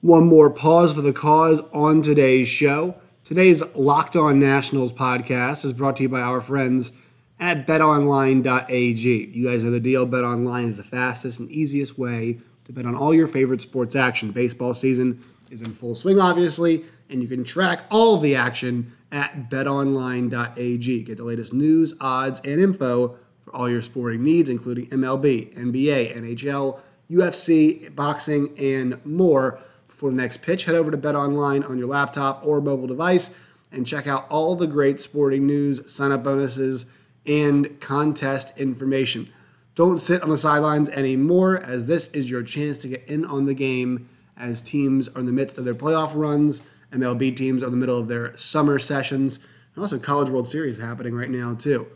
One 0.00 0.28
more 0.28 0.48
pause 0.48 0.92
for 0.92 1.02
the 1.02 1.12
cause 1.12 1.60
on 1.72 2.02
today's 2.02 2.46
show. 2.46 2.94
Today's 3.24 3.64
Locked 3.74 4.14
On 4.14 4.38
Nationals 4.38 4.92
podcast 4.92 5.64
is 5.64 5.72
brought 5.72 5.96
to 5.96 6.04
you 6.04 6.08
by 6.08 6.20
our 6.20 6.40
friends 6.40 6.92
at 7.40 7.66
betonline.ag. 7.66 9.32
You 9.34 9.50
guys 9.50 9.64
know 9.64 9.72
the 9.72 9.80
deal. 9.80 10.06
BetOnline 10.06 10.68
is 10.68 10.76
the 10.76 10.84
fastest 10.84 11.40
and 11.40 11.50
easiest 11.50 11.98
way 11.98 12.38
to 12.66 12.72
bet 12.72 12.84
on 12.84 12.94
all 12.94 13.14
your 13.14 13.26
favorite 13.26 13.62
sports 13.62 13.96
action. 13.96 14.32
Baseball 14.32 14.74
season 14.74 15.22
is 15.50 15.62
in 15.62 15.72
full 15.72 15.94
swing, 15.94 16.18
obviously, 16.18 16.84
and 17.08 17.22
you 17.22 17.28
can 17.28 17.44
track 17.44 17.84
all 17.90 18.18
the 18.18 18.34
action 18.34 18.92
at 19.12 19.48
betonline.ag. 19.48 21.02
Get 21.02 21.16
the 21.16 21.24
latest 21.24 21.52
news, 21.52 21.94
odds, 22.00 22.40
and 22.40 22.60
info 22.60 23.16
for 23.44 23.54
all 23.54 23.70
your 23.70 23.82
sporting 23.82 24.24
needs, 24.24 24.50
including 24.50 24.86
MLB, 24.86 25.54
NBA, 25.54 26.16
NHL, 26.16 26.80
UFC, 27.08 27.94
boxing, 27.94 28.52
and 28.58 29.04
more. 29.06 29.60
Before 29.86 30.10
the 30.10 30.16
next 30.16 30.38
pitch, 30.38 30.64
head 30.64 30.74
over 30.74 30.90
to 30.90 30.98
BetOnline 30.98 31.68
on 31.70 31.78
your 31.78 31.86
laptop 31.86 32.44
or 32.44 32.60
mobile 32.60 32.88
device 32.88 33.30
and 33.72 33.86
check 33.86 34.06
out 34.06 34.28
all 34.28 34.54
the 34.56 34.66
great 34.66 35.00
sporting 35.00 35.46
news, 35.46 35.90
sign 35.90 36.12
up 36.12 36.24
bonuses, 36.24 36.86
and 37.26 37.80
contest 37.80 38.58
information. 38.58 39.32
Don't 39.76 40.00
sit 40.00 40.22
on 40.22 40.30
the 40.30 40.38
sidelines 40.38 40.88
anymore, 40.88 41.58
as 41.58 41.86
this 41.86 42.08
is 42.08 42.30
your 42.30 42.42
chance 42.42 42.78
to 42.78 42.88
get 42.88 43.06
in 43.06 43.26
on 43.26 43.44
the 43.44 43.52
game 43.52 44.08
as 44.34 44.62
teams 44.62 45.06
are 45.10 45.20
in 45.20 45.26
the 45.26 45.32
midst 45.32 45.58
of 45.58 45.66
their 45.66 45.74
playoff 45.74 46.12
runs. 46.14 46.62
MLB 46.92 47.36
teams 47.36 47.62
are 47.62 47.66
in 47.66 47.72
the 47.72 47.76
middle 47.76 47.98
of 47.98 48.08
their 48.08 48.34
summer 48.38 48.78
sessions. 48.78 49.38
And 49.74 49.82
also, 49.82 49.98
College 49.98 50.30
World 50.30 50.48
Series 50.48 50.78
happening 50.78 51.14
right 51.14 51.28
now, 51.28 51.54
too. 51.54 51.88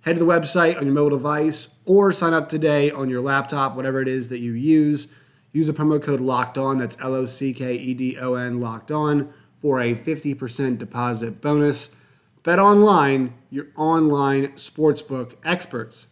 Head 0.00 0.14
to 0.14 0.18
the 0.18 0.26
website 0.26 0.76
on 0.76 0.86
your 0.86 0.92
mobile 0.92 1.16
device 1.16 1.76
or 1.86 2.12
sign 2.12 2.34
up 2.34 2.48
today 2.48 2.90
on 2.90 3.08
your 3.08 3.20
laptop, 3.20 3.76
whatever 3.76 4.02
it 4.02 4.08
is 4.08 4.26
that 4.30 4.40
you 4.40 4.50
use. 4.52 5.14
Use 5.52 5.68
the 5.68 5.72
promo 5.72 6.02
code 6.02 6.20
LOCKED 6.20 6.58
ON, 6.58 6.78
that's 6.78 6.96
L 7.00 7.14
O 7.14 7.26
C 7.26 7.54
K 7.54 7.76
E 7.76 7.94
D 7.94 8.18
O 8.18 8.34
N, 8.34 8.58
LOCKED 8.58 8.90
ON, 8.90 9.32
for 9.60 9.78
a 9.78 9.94
50% 9.94 10.78
deposit 10.78 11.40
bonus. 11.40 11.94
Bet 12.42 12.58
online, 12.58 13.34
your 13.50 13.68
online 13.76 14.48
sportsbook 14.54 15.36
experts. 15.44 16.08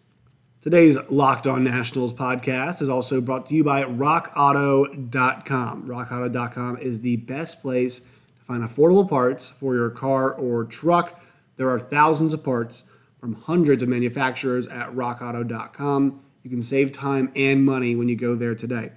Today's 0.61 0.99
Locked 1.09 1.47
On 1.47 1.63
Nationals 1.63 2.13
podcast 2.13 2.83
is 2.83 2.89
also 2.89 3.21
brought 3.21 3.47
to 3.47 3.55
you 3.55 3.63
by 3.63 3.85
RockAuto.com. 3.85 5.85
RockAuto.com 5.85 6.79
is 6.79 7.01
the 7.01 7.15
best 7.19 7.63
place 7.63 8.01
to 8.01 8.09
find 8.45 8.65
affordable 8.65 9.09
parts 9.09 9.49
for 9.49 9.77
your 9.77 9.89
car 9.89 10.33
or 10.33 10.65
truck. 10.65 11.23
There 11.59 11.71
are 11.71 11.79
thousands 11.79 12.35
of 12.35 12.43
parts 12.43 12.83
from 13.21 13.35
hundreds 13.35 13.85
of 13.85 13.89
manufacturers 13.89 14.67
at 14.67 14.89
RockAuto.com. 14.89 16.21
You 16.43 16.51
can 16.51 16.63
save 16.63 16.91
time 16.91 17.31
and 17.37 17.65
money 17.65 17.95
when 17.95 18.09
you 18.09 18.17
go 18.17 18.35
there 18.35 18.57
today. 18.57 18.91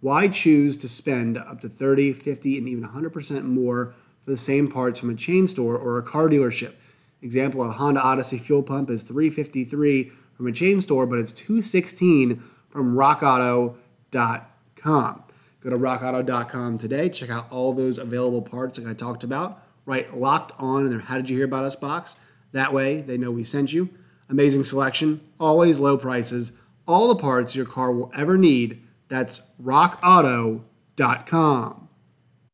Why 0.00 0.28
choose 0.28 0.76
to 0.76 0.88
spend 0.88 1.38
up 1.38 1.62
to 1.62 1.68
30, 1.70 2.12
50, 2.12 2.58
and 2.58 2.68
even 2.68 2.86
100% 2.86 3.44
more 3.44 3.94
for 4.22 4.32
the 4.32 4.36
same 4.36 4.68
parts 4.68 5.00
from 5.00 5.08
a 5.08 5.14
chain 5.14 5.48
store 5.48 5.78
or 5.78 5.96
a 5.96 6.02
car 6.02 6.28
dealership? 6.28 6.74
Example, 7.22 7.62
a 7.62 7.70
Honda 7.70 8.02
Odyssey 8.02 8.36
fuel 8.36 8.62
pump 8.62 8.90
is 8.90 9.02
353 9.02 10.12
from 10.36 10.46
a 10.46 10.52
chain 10.52 10.80
store, 10.80 11.06
but 11.06 11.18
it's 11.18 11.32
216 11.32 12.40
from 12.68 12.94
rockauto.com. 12.94 15.22
Go 15.60 15.70
to 15.70 15.78
rockauto.com 15.78 16.78
today. 16.78 17.08
Check 17.08 17.30
out 17.30 17.50
all 17.50 17.72
those 17.72 17.98
available 17.98 18.42
parts 18.42 18.78
like 18.78 18.86
I 18.86 18.94
talked 18.94 19.24
about. 19.24 19.62
Right, 19.84 20.16
locked 20.16 20.52
on 20.58 20.84
in 20.84 20.90
their 20.90 21.00
How 21.00 21.16
Did 21.16 21.30
You 21.30 21.36
Hear 21.36 21.46
About 21.46 21.64
Us 21.64 21.76
box. 21.76 22.16
That 22.52 22.72
way 22.72 23.00
they 23.00 23.18
know 23.18 23.30
we 23.30 23.44
sent 23.44 23.72
you. 23.72 23.88
Amazing 24.28 24.64
selection, 24.64 25.20
always 25.38 25.78
low 25.78 25.96
prices, 25.96 26.50
all 26.86 27.08
the 27.08 27.16
parts 27.16 27.54
your 27.54 27.66
car 27.66 27.92
will 27.92 28.10
ever 28.16 28.36
need. 28.36 28.82
That's 29.08 29.42
rockauto.com. 29.62 30.62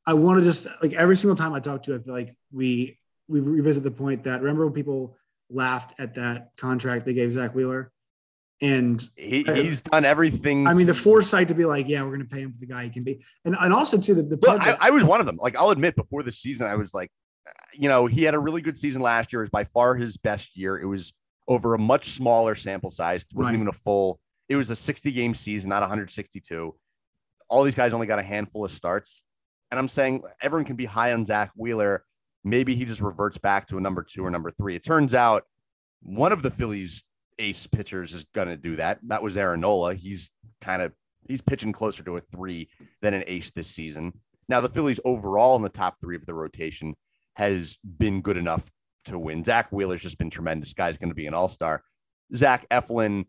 I 0.04 0.14
want 0.14 0.38
to 0.38 0.44
just 0.44 0.66
like 0.82 0.92
every 0.94 1.16
single 1.16 1.36
time 1.36 1.54
I 1.54 1.60
talk 1.60 1.84
to, 1.84 1.94
I 1.94 1.98
feel 1.98 2.12
like 2.12 2.34
we 2.50 2.98
we 3.28 3.40
revisit 3.40 3.84
the 3.84 3.90
point 3.90 4.24
that 4.24 4.42
remember 4.42 4.66
when 4.66 4.74
people 4.74 5.16
laughed 5.52 5.94
at 5.98 6.14
that 6.14 6.50
contract 6.56 7.06
they 7.06 7.14
gave 7.14 7.32
Zack 7.32 7.54
Wheeler. 7.54 7.92
And 8.60 9.04
he, 9.16 9.42
he's 9.42 9.82
done 9.82 10.04
everything. 10.04 10.68
I 10.68 10.72
mean, 10.72 10.86
the 10.86 10.94
foresight 10.94 11.48
to 11.48 11.54
be 11.54 11.64
like, 11.64 11.88
yeah, 11.88 12.02
we're 12.02 12.16
going 12.16 12.20
to 12.20 12.32
pay 12.32 12.42
him 12.42 12.52
for 12.52 12.60
the 12.60 12.66
guy 12.66 12.84
he 12.84 12.90
can 12.90 13.02
be. 13.02 13.24
And, 13.44 13.56
and 13.58 13.72
also, 13.72 13.98
too, 13.98 14.14
the, 14.14 14.22
the 14.22 14.38
well, 14.40 14.56
I, 14.60 14.76
I, 14.80 14.90
was 14.90 15.02
one 15.02 15.18
of 15.18 15.26
them. 15.26 15.36
Like, 15.36 15.56
I'll 15.56 15.70
admit, 15.70 15.96
before 15.96 16.22
the 16.22 16.30
season, 16.30 16.68
I 16.68 16.76
was 16.76 16.94
like, 16.94 17.10
you 17.74 17.88
know, 17.88 18.06
he 18.06 18.22
had 18.22 18.34
a 18.34 18.38
really 18.38 18.62
good 18.62 18.78
season 18.78 19.02
last 19.02 19.32
year. 19.32 19.40
It 19.40 19.44
was 19.44 19.50
by 19.50 19.64
far 19.64 19.96
his 19.96 20.16
best 20.16 20.56
year. 20.56 20.78
It 20.80 20.86
was 20.86 21.12
over 21.48 21.74
a 21.74 21.78
much 21.78 22.10
smaller 22.10 22.54
sample 22.54 22.92
size. 22.92 23.22
It 23.22 23.34
wasn't 23.34 23.54
right. 23.54 23.54
even 23.54 23.68
a 23.68 23.72
full, 23.72 24.20
it 24.48 24.54
was 24.54 24.70
a 24.70 24.76
60 24.76 25.10
game 25.10 25.34
season, 25.34 25.68
not 25.68 25.80
162. 25.80 26.72
All 27.48 27.64
these 27.64 27.74
guys 27.74 27.92
only 27.92 28.06
got 28.06 28.20
a 28.20 28.22
handful 28.22 28.64
of 28.64 28.70
starts. 28.70 29.24
And 29.72 29.78
I'm 29.78 29.88
saying 29.88 30.22
everyone 30.40 30.66
can 30.66 30.76
be 30.76 30.84
high 30.84 31.12
on 31.12 31.26
Zack 31.26 31.50
Wheeler 31.56 32.04
maybe 32.44 32.74
he 32.74 32.84
just 32.84 33.00
reverts 33.00 33.38
back 33.38 33.68
to 33.68 33.78
a 33.78 33.80
number 33.80 34.02
two 34.02 34.24
or 34.24 34.30
number 34.30 34.50
three. 34.50 34.74
It 34.74 34.84
turns 34.84 35.14
out 35.14 35.44
one 36.02 36.32
of 36.32 36.42
the 36.42 36.50
Phillies 36.50 37.04
ace 37.38 37.66
pitchers 37.66 38.14
is 38.14 38.24
going 38.34 38.48
to 38.48 38.56
do 38.56 38.76
that. 38.76 38.98
That 39.04 39.22
was 39.22 39.36
Aaron 39.36 39.60
Nola. 39.60 39.94
He's 39.94 40.32
kind 40.60 40.82
of 40.82 40.92
he's 41.28 41.40
pitching 41.40 41.72
closer 41.72 42.02
to 42.04 42.16
a 42.16 42.20
three 42.20 42.68
than 43.00 43.14
an 43.14 43.24
ace 43.26 43.50
this 43.50 43.68
season. 43.68 44.12
Now 44.48 44.60
the 44.60 44.68
Phillies 44.68 45.00
overall 45.04 45.56
in 45.56 45.62
the 45.62 45.68
top 45.68 45.96
three 46.00 46.16
of 46.16 46.26
the 46.26 46.34
rotation 46.34 46.94
has 47.36 47.78
been 47.98 48.20
good 48.20 48.36
enough 48.36 48.70
to 49.06 49.18
win. 49.18 49.44
Zack 49.44 49.70
Wheeler's 49.70 50.02
just 50.02 50.18
been 50.18 50.30
tremendous. 50.30 50.74
Guy's 50.74 50.98
going 50.98 51.08
to 51.08 51.14
be 51.14 51.26
an 51.26 51.34
all 51.34 51.48
star. 51.48 51.82
Zach 52.34 52.68
Eflin, 52.70 53.24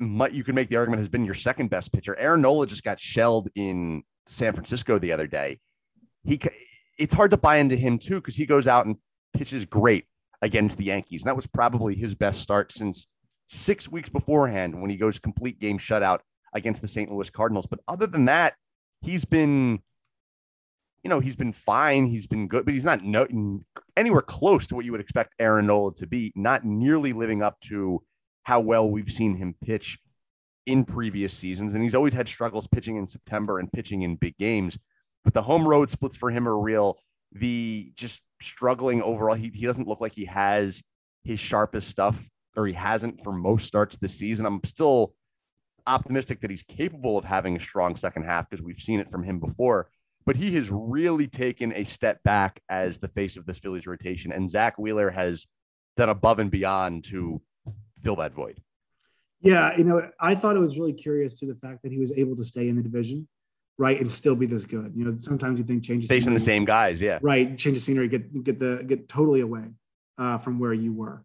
you 0.00 0.44
can 0.44 0.54
make 0.54 0.68
the 0.68 0.76
argument 0.76 1.00
has 1.00 1.08
been 1.08 1.24
your 1.24 1.34
second 1.34 1.70
best 1.70 1.92
pitcher. 1.92 2.16
Aaron 2.18 2.42
Nola 2.42 2.66
just 2.66 2.84
got 2.84 3.00
shelled 3.00 3.48
in 3.54 4.02
San 4.26 4.52
Francisco 4.52 4.98
the 4.98 5.12
other 5.12 5.26
day. 5.26 5.58
He 6.24 6.38
it's 6.98 7.14
hard 7.14 7.30
to 7.32 7.36
buy 7.36 7.56
into 7.56 7.76
him 7.76 7.98
too 7.98 8.16
because 8.16 8.36
he 8.36 8.46
goes 8.46 8.66
out 8.66 8.86
and 8.86 8.96
pitches 9.32 9.64
great 9.64 10.06
against 10.42 10.76
the 10.76 10.84
Yankees. 10.84 11.22
And 11.22 11.28
that 11.28 11.36
was 11.36 11.46
probably 11.46 11.94
his 11.94 12.14
best 12.14 12.40
start 12.40 12.72
since 12.72 13.06
six 13.46 13.88
weeks 13.88 14.08
beforehand 14.08 14.80
when 14.80 14.90
he 14.90 14.96
goes 14.96 15.18
complete 15.18 15.58
game 15.60 15.78
shutout 15.78 16.20
against 16.52 16.82
the 16.82 16.88
St. 16.88 17.10
Louis 17.10 17.30
Cardinals. 17.30 17.66
But 17.66 17.80
other 17.88 18.06
than 18.06 18.26
that, 18.26 18.54
he's 19.00 19.24
been, 19.24 19.80
you 21.02 21.10
know, 21.10 21.20
he's 21.20 21.36
been 21.36 21.52
fine. 21.52 22.06
He's 22.06 22.26
been 22.26 22.48
good, 22.48 22.64
but 22.64 22.74
he's 22.74 22.84
not 22.84 23.02
no, 23.02 23.26
anywhere 23.96 24.22
close 24.22 24.66
to 24.68 24.76
what 24.76 24.84
you 24.84 24.92
would 24.92 25.00
expect 25.00 25.34
Aaron 25.38 25.66
Nola 25.66 25.94
to 25.96 26.06
be, 26.06 26.32
not 26.36 26.64
nearly 26.64 27.12
living 27.12 27.42
up 27.42 27.60
to 27.68 28.02
how 28.44 28.60
well 28.60 28.88
we've 28.88 29.10
seen 29.10 29.36
him 29.36 29.54
pitch 29.64 29.98
in 30.66 30.84
previous 30.84 31.34
seasons. 31.34 31.74
And 31.74 31.82
he's 31.82 31.94
always 31.94 32.14
had 32.14 32.28
struggles 32.28 32.66
pitching 32.66 32.96
in 32.96 33.06
September 33.06 33.58
and 33.58 33.72
pitching 33.72 34.02
in 34.02 34.16
big 34.16 34.36
games 34.38 34.78
but 35.24 35.34
the 35.34 35.42
home 35.42 35.66
road 35.66 35.90
splits 35.90 36.16
for 36.16 36.30
him 36.30 36.46
are 36.46 36.58
real. 36.58 36.98
The 37.32 37.92
just 37.96 38.22
struggling 38.40 39.02
overall, 39.02 39.34
he, 39.34 39.48
he 39.48 39.66
doesn't 39.66 39.88
look 39.88 40.00
like 40.00 40.12
he 40.12 40.26
has 40.26 40.82
his 41.24 41.40
sharpest 41.40 41.88
stuff, 41.88 42.28
or 42.56 42.66
he 42.66 42.74
hasn't 42.74 43.24
for 43.24 43.32
most 43.32 43.66
starts 43.66 43.96
this 43.96 44.14
season. 44.14 44.46
I'm 44.46 44.60
still 44.64 45.14
optimistic 45.86 46.40
that 46.40 46.50
he's 46.50 46.62
capable 46.62 47.18
of 47.18 47.24
having 47.24 47.56
a 47.56 47.60
strong 47.60 47.96
second 47.96 48.24
half 48.24 48.48
because 48.48 48.62
we've 48.62 48.78
seen 48.78 49.00
it 49.00 49.10
from 49.10 49.22
him 49.22 49.40
before. 49.40 49.88
But 50.26 50.36
he 50.36 50.54
has 50.54 50.70
really 50.70 51.26
taken 51.26 51.72
a 51.74 51.84
step 51.84 52.22
back 52.22 52.60
as 52.68 52.98
the 52.98 53.08
face 53.08 53.36
of 53.36 53.44
this 53.44 53.58
Phillies 53.58 53.86
rotation, 53.86 54.32
and 54.32 54.50
Zack 54.50 54.78
Wheeler 54.78 55.10
has 55.10 55.46
done 55.96 56.08
above 56.08 56.38
and 56.38 56.50
beyond 56.50 57.04
to 57.04 57.42
fill 58.02 58.16
that 58.16 58.34
void. 58.34 58.60
Yeah, 59.40 59.76
you 59.76 59.84
know, 59.84 60.10
I 60.18 60.34
thought 60.34 60.56
it 60.56 60.60
was 60.60 60.78
really 60.78 60.94
curious 60.94 61.34
to 61.40 61.46
the 61.46 61.54
fact 61.56 61.82
that 61.82 61.92
he 61.92 61.98
was 61.98 62.16
able 62.16 62.36
to 62.36 62.44
stay 62.44 62.68
in 62.68 62.76
the 62.76 62.82
division 62.82 63.28
right, 63.78 63.98
and 64.00 64.10
still 64.10 64.36
be 64.36 64.46
this 64.46 64.64
good. 64.64 64.92
You 64.94 65.04
know, 65.04 65.14
sometimes 65.18 65.58
you 65.58 65.64
think 65.64 65.82
changes 65.82 66.08
facing 66.08 66.34
the 66.34 66.40
same 66.40 66.64
guys, 66.64 67.00
yeah, 67.00 67.18
right. 67.22 67.56
Change 67.56 67.76
the 67.76 67.80
scenery, 67.80 68.08
get 68.08 68.44
get 68.44 68.58
the 68.58 68.84
get 68.86 69.08
totally 69.08 69.40
away 69.40 69.64
uh, 70.18 70.38
from 70.38 70.58
where 70.58 70.72
you 70.72 70.92
were, 70.92 71.24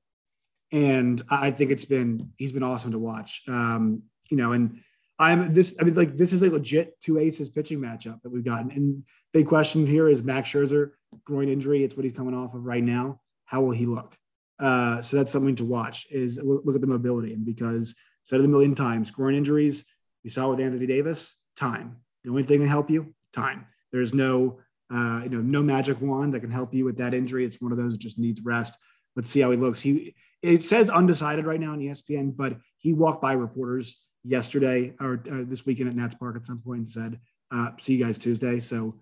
and 0.71 1.21
I 1.29 1.51
think 1.51 1.71
it's 1.71 1.85
been 1.85 2.31
he's 2.37 2.51
been 2.51 2.63
awesome 2.63 2.91
to 2.91 2.99
watch. 2.99 3.41
Um, 3.47 4.03
you 4.29 4.37
know, 4.37 4.53
and 4.53 4.79
I'm 5.17 5.53
this. 5.53 5.75
I 5.79 5.83
mean, 5.83 5.95
like 5.95 6.15
this 6.15 6.33
is 6.33 6.43
a 6.43 6.49
legit 6.49 6.99
two 7.01 7.19
aces 7.19 7.49
pitching 7.49 7.79
matchup 7.79 8.21
that 8.21 8.29
we've 8.29 8.43
gotten. 8.43 8.71
And 8.71 9.03
big 9.33 9.47
question 9.47 9.85
here 9.85 10.07
is 10.07 10.23
Max 10.23 10.49
Scherzer 10.49 10.91
groin 11.25 11.49
injury. 11.49 11.83
It's 11.83 11.95
what 11.95 12.03
he's 12.03 12.13
coming 12.13 12.33
off 12.33 12.53
of 12.53 12.65
right 12.65 12.83
now. 12.83 13.19
How 13.45 13.61
will 13.61 13.71
he 13.71 13.85
look? 13.85 14.15
Uh, 14.59 15.01
so 15.01 15.17
that's 15.17 15.31
something 15.31 15.55
to 15.55 15.65
watch. 15.65 16.07
Is 16.09 16.39
look, 16.41 16.63
look 16.65 16.75
at 16.75 16.81
the 16.81 16.87
mobility, 16.87 17.33
and 17.33 17.45
because 17.45 17.95
said 18.23 18.39
it 18.39 18.45
a 18.45 18.49
million 18.49 18.75
times, 18.75 19.11
groin 19.11 19.35
injuries. 19.35 19.85
We 20.23 20.29
saw 20.29 20.49
with 20.49 20.59
Anthony 20.59 20.85
Davis, 20.85 21.35
time. 21.55 21.97
The 22.23 22.29
only 22.29 22.43
thing 22.43 22.61
that 22.61 22.67
help 22.67 22.89
you, 22.89 23.13
time. 23.33 23.65
There's 23.91 24.13
no, 24.13 24.59
uh, 24.93 25.21
you 25.23 25.29
know, 25.29 25.41
no 25.41 25.63
magic 25.63 26.01
wand 26.01 26.33
that 26.33 26.41
can 26.41 26.51
help 26.51 26.73
you 26.73 26.85
with 26.85 26.97
that 26.97 27.13
injury. 27.13 27.45
It's 27.45 27.61
one 27.61 27.71
of 27.71 27.77
those 27.77 27.93
that 27.93 27.99
just 27.99 28.19
needs 28.19 28.41
rest. 28.41 28.77
Let's 29.15 29.29
see 29.29 29.39
how 29.39 29.51
he 29.51 29.57
looks. 29.57 29.81
He 29.81 30.15
it 30.41 30.63
says 30.63 30.89
undecided 30.89 31.45
right 31.45 31.59
now 31.59 31.73
on 31.73 31.79
ESPN, 31.79 32.35
but 32.35 32.57
he 32.77 32.93
walked 32.93 33.21
by 33.21 33.33
reporters 33.33 34.03
yesterday 34.23 34.93
or 34.99 35.21
uh, 35.31 35.43
this 35.45 35.65
weekend 35.65 35.89
at 35.89 35.95
Nats 35.95 36.15
Park 36.15 36.35
at 36.35 36.45
some 36.45 36.59
point 36.59 36.79
and 36.79 36.89
said, 36.89 37.19
uh, 37.51 37.71
"See 37.79 37.95
you 37.95 38.05
guys 38.05 38.17
Tuesday." 38.17 38.59
So, 38.59 38.95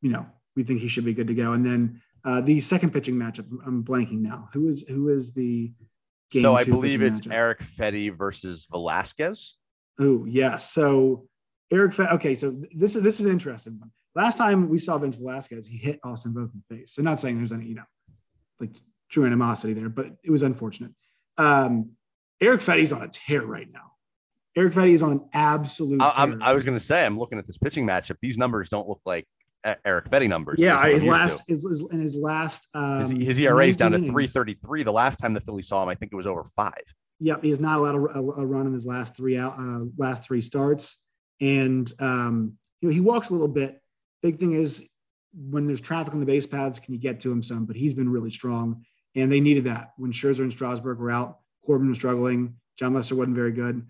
you 0.00 0.10
know, 0.10 0.26
we 0.56 0.62
think 0.62 0.80
he 0.80 0.88
should 0.88 1.04
be 1.04 1.14
good 1.14 1.28
to 1.28 1.34
go. 1.34 1.52
And 1.52 1.64
then 1.64 2.02
uh, 2.24 2.40
the 2.40 2.60
second 2.60 2.92
pitching 2.92 3.14
matchup, 3.14 3.46
I'm 3.66 3.84
blanking 3.84 4.20
now. 4.20 4.48
Who 4.52 4.68
is 4.68 4.86
who 4.88 5.08
is 5.08 5.32
the 5.32 5.72
game? 6.30 6.42
so 6.42 6.54
I 6.54 6.64
believe 6.64 7.02
it's 7.02 7.20
matchup? 7.20 7.34
Erick 7.34 7.60
Fedde 7.60 8.16
versus 8.16 8.66
Velasquez. 8.70 9.54
Oh 10.00 10.24
yes. 10.24 10.70
So 10.70 11.28
Erick 11.72 11.92
Fedde. 11.92 12.12
Okay, 12.12 12.34
so 12.34 12.54
this 12.74 12.96
is 12.96 13.02
this 13.02 13.18
is 13.18 13.26
an 13.26 13.32
interesting 13.32 13.78
one. 13.78 13.90
Last 14.14 14.36
time 14.36 14.68
we 14.68 14.78
saw 14.78 14.98
Vince 14.98 15.16
Velasquez, 15.16 15.66
he 15.66 15.78
hit 15.78 15.98
Austin 16.04 16.34
Voth 16.34 16.52
in 16.52 16.62
the 16.68 16.76
face. 16.76 16.94
So 16.94 17.02
not 17.02 17.20
saying 17.20 17.38
there's 17.38 17.52
any 17.52 17.66
you 17.66 17.74
know 17.74 17.84
like 18.60 18.70
true 19.10 19.24
animosity 19.24 19.72
there, 19.72 19.88
but 19.88 20.06
it 20.22 20.30
was 20.30 20.42
unfortunate. 20.42 20.92
Um, 21.38 21.92
Erick 22.40 22.60
Fedde's 22.60 22.92
on 22.92 23.02
a 23.02 23.08
tear 23.08 23.44
right 23.44 23.70
now. 23.72 23.92
Erick 24.56 24.74
Fedde 24.74 24.90
is 24.90 25.02
on 25.02 25.12
an 25.12 25.28
absolute. 25.32 26.02
I, 26.02 26.34
I 26.42 26.52
was 26.52 26.64
going 26.64 26.76
to 26.76 26.84
say, 26.84 27.06
I'm 27.06 27.18
looking 27.18 27.38
at 27.38 27.46
this 27.46 27.56
pitching 27.56 27.86
matchup. 27.86 28.16
These 28.20 28.36
numbers 28.36 28.68
don't 28.68 28.86
look 28.86 29.00
like 29.06 29.26
Erick 29.84 30.10
Fedde 30.10 30.28
numbers. 30.28 30.58
Yeah, 30.58 30.86
his 30.88 31.04
last 31.04 31.44
his, 31.48 31.64
his, 31.64 31.82
in 31.90 32.00
his 32.00 32.16
last 32.16 32.68
um, 32.74 33.00
his, 33.00 33.28
his 33.28 33.38
ERA 33.38 33.66
is 33.66 33.76
down 33.76 33.92
to 33.92 33.98
three 33.98 34.26
thirty 34.26 34.54
three. 34.54 34.82
The 34.82 34.92
last 34.92 35.18
time 35.18 35.34
the 35.34 35.40
Phillies 35.40 35.68
saw 35.68 35.82
him, 35.82 35.88
I 35.88 35.94
think 35.94 36.12
it 36.12 36.16
was 36.16 36.26
over 36.26 36.44
five. 36.56 36.82
Yep, 37.20 37.44
he 37.44 37.50
has 37.50 37.60
not 37.60 37.78
allowed 37.78 37.94
a, 37.94 38.18
a, 38.18 38.46
run 38.46 38.66
in 38.66 38.72
his 38.72 38.84
last 38.84 39.16
three 39.16 39.38
out 39.38 39.54
uh, 39.56 39.84
last 39.96 40.24
three 40.24 40.40
starts, 40.40 41.06
and 41.42 41.92
um, 41.98 42.56
you 42.80 42.88
know 42.88 42.94
he 42.94 43.00
walks 43.00 43.28
a 43.28 43.32
little 43.32 43.48
bit. 43.48 43.82
Big 44.22 44.38
thing 44.38 44.52
is 44.52 44.88
when 45.34 45.66
there's 45.66 45.80
traffic 45.80 46.14
on 46.14 46.20
the 46.20 46.26
base 46.26 46.46
paths, 46.46 46.78
can 46.78 46.94
you 46.94 47.00
get 47.00 47.20
to 47.20 47.32
him 47.32 47.42
some? 47.42 47.66
But 47.66 47.76
he's 47.76 47.92
been 47.92 48.08
really 48.08 48.30
strong, 48.30 48.84
and 49.14 49.30
they 49.30 49.40
needed 49.40 49.64
that 49.64 49.90
when 49.98 50.12
Scherzer 50.12 50.40
and 50.40 50.52
Strasburg 50.52 50.98
were 50.98 51.10
out. 51.10 51.40
Corbin 51.66 51.88
was 51.88 51.98
struggling. 51.98 52.54
Jon 52.78 52.94
Lester 52.94 53.16
wasn't 53.16 53.36
very 53.36 53.52
good. 53.52 53.86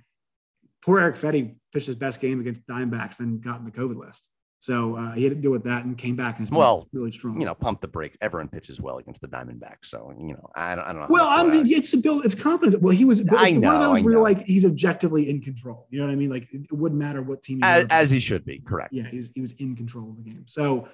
Poor 0.85 0.99
Erick 0.99 1.17
Fedde 1.17 1.55
pitched 1.73 1.87
his 1.87 1.97
best 1.97 2.21
game 2.21 2.41
against 2.41 2.67
Diamondbacks, 2.67 3.19
then 3.19 3.39
got 3.39 3.61
in 3.61 3.65
the 3.65 3.71
COVID 3.71 3.97
list. 3.97 4.29
So 4.63 4.95
uh, 4.95 5.11
he 5.11 5.25
had 5.25 5.31
to 5.31 5.41
deal 5.41 5.51
with 5.51 5.65
that 5.65 5.85
and 5.85 5.99
came 5.99 6.15
back 6.15 6.39
and 6.39 6.49
well, 6.51 6.87
really 6.93 7.11
strong. 7.11 7.41
You 7.41 7.47
know, 7.47 7.55
pump 7.55 7.81
the 7.81 7.89
brakes. 7.89 8.17
Everyone 8.21 8.47
pitches 8.47 8.81
well 8.81 8.99
against 8.99 9.21
the 9.21 9.27
Diamondbacks, 9.27 9.87
so 9.87 10.15
you 10.17 10.35
know, 10.35 10.51
I 10.55 10.77
don't, 10.77 10.85
I 10.85 10.93
don't 10.93 11.01
know. 11.01 11.07
Well, 11.11 11.27
I 11.27 11.43
mean, 11.43 11.67
it's 11.69 11.93
a 11.95 11.99
build. 11.99 12.25
It's 12.25 12.37
confident. 12.37 12.81
Well, 12.81 12.95
he 12.95 13.05
was. 13.05 13.19
It's 13.19 13.29
I 13.37 13.51
know, 13.51 13.73
one 13.73 13.83
of 13.83 13.83
those 13.83 14.05
where 14.05 14.21
like 14.21 14.45
he's 14.45 14.65
objectively 14.65 15.29
in 15.29 15.41
control. 15.41 15.89
You 15.91 15.99
know 15.99 16.07
what 16.07 16.13
I 16.13 16.15
mean? 16.15 16.31
Like 16.31 16.47
it 16.53 16.71
wouldn't 16.71 17.01
matter 17.01 17.23
what 17.23 17.43
team. 17.43 17.57
He 17.57 17.65
As, 17.65 17.87
as, 17.91 18.11
he 18.13 18.21
should 18.21 18.45
be, 18.45 18.61
correct? 18.61 18.93
Yeah, 18.93 19.09
he 19.09 19.17
was, 19.17 19.33
he 19.35 19.41
was 19.41 19.51
in 19.55 19.75
control 19.75 20.11
of 20.11 20.17
the 20.17 20.23
game. 20.23 20.45
So, 20.47 20.87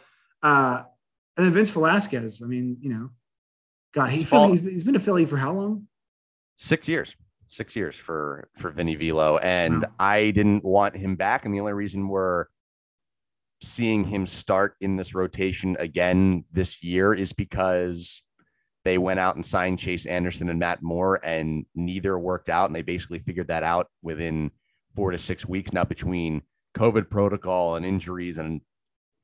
uh, 0.42 0.85
and 1.37 1.44
then 1.44 1.52
Vince 1.52 1.70
Velasquez. 1.70 2.40
I 2.42 2.46
mean, 2.46 2.78
you 2.81 2.88
know, 2.88 3.11
God, 3.92 4.09
he 4.12 4.24
feels, 4.24 4.48
he's, 4.48 4.61
he's 4.62 4.85
been 4.85 4.96
a 4.96 4.98
Philly 4.98 5.26
for 5.26 5.37
how 5.37 5.52
long? 5.52 5.88
Six 6.57 6.88
years 6.88 7.14
six 7.50 7.76
years 7.76 7.96
for 7.96 8.48
for 8.57 8.70
Vinny 8.70 8.94
Velo, 8.94 9.37
and 9.38 9.83
wow. 9.83 9.88
I 9.98 10.31
didn't 10.31 10.64
want 10.64 10.96
him 10.96 11.16
back. 11.16 11.44
And 11.44 11.54
the 11.54 11.61
only 11.61 11.74
reason 11.74 12.09
we're 12.09 12.46
seeing 13.61 14.05
him 14.05 14.27
start 14.27 14.77
in 14.81 14.97
this 14.97 15.14
rotation 15.14 15.77
again 15.79 16.44
this 16.53 16.83
year 16.83 17.12
is 17.12 17.33
because 17.33 18.23
they 18.85 18.99
went 18.99 19.21
out 19.21 19.37
and 19.37 19.44
signed 19.44 19.79
Chase 19.79 20.07
Anderson 20.07 20.49
and 20.49 20.59
Matt 20.59 20.83
Moore, 20.83 21.21
and 21.25 21.66
neither 21.75 22.18
worked 22.18 22.49
out. 22.49 22.68
And 22.68 22.77
they 22.77 22.83
basically 22.83 23.18
figured 23.18 23.49
that 23.49 23.62
out 23.62 23.88
within 24.03 24.51
four 24.94 25.11
to 25.11 25.18
six 25.18 25.47
weeks. 25.47 25.73
Now, 25.73 25.85
between 25.85 26.42
COVID 26.77 27.11
protocol 27.11 27.77
and 27.77 27.85
injuries 27.85 28.38
and 28.38 28.61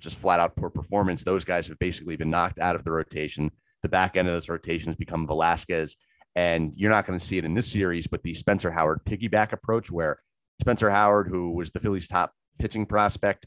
just 0.00 0.18
flat 0.18 0.40
out 0.40 0.56
poor 0.56 0.70
performance, 0.70 1.22
those 1.22 1.44
guys 1.44 1.68
have 1.68 1.78
basically 1.78 2.16
been 2.16 2.30
knocked 2.30 2.58
out 2.58 2.76
of 2.76 2.84
the 2.84 2.90
rotation. 2.90 3.50
The 3.82 3.88
back 3.88 4.16
end 4.16 4.28
of 4.28 4.34
this 4.34 4.48
rotation 4.48 4.88
has 4.88 4.96
become 4.96 5.26
Velasquez. 5.26 5.96
And 6.34 6.72
you're 6.74 6.90
not 6.90 7.06
going 7.06 7.18
to 7.18 7.24
see 7.24 7.38
it 7.38 7.44
in 7.44 7.54
this 7.54 7.70
series, 7.70 8.08
but 8.08 8.22
the 8.24 8.34
Spencer 8.34 8.70
Howard 8.70 9.00
piggyback 9.04 9.52
approach, 9.52 9.90
where 9.90 10.18
Spencer 10.60 10.90
Howard, 10.90 11.28
who 11.28 11.52
was 11.52 11.70
the 11.70 11.80
Phillies' 11.80 12.08
top 12.08 12.32
pitching 12.58 12.86
prospect, 12.86 13.46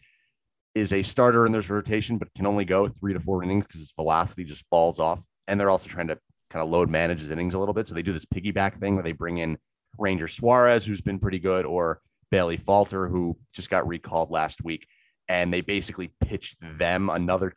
is 0.77 0.93
a 0.93 1.01
starter 1.01 1.45
in 1.45 1.51
this 1.51 1.69
rotation, 1.69 2.17
but 2.17 2.33
can 2.35 2.45
only 2.45 2.65
go 2.65 2.87
three 2.87 3.13
to 3.13 3.19
four 3.19 3.43
innings 3.43 3.65
because 3.65 3.81
his 3.81 3.93
velocity 3.95 4.43
just 4.43 4.65
falls 4.69 4.99
off. 4.99 5.23
And 5.47 5.59
they're 5.59 5.69
also 5.69 5.89
trying 5.89 6.07
to 6.07 6.19
kind 6.49 6.63
of 6.63 6.69
load 6.69 6.89
manage 6.89 7.19
his 7.19 7.31
innings 7.31 7.53
a 7.53 7.59
little 7.59 7.73
bit. 7.73 7.87
So 7.87 7.95
they 7.95 8.01
do 8.01 8.13
this 8.13 8.25
piggyback 8.25 8.79
thing 8.79 8.95
where 8.95 9.03
they 9.03 9.11
bring 9.11 9.39
in 9.39 9.57
Ranger 9.97 10.27
Suarez, 10.27 10.85
who's 10.85 11.01
been 11.01 11.19
pretty 11.19 11.39
good, 11.39 11.65
or 11.65 12.01
Bailey 12.29 12.57
Falter, 12.57 13.07
who 13.07 13.37
just 13.53 13.69
got 13.69 13.87
recalled 13.87 14.31
last 14.31 14.63
week. 14.63 14.87
And 15.27 15.51
they 15.51 15.61
basically 15.61 16.11
pitched 16.21 16.57
them 16.61 17.09
another 17.09 17.53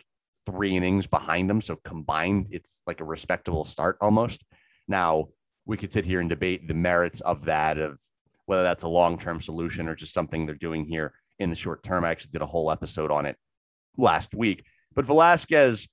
three 0.46 0.76
innings 0.76 1.06
behind 1.06 1.48
them. 1.48 1.60
So 1.60 1.76
combined, 1.76 2.48
it's 2.50 2.82
like 2.86 3.00
a 3.00 3.04
respectable 3.04 3.64
start 3.64 3.98
almost. 4.00 4.44
Now, 4.88 5.28
we 5.66 5.76
could 5.76 5.92
sit 5.92 6.06
here 6.06 6.20
and 6.20 6.28
debate 6.28 6.66
the 6.66 6.74
merits 6.74 7.20
of 7.20 7.44
that, 7.44 7.78
of 7.78 7.98
whether 8.46 8.62
that's 8.62 8.82
a 8.82 8.88
long 8.88 9.18
term 9.18 9.40
solution 9.40 9.88
or 9.88 9.94
just 9.94 10.14
something 10.14 10.46
they're 10.46 10.54
doing 10.54 10.84
here 10.86 11.12
in 11.40 11.50
the 11.50 11.56
short 11.56 11.82
term. 11.82 12.04
I 12.04 12.10
actually 12.10 12.32
did 12.32 12.42
a 12.42 12.46
whole 12.46 12.70
episode 12.70 13.10
on 13.10 13.26
it 13.26 13.36
last 13.96 14.34
week. 14.34 14.64
But 14.94 15.06
Velasquez, 15.06 15.88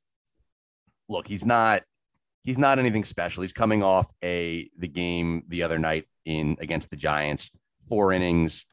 look, 1.09 1.27
he's 1.27 1.45
not 1.45 1.83
he's 2.43 2.57
not 2.57 2.79
anything 2.79 3.05
special. 3.05 3.41
He's 3.41 3.53
coming 3.53 3.81
off 3.81 4.11
a 4.23 4.69
the 4.77 4.87
game 4.87 5.43
the 5.47 5.63
other 5.63 5.79
night 5.79 6.05
in 6.25 6.57
against 6.59 6.89
the 6.89 6.95
Giants, 6.95 7.51
four 7.87 8.11
innings, 8.11 8.65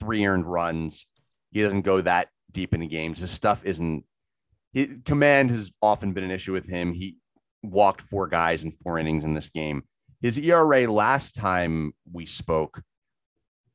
three 0.00 0.26
earned 0.26 0.46
runs. 0.46 1.06
He 1.52 1.62
doesn't 1.62 1.82
go 1.82 2.00
that 2.00 2.28
deep 2.50 2.74
into 2.74 2.86
games. 2.86 3.18
His 3.18 3.30
stuff 3.30 3.64
isn't 3.64 4.04
his 4.72 4.88
command 5.04 5.50
has 5.50 5.70
often 5.80 6.12
been 6.12 6.24
an 6.24 6.30
issue 6.30 6.52
with 6.52 6.66
him. 6.66 6.92
He 6.92 7.16
walked 7.62 8.02
four 8.02 8.26
guys 8.26 8.62
in 8.62 8.72
four 8.82 8.98
innings 8.98 9.24
in 9.24 9.34
this 9.34 9.48
game. 9.48 9.84
His 10.20 10.38
ERA 10.38 10.90
last 10.90 11.34
time 11.34 11.92
we 12.12 12.26
spoke 12.26 12.82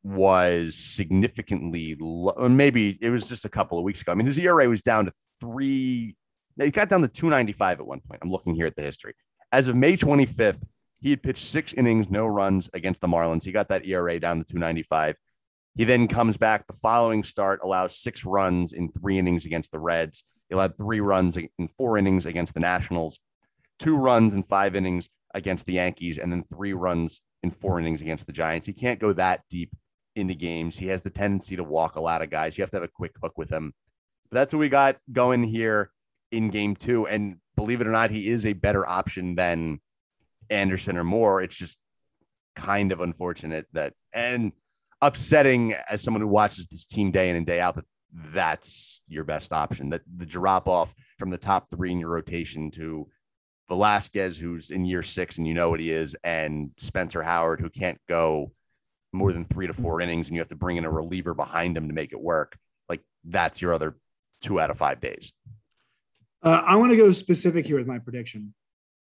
was 0.04 0.76
significantly 0.76 1.96
low. 2.00 2.48
Maybe 2.48 2.98
it 3.02 3.10
was 3.10 3.28
just 3.28 3.46
a 3.46 3.50
couple 3.50 3.78
of 3.78 3.84
weeks 3.84 4.02
ago. 4.02 4.12
I 4.12 4.16
mean, 4.16 4.28
his 4.28 4.40
ERA 4.40 4.68
was 4.68 4.82
down 4.82 5.06
to 5.06 5.12
three. 5.40 6.16
It 6.58 6.72
got 6.72 6.90
down 6.90 7.02
to 7.02 7.08
295 7.08 7.80
at 7.80 7.86
one 7.86 8.02
point. 8.02 8.22
I'm 8.24 8.32
looking 8.32 8.56
here 8.56 8.66
at 8.66 8.76
the 8.76 8.82
history. 8.82 9.14
As 9.52 9.68
of 9.68 9.76
May 9.76 9.98
25th, 9.98 10.62
he 11.02 11.10
had 11.10 11.24
pitched 11.24 11.46
six 11.46 11.74
innings, 11.74 12.10
no 12.10 12.28
runs 12.28 12.70
against 12.74 13.02
the 13.02 13.08
Marlins. 13.08 13.44
He 13.44 13.52
got 13.52 13.70
that 13.70 13.86
ERA 13.86 14.20
down 14.20 14.38
to 14.38 14.44
295. 14.44 15.16
He 15.76 15.86
then 15.86 16.08
comes 16.08 16.38
back 16.38 16.68
the 16.68 16.74
following 16.74 17.24
start, 17.24 17.62
allows 17.64 17.98
six 17.98 18.26
runs 18.26 18.74
in 18.74 18.92
three 18.92 19.18
innings 19.18 19.46
against 19.46 19.72
the 19.72 19.80
Reds. 19.80 20.24
He 20.50 20.56
allowed 20.56 20.78
three 20.78 21.00
runs 21.00 21.38
in 21.38 21.70
four 21.78 21.98
innings 21.98 22.26
against 22.26 22.54
the 22.54 22.60
Nationals, 22.60 23.20
two 23.78 23.96
runs 23.96 24.34
in 24.34 24.44
five 24.44 24.76
innings 24.76 25.10
against 25.34 25.66
the 25.66 25.74
Yankees, 25.74 26.18
and 26.18 26.32
then 26.32 26.44
three 26.44 26.74
runs 26.74 27.22
in 27.44 27.52
four 27.52 27.80
innings 27.80 28.02
against 28.02 28.26
the 28.26 28.34
Giants. 28.34 28.68
He 28.68 28.74
can't 28.74 29.00
go 29.00 29.14
that 29.14 29.42
deep 29.50 29.72
into 30.20 30.36
games. 30.36 30.78
He 30.78 30.88
has 30.88 31.02
the 31.02 31.10
tendency 31.10 31.56
to 31.56 31.64
walk 31.64 31.96
a 31.96 32.02
lot 32.02 32.22
of 32.22 32.30
guys. 32.30 32.58
You 32.58 32.62
have 32.62 32.72
to 32.72 32.78
have 32.78 32.84
a 32.84 32.88
quick 32.88 33.14
hook 33.22 33.38
with 33.38 33.50
him. 33.50 33.74
But 34.30 34.36
that's 34.36 34.54
what 34.54 34.60
we 34.60 34.70
got 34.70 34.98
going 35.12 35.44
here 35.44 35.92
in 36.32 36.50
game 36.50 36.76
two. 36.76 37.08
And 37.08 37.38
believe 37.56 37.82
it 37.82 37.88
or 37.88 37.92
not, 37.92 38.12
he 38.12 38.30
is 38.30 38.46
a 38.46 38.54
better 38.54 38.88
option 38.88 39.36
than 39.36 39.80
Anderson 40.50 40.98
or 40.98 41.04
Moore. 41.04 41.42
It's 41.42 41.56
just 41.56 41.80
kind 42.56 42.92
of 42.92 43.02
unfortunate 43.02 43.68
that 43.74 43.94
and 44.14 44.52
upsetting 45.02 45.74
as 45.90 46.02
someone 46.02 46.22
who 46.22 46.28
watches 46.28 46.68
this 46.68 46.86
team 46.86 47.12
day 47.12 47.30
in 47.30 47.36
and 47.36 47.46
day 47.46 47.62
out 47.62 47.76
that 47.76 47.86
that's 48.34 49.02
your 49.08 49.24
best 49.24 49.54
option. 49.54 49.90
That 49.90 50.02
the 50.18 50.26
drop 50.26 50.68
off 50.68 50.94
from 51.18 51.30
the 51.30 51.38
top 51.38 51.70
three 51.70 51.92
in 51.92 52.00
your 52.00 52.10
rotation 52.10 52.72
to 52.72 53.08
Velasquez, 53.68 54.38
who's 54.38 54.72
in 54.72 54.86
year 54.86 55.04
six 55.04 55.38
and 55.38 55.48
you 55.48 55.54
know 55.54 55.70
what 55.70 55.80
he 55.80 55.92
is, 55.92 56.16
and 56.24 56.72
Spencer 56.78 57.22
Howard, 57.22 57.62
who 57.62 57.70
can't 57.70 58.00
go 58.08 58.52
more 59.12 59.34
than 59.34 59.46
three 59.46 59.68
to 59.68 59.74
four 59.74 60.02
innings 60.02 60.28
and 60.28 60.36
you 60.36 60.42
have 60.42 60.50
to 60.50 60.56
bring 60.56 60.78
in 60.78 60.86
a 60.86 60.92
reliever 60.92 61.34
behind 61.34 61.76
him 61.76 61.88
to 61.88 61.94
make 61.94 62.12
it 62.12 62.20
work, 62.20 62.58
like 62.88 63.02
that's 63.24 63.62
your 63.62 63.74
other 63.74 63.96
two 64.42 64.60
out 64.60 64.70
of 64.70 64.78
five 64.78 65.00
days. 65.00 65.32
Uh, 66.42 66.62
I 66.66 66.76
want 66.78 66.92
to 66.92 66.98
go 66.98 67.12
specific 67.12 67.66
here 67.68 67.78
with 67.78 67.88
my 67.88 68.00
prediction. 68.00 68.54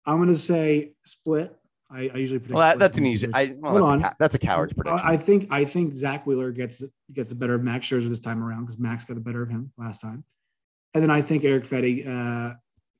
I'm 0.05 0.17
going 0.17 0.29
to 0.29 0.39
say 0.39 0.93
split. 1.03 1.55
I, 1.91 2.09
I 2.13 2.17
usually 2.17 2.39
predict. 2.39 2.55
Well, 2.55 2.67
that, 2.67 2.79
that's 2.79 2.97
an 2.97 3.05
easy. 3.05 3.29
I, 3.33 3.55
well, 3.57 3.71
Hold 3.71 3.83
that's 3.83 3.91
on. 3.91 4.03
A, 4.03 4.15
that's 4.19 4.35
a 4.35 4.39
coward's 4.39 4.73
prediction. 4.73 5.01
I 5.03 5.17
think 5.17 5.47
I 5.51 5.65
think 5.65 5.95
Zack 5.95 6.25
Wheeler 6.27 6.51
gets 6.51 6.83
gets 7.13 7.29
the 7.29 7.35
better 7.35 7.55
of 7.55 7.63
Max 7.63 7.87
Scherzer 7.87 8.09
this 8.09 8.19
time 8.19 8.43
around 8.43 8.65
because 8.65 8.79
Max 8.79 9.05
got 9.05 9.15
the 9.15 9.21
better 9.21 9.41
of 9.41 9.49
him 9.49 9.71
last 9.77 10.01
time, 10.01 10.23
and 10.93 11.01
then 11.01 11.09
I 11.09 11.21
think 11.21 11.43
Erick 11.43 11.63
Fedde 11.63 12.07
uh, 12.07 12.55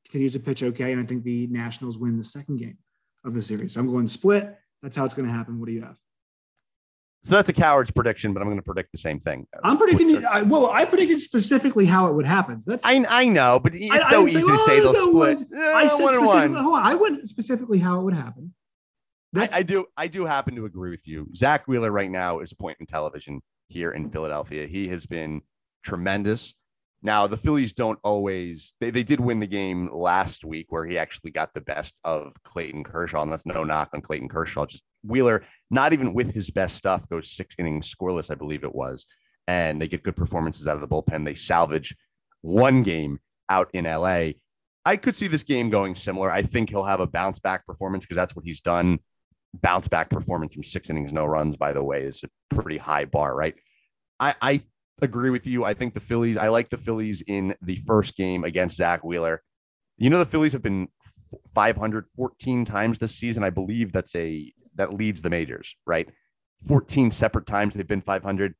continues 0.06 0.34
to 0.34 0.39
pitch 0.39 0.64
okay, 0.64 0.91
and 0.91 1.02
I 1.02 1.06
think 1.06 1.24
the 1.24 1.47
Nationals 1.47 2.00
win 2.00 2.18
the 2.18 2.24
second 2.24 2.58
game 2.58 2.78
of 3.24 3.36
the 3.36 3.41
series. 3.41 3.74
So 3.74 3.80
I'm 3.80 3.88
going 3.88 4.08
split. 4.08 4.58
That's 4.82 4.97
how 4.97 5.06
it's 5.06 5.14
going 5.14 5.28
to 5.28 5.34
happen. 5.34 5.60
What 5.60 5.68
do 5.68 5.74
you 5.74 5.82
have? 5.82 5.97
So 7.22 7.36
that's 7.36 7.49
a 7.49 7.53
coward's 7.53 7.91
prediction, 7.91 8.34
but 8.34 8.41
I'm 8.41 8.47
going 8.47 8.57
to 8.59 8.63
predict 8.63 8.93
the 8.93 8.97
same 8.97 9.20
thing. 9.20 9.45
I'm 9.61 9.78
predicting. 9.78 10.26
I, 10.26 10.43
well, 10.43 10.67
I 10.67 10.86
predicted 10.86 11.20
specifically 11.20 11.86
how 11.86 12.07
it 12.07 12.13
would 12.13 12.26
happen. 12.26 12.61
That's 12.65 12.86
I, 12.86 13.05
I 13.09 13.26
know, 13.26 13.59
but 13.59 13.76
it's 13.76 13.91
I, 13.91 14.09
so 14.09 14.26
easy 14.26 14.41
oh, 14.41 14.47
say, 14.47 14.53
to 14.53 14.59
say 14.59 14.80
they'll 14.80 14.93
split. 14.93 15.41
I 15.53 15.88
said 15.88 16.03
one 16.03 16.13
specifically, 16.13 16.61
hold 16.61 16.78
on, 16.78 16.84
I 16.84 16.95
went 16.95 17.28
specifically 17.28 17.80
how 17.80 17.99
it 17.99 18.03
would 18.03 18.13
happen. 18.13 18.53
I, 19.36 19.49
I, 19.53 19.63
do. 19.63 19.86
I 19.97 20.07
do 20.07 20.26
happen 20.26 20.55
to 20.55 20.65
agree 20.65 20.89
with 20.91 21.05
you. 21.07 21.28
Zack 21.36 21.67
Wheeler 21.67 21.91
right 21.91 22.09
now 22.09 22.39
is 22.39 22.53
a 22.53 22.55
point 22.55 22.78
in 22.80 22.86
television 22.86 23.41
here 23.67 23.91
in 23.91 24.09
Philadelphia. 24.09 24.65
He 24.65 24.88
has 24.88 25.05
been 25.05 25.41
tremendous. 25.84 26.53
Now 27.01 27.28
the 27.28 27.38
Phillies 27.38 27.74
don't 27.74 27.99
always. 28.03 28.76
They, 28.80 28.91
they 28.91 29.03
did 29.03 29.20
win 29.20 29.39
the 29.41 29.47
game 29.47 29.89
last 29.93 30.45
week 30.45 30.67
where 30.70 30.86
he 30.86 30.97
actually 30.97 31.32
got 31.32 31.53
the 31.53 31.61
best 31.61 31.99
of 32.03 32.34
Clayton 32.43 32.86
Kershaw, 32.86 33.24
and 33.24 33.32
that's 33.32 33.45
no 33.45 33.63
knock 33.63 33.89
on 33.93 34.01
Clayton 34.01 34.30
Kershaw. 34.30 34.65
Just 34.65 34.84
Wheeler, 35.04 35.45
not 35.70 35.93
even 35.93 36.14
with 36.14 36.34
his 36.34 36.50
best 36.50 36.76
stuff, 36.76 37.08
goes 37.10 37.32
six 37.32 37.56
innings 37.58 37.93
scoreless, 37.93 38.32
I 38.32 38.36
believe 38.36 38.64
it 38.64 38.76
was, 38.76 39.06
and 39.47 39.82
they 39.82 39.88
get 39.88 40.04
good 40.04 40.16
performances 40.16 40.68
out 40.68 40.76
of 40.76 40.82
the 40.82 40.88
bullpen. 40.88 41.26
They 41.26 41.36
salvage 41.36 41.95
one 42.41 42.84
game 42.84 43.20
out 43.50 43.70
in 43.74 43.86
LA. 43.86 44.32
I 44.86 44.97
could 44.97 45.16
see 45.16 45.28
this 45.28 45.43
game 45.43 45.70
going 45.70 45.95
similar. 45.95 46.32
I 46.32 46.41
think 46.41 46.70
he'll 46.70 46.84
have 46.84 47.00
a 47.00 47.08
bounce 47.08 47.39
back 47.39 47.66
performance 47.66 48.06
because 48.06 48.16
that's 48.16 48.36
what 48.36 48.45
he's 48.45 48.62
done. 48.62 49.00
Bounce 49.62 49.88
back 49.88 50.10
performance 50.10 50.54
from 50.54 50.64
six 50.64 50.89
innings, 50.89 51.12
no 51.12 51.26
runs, 51.26 51.58
by 51.58 51.74
the 51.74 51.84
way, 51.84 52.04
is 52.04 52.24
a 52.24 52.56
pretty 52.56 52.78
high 52.78 53.06
bar, 53.06 53.36
right? 53.36 53.56
I, 54.20 54.36
I 54.41 54.62
agree 55.02 55.30
with 55.30 55.47
you. 55.47 55.66
I 55.66 55.74
think 55.74 55.93
the 55.93 56.00
Phillies, 56.00 56.38
I 56.38 56.50
like 56.50 56.70
the 56.70 56.78
Phillies 56.78 57.24
in 57.26 57.56
the 57.62 57.78
first 57.88 58.16
game 58.16 58.43
against 58.43 58.78
Zack 58.78 59.04
Wheeler. 59.04 59.41
You 59.97 60.10
know, 60.10 60.20
the 60.20 60.26
Phillies 60.26 60.54
have 60.54 60.62
been 60.62 60.88
514 61.54 62.66
times 62.66 63.00
this 63.00 63.16
season. 63.16 63.43
I 63.43 63.50
believe 63.50 63.91
that's 63.91 64.16
a 64.16 64.52
that 64.80 64.93
leads 64.93 65.21
the 65.21 65.30
majors, 65.30 65.75
right? 65.86 66.09
14 66.67 67.11
separate 67.11 67.45
times 67.45 67.73
they've 67.75 67.88
been 67.88 68.01
500. 68.01 68.55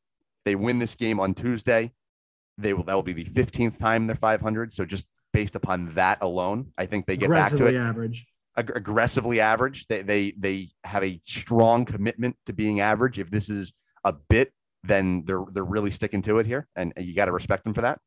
They 0.46 0.56
win 0.56 0.78
this 0.78 0.94
game 0.94 1.20
on 1.20 1.34
Tuesday. 1.34 1.92
They 2.58 2.74
will 2.74 2.84
that 2.84 2.94
will 2.94 3.04
be 3.04 3.14
the 3.14 3.24
15th 3.24 3.80
time 3.80 4.06
they're 4.06 4.16
500. 4.16 4.72
So 4.74 4.86
just 4.86 5.08
based 5.34 5.56
upon 5.56 5.94
that 5.96 6.20
alone, 6.22 6.74
I 6.78 6.86
think 6.86 7.06
they 7.06 7.16
get 7.18 7.30
back 7.30 7.52
to 7.52 7.68
it. 7.68 7.76
average. 7.76 8.28
Ag- 8.58 8.72
aggressively 8.76 9.40
average. 9.40 9.88
They 9.88 10.02
they 10.02 10.34
they 10.38 10.70
have 10.84 11.04
a 11.04 11.22
strong 11.26 11.86
commitment 11.86 12.36
to 12.46 12.54
being 12.54 12.82
average. 12.82 13.18
If 13.18 13.32
this 13.32 13.50
is 13.50 13.74
a 14.04 14.14
bit, 14.14 14.52
then 14.84 15.24
they're 15.26 15.46
they're 15.52 15.64
really 15.64 15.92
sticking 15.92 16.22
to 16.24 16.40
it 16.40 16.46
here, 16.46 16.68
and, 16.76 16.92
and 16.98 17.06
you 17.06 17.16
got 17.16 17.26
to 17.26 17.32
respect 17.32 17.64
them 17.64 17.74
for 17.74 17.82
that. 17.82 18.00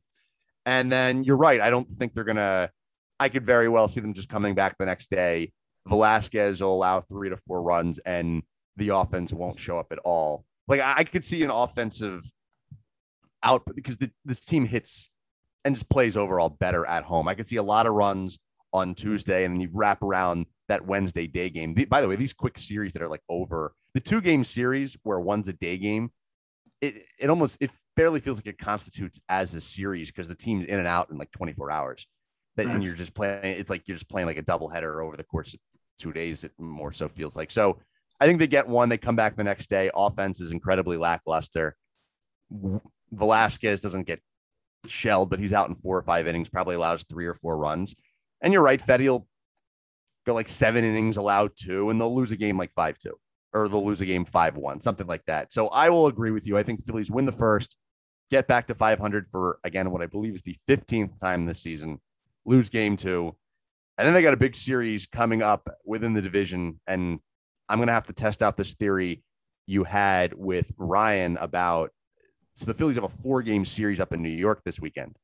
And 0.67 0.93
then 0.93 1.25
you're 1.25 1.39
right. 1.39 1.61
I 1.61 1.71
don't 1.71 1.89
think 1.89 2.13
they're 2.13 2.25
gonna. 2.25 2.71
I 3.19 3.31
could 3.31 3.47
very 3.47 3.69
well 3.71 3.89
see 3.89 4.01
them 4.01 4.13
just 4.13 4.29
coming 4.29 4.55
back 4.55 4.77
the 4.77 4.87
next 4.87 5.09
day 5.09 5.53
Velasquez 5.89 6.61
will 6.61 6.75
allow 6.75 7.01
three 7.01 7.29
to 7.29 7.37
four 7.47 7.63
runs 7.63 7.99
and 8.01 8.43
the 8.77 8.91
offense 8.91 9.33
won't 9.33 9.59
show 9.59 9.79
up 9.79 9.93
at 9.93 9.99
all. 10.05 10.45
Like 10.69 10.81
I 10.81 11.05
could 11.05 11.25
see 11.25 11.43
an 11.43 11.51
offensive 11.51 12.23
output 13.43 13.77
because 13.77 13.97
the, 13.97 14.11
this 14.25 14.41
team 14.41 14.65
hits 14.65 15.11
and 15.65 15.75
just 15.75 15.89
plays 15.89 16.17
overall 16.17 16.49
better 16.49 16.87
at 16.87 17.05
home. 17.05 17.29
I 17.29 17.35
could 17.35 17.49
see 17.49 17.57
a 17.57 17.63
lot 17.63 17.87
of 17.87 17.95
runs 17.95 18.39
on 18.73 18.95
Tuesday 18.95 19.45
and 19.45 19.55
then 19.55 19.61
you 19.61 19.69
wrap 19.73 20.03
around 20.03 20.47
that 20.69 20.87
Wednesday 20.87 21.27
day 21.27 21.51
game. 21.51 21.75
The, 21.75 21.85
by 21.85 22.01
the 22.01 22.09
way, 22.09 22.17
these 22.17 22.33
quick 22.33 22.59
series 22.59 22.93
that 22.93 23.03
are 23.03 23.09
like 23.09 23.23
over 23.29 23.75
the 23.95 24.01
two 24.01 24.21
game 24.21 24.45
series 24.45 24.97
where 25.03 25.21
one's 25.21 25.49
a 25.49 25.53
day 25.53 25.77
game, 25.77 26.11
it 26.81 27.05
it 27.19 27.31
almost 27.31 27.59
it 27.61 27.71
barely 27.97 28.21
feels 28.21 28.37
like 28.37 28.47
it 28.47 28.59
constitutes 28.59 29.21
as 29.29 29.55
a 29.55 29.61
series 29.61 30.11
because 30.11 30.29
the 30.29 30.35
team's 30.35 30.65
in 30.67 30.79
and 30.79 30.89
out 30.89 31.11
in 31.11 31.19
like 31.19 31.31
24 31.31 31.71
hours. 31.71 32.07
That 32.57 32.67
nice. 32.67 32.75
and 32.75 32.85
you're 32.85 32.95
just 32.95 33.15
playing. 33.15 33.41
It's 33.45 33.71
like 33.71 33.87
you're 33.87 33.97
just 33.97 34.09
playing 34.09 34.27
like 34.27 34.37
a 34.37 34.43
double 34.43 34.69
header 34.69 35.03
over 35.03 35.17
the 35.17 35.25
course 35.25 35.55
of 35.55 35.61
two 36.03 36.13
days. 36.13 36.45
It 36.45 36.53
more 36.59 36.93
so 36.93 37.09
feels 37.09 37.37
like. 37.37 37.51
So 37.51 37.79
I 38.21 38.27
think 38.27 38.39
they 38.39 38.47
get 38.47 38.67
one. 38.67 38.89
They 38.89 38.99
come 38.99 39.17
back 39.17 39.37
the 39.37 39.45
next 39.45 39.69
day. 39.69 39.91
Offense 39.95 40.41
is 40.41 40.53
incredibly 40.53 40.97
lackluster. 40.97 41.77
Velasquez 43.13 43.81
doesn't 43.81 44.07
get 44.07 44.21
shelled, 44.87 45.31
but 45.31 45.39
he's 45.39 45.53
out 45.53 45.69
in 45.69 45.77
four 45.77 45.97
or 45.97 46.03
five 46.03 46.27
innings. 46.27 46.49
Probably 46.49 46.75
allows 46.75 47.05
three 47.05 47.27
or 47.27 47.35
four 47.35 47.57
runs. 47.57 47.95
And 48.43 48.53
you're 48.53 48.63
right, 48.63 48.83
Fedde 48.83 49.09
will 49.09 49.27
go 50.27 50.35
like 50.35 50.49
seven 50.49 50.85
innings, 50.85 51.17
allowed 51.17 51.53
two, 51.57 51.91
and 51.91 52.01
they'll 52.01 52.15
lose 52.15 52.33
a 52.33 52.37
game 52.37 52.59
like 52.59 52.73
five 52.75 52.99
two, 52.99 53.15
or 53.53 53.69
they'll 53.69 53.87
lose 53.87 54.01
a 54.01 54.07
game 54.07 54.25
five 54.25 54.57
one, 54.57 54.81
something 54.81 55.07
like 55.07 55.25
that. 55.27 55.53
So 55.53 55.69
I 55.69 55.91
will 55.91 56.09
agree 56.09 56.33
with 56.33 56.47
you. 56.47 56.59
I 56.59 56.63
think 56.63 56.85
Phillies 56.85 57.11
win 57.11 57.27
the 57.27 57.33
first, 57.33 57.77
get 58.31 58.49
back 58.49 58.67
to 58.67 58.75
500 58.75 59.27
for 59.31 59.59
again 59.63 59.91
what 59.91 60.03
I 60.03 60.07
believe 60.07 60.35
is 60.35 60.43
the 60.43 60.57
15th 60.69 61.19
time 61.21 61.47
this 61.47 61.61
season, 61.61 62.01
lose 62.45 62.69
game 62.69 62.97
two, 62.97 63.37
and 64.03 64.09
then 64.09 64.15
they 64.15 64.23
got 64.23 64.35
a 64.35 64.37
big 64.37 64.57
series 64.57 65.07
coming 65.07 65.43
up 65.43 65.69
within 65.85 66.13
the 66.13 66.21
division. 66.21 66.81
And 66.89 67.21
I'm 67.69 67.79
going 67.79 67.87
to 67.87 67.93
have 67.93 68.09
to 68.09 68.13
test 68.13 68.43
out 68.43 68.57
this 68.57 68.75
theory 68.75 69.23
you 69.67 69.85
had 69.85 70.35
with 70.35 70.73
Ryan 70.77 71.37
about 71.37 71.93
so 72.55 72.65
the 72.65 72.75
Phillies 72.75 72.97
have 72.97 73.05
a 73.05 73.09
four 73.09 73.43
game 73.43 73.65
series 73.65 74.01
up 74.01 74.13
in 74.13 74.21
New 74.21 74.29
York 74.29 74.61
this 74.65 74.81
weekend. 74.81 75.17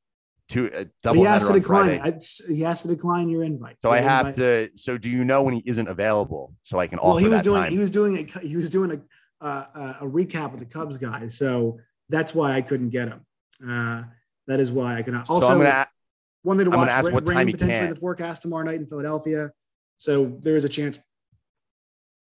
Two 0.47 0.71
uh, 0.71 0.85
double. 1.03 1.19
He 1.19 1.25
has 1.25 1.45
to 1.45 1.51
decline. 1.51 1.99
I, 1.99 2.13
he 2.47 2.61
has 2.61 2.81
to 2.83 2.87
decline 2.87 3.29
your 3.29 3.43
invite. 3.43 3.75
So, 3.81 3.89
so 3.89 3.91
I 3.91 3.99
have 3.99 4.27
invite. 4.27 4.35
to. 4.35 4.69
So 4.75 4.97
do 4.97 5.09
you 5.09 5.25
know 5.25 5.43
when 5.43 5.55
he 5.55 5.63
isn't 5.65 5.89
available 5.89 6.53
so 6.63 6.79
I 6.79 6.87
can 6.87 6.99
well, 7.03 7.15
offer 7.15 7.19
he 7.19 7.27
was 7.27 7.41
doing. 7.41 7.63
Time? 7.63 7.71
He 7.73 7.77
was 7.79 7.89
doing 7.89 8.17
a. 8.17 8.39
He 8.39 8.55
was 8.55 8.69
doing 8.69 9.03
a 9.41 9.45
uh, 9.45 9.95
a 9.99 10.07
recap 10.07 10.53
of 10.53 10.59
the 10.59 10.65
Cubs 10.65 10.97
guys. 10.97 11.37
So 11.37 11.79
that's 12.07 12.33
why 12.33 12.53
I 12.53 12.61
couldn't 12.61 12.91
get 12.91 13.09
him. 13.09 13.25
Uh, 13.67 14.03
that 14.47 14.61
is 14.61 14.71
why 14.71 14.95
I 14.95 15.01
cannot. 15.01 15.29
Also, 15.29 15.47
so 15.47 15.53
I'm 15.53 15.59
gonna 15.59 15.85
one 16.43 16.57
thing 16.57 16.69
to 16.69 16.77
watch. 16.77 16.89
Ask 16.89 17.07
rain, 17.07 17.13
what 17.13 17.25
time 17.25 17.45
potentially 17.47 17.79
can. 17.79 17.89
the 17.89 17.95
forecast 17.95 18.41
tomorrow 18.41 18.63
night 18.63 18.79
in 18.79 18.87
Philadelphia. 18.87 19.51
So 19.97 20.37
there 20.41 20.55
is 20.55 20.63
a 20.63 20.69
chance 20.69 20.97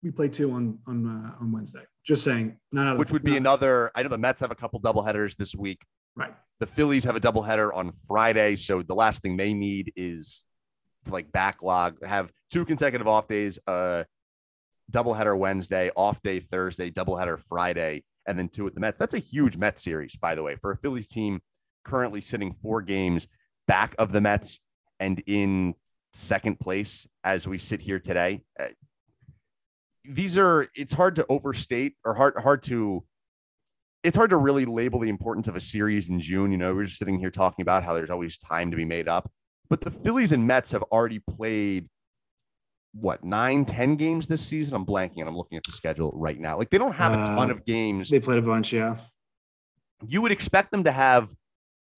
we 0.03 0.11
play 0.11 0.29
two 0.29 0.53
on 0.53 0.79
on 0.87 1.07
uh, 1.07 1.37
on 1.41 1.53
Wednesday. 1.53 1.85
Just 2.05 2.25
saying, 2.25 2.59
not 2.73 2.99
which 2.99 3.13
would 3.13 3.23
be 3.23 3.37
another. 3.37 3.91
I 3.95 4.03
know 4.03 4.09
the 4.09 4.19
Mets 4.19 4.41
have 4.41 4.51
a 4.51 4.57
couple 4.57 4.79
double 4.81 5.03
headers 5.03 5.37
this 5.37 5.55
week. 5.55 5.81
Right. 6.17 6.35
The 6.61 6.67
Phillies 6.67 7.05
have 7.05 7.17
a 7.17 7.21
double 7.21 7.43
header 7.43 7.73
on 7.73 7.93
Friday, 8.07 8.57
so 8.57 8.83
the 8.83 8.95
last 8.95 9.23
thing 9.23 9.37
they 9.37 9.55
need 9.55 9.93
is 9.97 10.45
to 11.07 11.13
like 11.13 11.31
backlog, 11.33 12.05
have 12.05 12.33
two 12.51 12.65
consecutive 12.65 13.09
off 13.09 13.27
days, 13.29 13.59
uh, 13.67 14.05
double 14.91 15.15
header 15.15 15.35
Wednesday, 15.37 15.91
off 15.97 16.21
day 16.23 16.39
Thursday, 16.41 16.91
double 16.91 17.17
header 17.17 17.37
Friday, 17.37 18.05
and 18.27 18.39
then 18.39 18.49
two 18.49 18.65
with 18.65 18.75
the 18.75 18.81
Mets. 18.81 18.99
That's 18.99 19.15
a 19.15 19.19
huge 19.19 19.57
Mets 19.57 19.83
series, 19.83 20.15
by 20.17 20.35
the 20.35 20.43
way, 20.43 20.57
for 20.57 20.73
a 20.73 20.77
Phillies 20.77 21.09
team 21.09 21.41
currently 21.85 22.21
sitting 22.21 22.55
four 22.63 22.83
games 22.83 23.27
back 23.67 23.95
of 23.99 24.13
the 24.13 24.21
Mets 24.21 24.61
and 25.01 25.23
in 25.27 25.75
second 26.13 26.61
place 26.61 27.07
as 27.25 27.47
we 27.47 27.59
sit 27.59 27.81
here 27.81 27.99
today. 27.99 28.43
Uh, 28.59 28.67
these 30.05 30.37
are 30.37 30.69
it's 30.75 30.93
hard 30.93 31.17
to 31.17 31.27
overstate 31.29 31.95
or 32.05 32.15
hard 32.15 32.35
hard 32.37 32.63
to 32.65 33.05
it's 34.03 34.17
hard 34.17 34.31
to 34.31 34.37
really 34.37 34.65
label 34.65 34.99
the 34.99 35.09
importance 35.09 35.47
of 35.47 35.55
a 35.55 35.61
series 35.61 36.09
in 36.09 36.21
June. 36.21 36.51
You 36.51 36.59
know, 36.59 36.75
we're 36.75 36.85
just 36.85 36.99
sitting 36.99 37.19
here 37.19 37.31
talking 37.31 37.63
about 37.63 37.85
how 37.85 37.95
there's 37.95 38.11
always 38.11 38.37
time 38.39 38.71
to 38.73 38.77
be 38.77 38.85
made 38.85 39.07
up. 39.07 39.31
But 39.71 39.81
the 39.81 39.91
Phillies 39.91 40.33
and 40.33 40.47
Mets 40.47 40.73
have 40.73 40.83
already 40.85 41.21
played 41.21 41.89
what 42.95 43.23
nine, 43.25 43.65
ten 43.65 43.97
games 43.97 44.27
this 44.27 44.45
season. 44.45 44.75
I'm 44.75 44.85
blanking 44.85 45.19
and 45.19 45.29
I'm 45.29 45.37
looking 45.37 45.57
at 45.57 45.65
the 45.65 45.73
schedule 45.73 46.11
right 46.15 46.39
now. 46.39 46.59
Like 46.59 46.71
they 46.71 46.79
don't 46.79 46.95
have 46.95 47.13
a 47.13 47.17
ton 47.17 47.51
uh, 47.51 47.55
of 47.55 47.65
games. 47.65 48.11
They 48.11 48.21
played 48.21 48.39
a 48.39 48.43
bunch, 48.43 48.73
yeah. 48.73 48.97
You 50.07 50.21
would 50.21 50.33
expect 50.33 50.73
them 50.73 50.85
to 50.85 50.93
have 50.93 51.33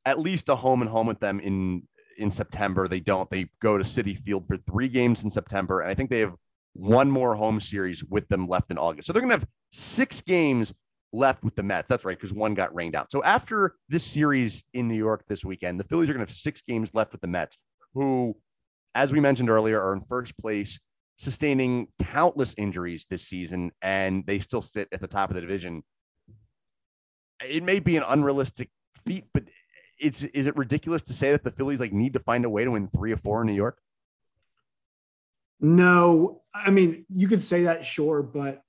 at 0.05 0.19
least 0.19 0.49
a 0.49 0.57
home 0.57 0.83
and 0.83 0.91
home 0.91 1.07
with 1.07 1.21
them 1.21 1.41
in 1.41 1.83
in 2.19 2.31
September. 2.31 2.89
They 2.89 3.01
don't. 3.01 3.29
They 3.31 3.49
go 3.61 3.79
to 3.79 3.85
Citi 3.85 4.19
Field 4.19 4.47
for 4.47 4.57
three 4.57 4.89
games 4.89 5.25
in 5.25 5.31
September, 5.31 5.81
and 5.81 5.91
I 5.91 5.95
think 5.95 6.11
they 6.11 6.21
have 6.21 6.35
one 6.75 7.11
more 7.11 7.35
home 7.35 7.61
series 7.61 8.05
with 8.05 8.29
them 8.29 8.49
left 8.49 8.71
in 8.71 8.79
August. 8.79 9.07
So 9.07 9.13
they're 9.13 9.23
going 9.23 9.31
to 9.31 9.39
have 9.39 9.49
six 9.71 10.21
games 10.21 10.75
left 11.13 11.45
with 11.45 11.55
the 11.55 11.63
Mets. 11.63 11.89
That's 11.89 12.05
right, 12.05 12.17
because 12.17 12.33
one 12.33 12.55
got 12.55 12.75
rained 12.75 12.97
out. 12.97 13.13
So 13.13 13.23
after 13.23 13.77
this 13.89 14.05
series 14.05 14.63
in 14.75 14.89
New 14.89 14.97
York 14.97 15.25
this 15.29 15.45
weekend, 15.45 15.79
the 15.79 15.85
Phillies 15.85 16.11
are 16.11 16.13
going 16.13 16.27
to 16.27 16.31
have 16.31 16.37
six 16.37 16.63
games 16.63 16.93
left 16.93 17.13
with 17.13 17.21
the 17.21 17.29
Mets, 17.29 17.59
who, 17.95 18.37
as 18.95 19.13
we 19.13 19.21
mentioned 19.21 19.51
earlier, 19.51 19.81
are 19.81 19.93
in 19.93 20.01
first 20.03 20.37
place, 20.39 20.79
sustaining 21.17 21.87
countless 22.03 22.55
injuries 22.59 23.07
this 23.09 23.23
season, 23.29 23.71
and 23.83 24.27
they 24.27 24.41
still 24.41 24.63
sit 24.63 24.89
at 24.91 25.01
the 25.01 25.07
top 25.07 25.31
of 25.31 25.37
the 25.37 25.41
division. 25.41 25.83
It 27.49 27.63
may 27.63 27.79
be 27.79 27.97
an 27.97 28.05
unrealistic 28.07 28.71
feat, 29.07 29.27
but 29.33 29.45
it's 29.99 30.23
is 30.23 30.47
it 30.47 30.57
ridiculous 30.57 31.03
to 31.05 31.15
say 31.15 31.33
that 31.33 31.45
the 31.45 31.51
Phillies 31.51 31.81
like 31.81 31.93
need 31.93 32.15
to 32.15 32.21
find 32.21 32.45
a 32.45 32.51
way 32.51 32.65
to 32.65 32.71
win 32.71 32.89
three 32.89 33.13
or 33.13 33.17
four 33.17 33.43
in 33.43 33.47
New 33.47 33.55
York? 33.55 33.79
No, 35.61 36.43
I 36.55 36.71
mean 36.71 37.07
you 37.15 37.29
could 37.29 37.43
say 37.43 37.65
that, 37.65 37.87
sure, 37.87 38.23
but 38.23 38.63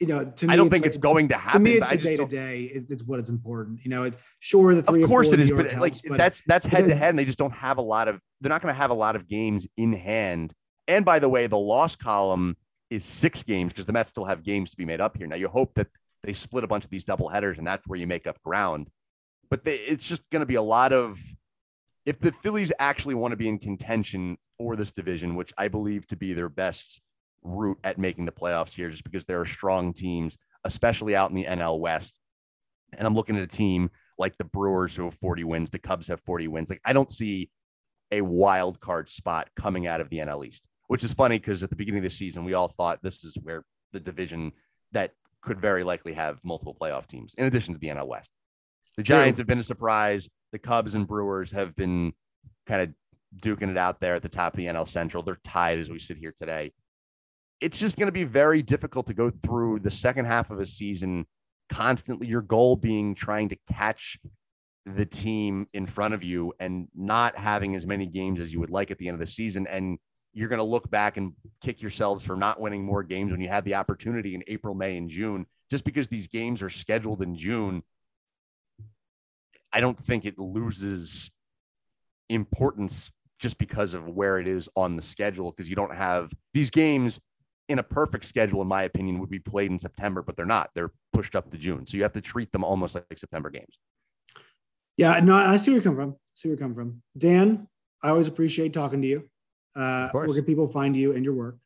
you 0.00 0.06
know, 0.06 0.24
to 0.24 0.46
me, 0.46 0.52
I 0.52 0.56
don't 0.56 0.70
think 0.70 0.82
like, 0.82 0.88
it's 0.88 0.98
going 0.98 1.28
to 1.28 1.36
happen. 1.36 1.62
To 1.62 1.70
me, 1.70 1.76
it's 1.76 1.86
the 1.86 1.98
day 1.98 2.16
to 2.16 2.24
day. 2.24 2.84
It's 2.88 3.04
what 3.04 3.20
is 3.20 3.28
important. 3.28 3.80
You 3.84 3.90
know, 3.90 4.04
it's 4.04 4.16
sure 4.40 4.74
the 4.74 4.82
three. 4.82 5.02
Of 5.02 5.08
course, 5.08 5.30
it 5.32 5.40
is, 5.40 5.50
but 5.50 5.70
helps, 5.70 5.80
like 5.80 5.94
but 6.08 6.16
that's 6.16 6.42
that's 6.46 6.64
head 6.64 6.86
to 6.86 6.94
head, 6.94 7.10
and 7.10 7.18
they 7.18 7.26
just 7.26 7.38
don't 7.38 7.52
have 7.52 7.76
a 7.76 7.82
lot 7.82 8.08
of. 8.08 8.18
They're 8.40 8.48
not 8.48 8.62
going 8.62 8.74
to 8.74 8.78
have 8.78 8.90
a 8.90 8.94
lot 8.94 9.14
of 9.14 9.28
games 9.28 9.66
in 9.76 9.92
hand. 9.92 10.54
And 10.88 11.04
by 11.04 11.18
the 11.18 11.28
way, 11.28 11.46
the 11.46 11.58
loss 11.58 11.96
column 11.96 12.56
is 12.88 13.04
six 13.04 13.42
games 13.42 13.74
because 13.74 13.84
the 13.84 13.92
Mets 13.92 14.10
still 14.10 14.24
have 14.24 14.42
games 14.42 14.70
to 14.70 14.76
be 14.76 14.86
made 14.86 15.02
up 15.02 15.18
here. 15.18 15.26
Now 15.26 15.36
you 15.36 15.48
hope 15.48 15.74
that 15.74 15.88
they 16.22 16.32
split 16.32 16.64
a 16.64 16.66
bunch 16.66 16.84
of 16.84 16.90
these 16.90 17.04
double 17.04 17.28
headers, 17.28 17.58
and 17.58 17.66
that's 17.66 17.86
where 17.86 17.98
you 17.98 18.06
make 18.06 18.26
up 18.26 18.40
ground 18.42 18.88
but 19.50 19.64
they, 19.64 19.76
it's 19.76 20.08
just 20.08 20.28
going 20.30 20.40
to 20.40 20.46
be 20.46 20.54
a 20.54 20.62
lot 20.62 20.92
of 20.92 21.18
if 22.06 22.18
the 22.18 22.32
Phillies 22.32 22.72
actually 22.78 23.14
want 23.14 23.32
to 23.32 23.36
be 23.36 23.48
in 23.48 23.58
contention 23.58 24.38
for 24.56 24.74
this 24.76 24.92
division, 24.92 25.36
which 25.36 25.52
I 25.58 25.68
believe 25.68 26.06
to 26.08 26.16
be 26.16 26.32
their 26.32 26.48
best 26.48 27.00
route 27.42 27.78
at 27.84 27.98
making 27.98 28.24
the 28.24 28.32
playoffs 28.32 28.72
here, 28.72 28.90
just 28.90 29.04
because 29.04 29.24
there 29.24 29.40
are 29.40 29.46
strong 29.46 29.92
teams 29.92 30.36
especially 30.64 31.16
out 31.16 31.30
in 31.30 31.36
the 31.36 31.44
NL 31.44 31.80
West. 31.80 32.18
And 32.92 33.06
I'm 33.06 33.14
looking 33.14 33.36
at 33.36 33.42
a 33.42 33.46
team 33.46 33.90
like 34.18 34.36
the 34.36 34.44
Brewers 34.44 34.94
who 34.94 35.04
have 35.04 35.14
40 35.14 35.44
wins, 35.44 35.70
the 35.70 35.78
Cubs 35.78 36.08
have 36.08 36.20
40 36.20 36.48
wins. 36.48 36.70
Like 36.70 36.82
I 36.84 36.92
don't 36.92 37.10
see 37.10 37.50
a 38.10 38.20
wild 38.20 38.80
card 38.80 39.08
spot 39.08 39.48
coming 39.56 39.86
out 39.86 40.00
of 40.00 40.10
the 40.10 40.18
NL 40.18 40.46
East, 40.46 40.68
which 40.88 41.04
is 41.04 41.12
funny 41.12 41.38
because 41.38 41.62
at 41.62 41.70
the 41.70 41.76
beginning 41.76 42.00
of 42.00 42.04
the 42.04 42.10
season, 42.10 42.44
we 42.44 42.54
all 42.54 42.68
thought 42.68 43.02
this 43.02 43.24
is 43.24 43.36
where 43.42 43.64
the 43.92 44.00
division 44.00 44.52
that 44.92 45.12
could 45.40 45.60
very 45.60 45.84
likely 45.84 46.12
have 46.12 46.44
multiple 46.44 46.76
playoff 46.78 47.06
teams 47.06 47.34
in 47.38 47.46
addition 47.46 47.72
to 47.72 47.80
the 47.80 47.88
NL 47.88 48.06
West. 48.06 48.30
The 48.96 49.02
Giants 49.02 49.38
have 49.38 49.46
been 49.46 49.58
a 49.58 49.62
surprise. 49.62 50.28
The 50.52 50.58
Cubs 50.58 50.94
and 50.94 51.06
Brewers 51.06 51.52
have 51.52 51.74
been 51.76 52.12
kind 52.66 52.82
of 52.82 52.90
duking 53.40 53.70
it 53.70 53.78
out 53.78 54.00
there 54.00 54.14
at 54.14 54.22
the 54.22 54.28
top 54.28 54.54
of 54.54 54.58
the 54.58 54.66
NL 54.66 54.86
Central. 54.86 55.22
They're 55.22 55.38
tied 55.44 55.78
as 55.78 55.90
we 55.90 55.98
sit 55.98 56.16
here 56.16 56.34
today. 56.36 56.72
It's 57.60 57.78
just 57.78 57.96
going 57.96 58.08
to 58.08 58.12
be 58.12 58.24
very 58.24 58.62
difficult 58.62 59.06
to 59.06 59.14
go 59.14 59.30
through 59.42 59.80
the 59.80 59.90
second 59.90 60.24
half 60.24 60.50
of 60.50 60.60
a 60.60 60.66
season 60.66 61.26
constantly, 61.70 62.26
your 62.26 62.42
goal 62.42 62.76
being 62.76 63.14
trying 63.14 63.48
to 63.50 63.56
catch 63.72 64.18
the 64.86 65.06
team 65.06 65.66
in 65.72 65.86
front 65.86 66.14
of 66.14 66.24
you 66.24 66.52
and 66.58 66.88
not 66.94 67.38
having 67.38 67.76
as 67.76 67.86
many 67.86 68.06
games 68.06 68.40
as 68.40 68.52
you 68.52 68.60
would 68.60 68.70
like 68.70 68.90
at 68.90 68.98
the 68.98 69.08
end 69.08 69.14
of 69.14 69.20
the 69.20 69.26
season. 69.26 69.66
And 69.66 69.98
you're 70.32 70.48
going 70.48 70.58
to 70.58 70.64
look 70.64 70.90
back 70.90 71.16
and 71.16 71.32
kick 71.60 71.82
yourselves 71.82 72.24
for 72.24 72.36
not 72.36 72.60
winning 72.60 72.84
more 72.84 73.02
games 73.02 73.30
when 73.30 73.40
you 73.40 73.48
had 73.48 73.64
the 73.64 73.74
opportunity 73.74 74.34
in 74.34 74.42
April, 74.46 74.74
May, 74.74 74.96
and 74.96 75.08
June. 75.08 75.46
Just 75.70 75.84
because 75.84 76.08
these 76.08 76.26
games 76.26 76.62
are 76.62 76.70
scheduled 76.70 77.22
in 77.22 77.36
June, 77.36 77.82
I 79.72 79.80
don't 79.80 79.98
think 79.98 80.24
it 80.24 80.38
loses 80.38 81.30
importance 82.28 83.10
just 83.38 83.58
because 83.58 83.94
of 83.94 84.08
where 84.08 84.38
it 84.38 84.46
is 84.46 84.68
on 84.76 84.96
the 84.96 85.02
schedule 85.02 85.50
because 85.50 85.68
you 85.68 85.76
don't 85.76 85.94
have 85.94 86.32
these 86.52 86.70
games 86.70 87.20
in 87.68 87.78
a 87.78 87.82
perfect 87.82 88.24
schedule 88.24 88.62
in 88.62 88.68
my 88.68 88.82
opinion 88.82 89.18
would 89.18 89.30
be 89.30 89.38
played 89.38 89.70
in 89.70 89.78
September 89.78 90.22
but 90.22 90.36
they're 90.36 90.46
not. 90.46 90.70
They're 90.74 90.92
pushed 91.12 91.34
up 91.34 91.50
to 91.50 91.58
June. 91.58 91.86
So 91.86 91.96
you 91.96 92.02
have 92.02 92.12
to 92.12 92.20
treat 92.20 92.52
them 92.52 92.64
almost 92.64 92.94
like 92.94 93.06
September 93.16 93.50
games. 93.50 93.78
Yeah 94.96 95.18
no 95.20 95.36
I 95.36 95.56
see 95.56 95.70
where 95.70 95.78
you 95.78 95.82
come 95.82 95.96
from. 95.96 96.10
I 96.10 96.14
see 96.34 96.48
where 96.48 96.56
you 96.56 96.60
come 96.60 96.74
from. 96.74 97.02
Dan 97.16 97.66
I 98.02 98.10
always 98.10 98.28
appreciate 98.28 98.72
talking 98.72 99.02
to 99.02 99.08
you. 99.08 99.30
Uh 99.74 100.08
where 100.10 100.26
can 100.26 100.44
people 100.44 100.68
find 100.68 100.96
you 100.96 101.14
and 101.14 101.24
your 101.24 101.34
work? 101.34 101.56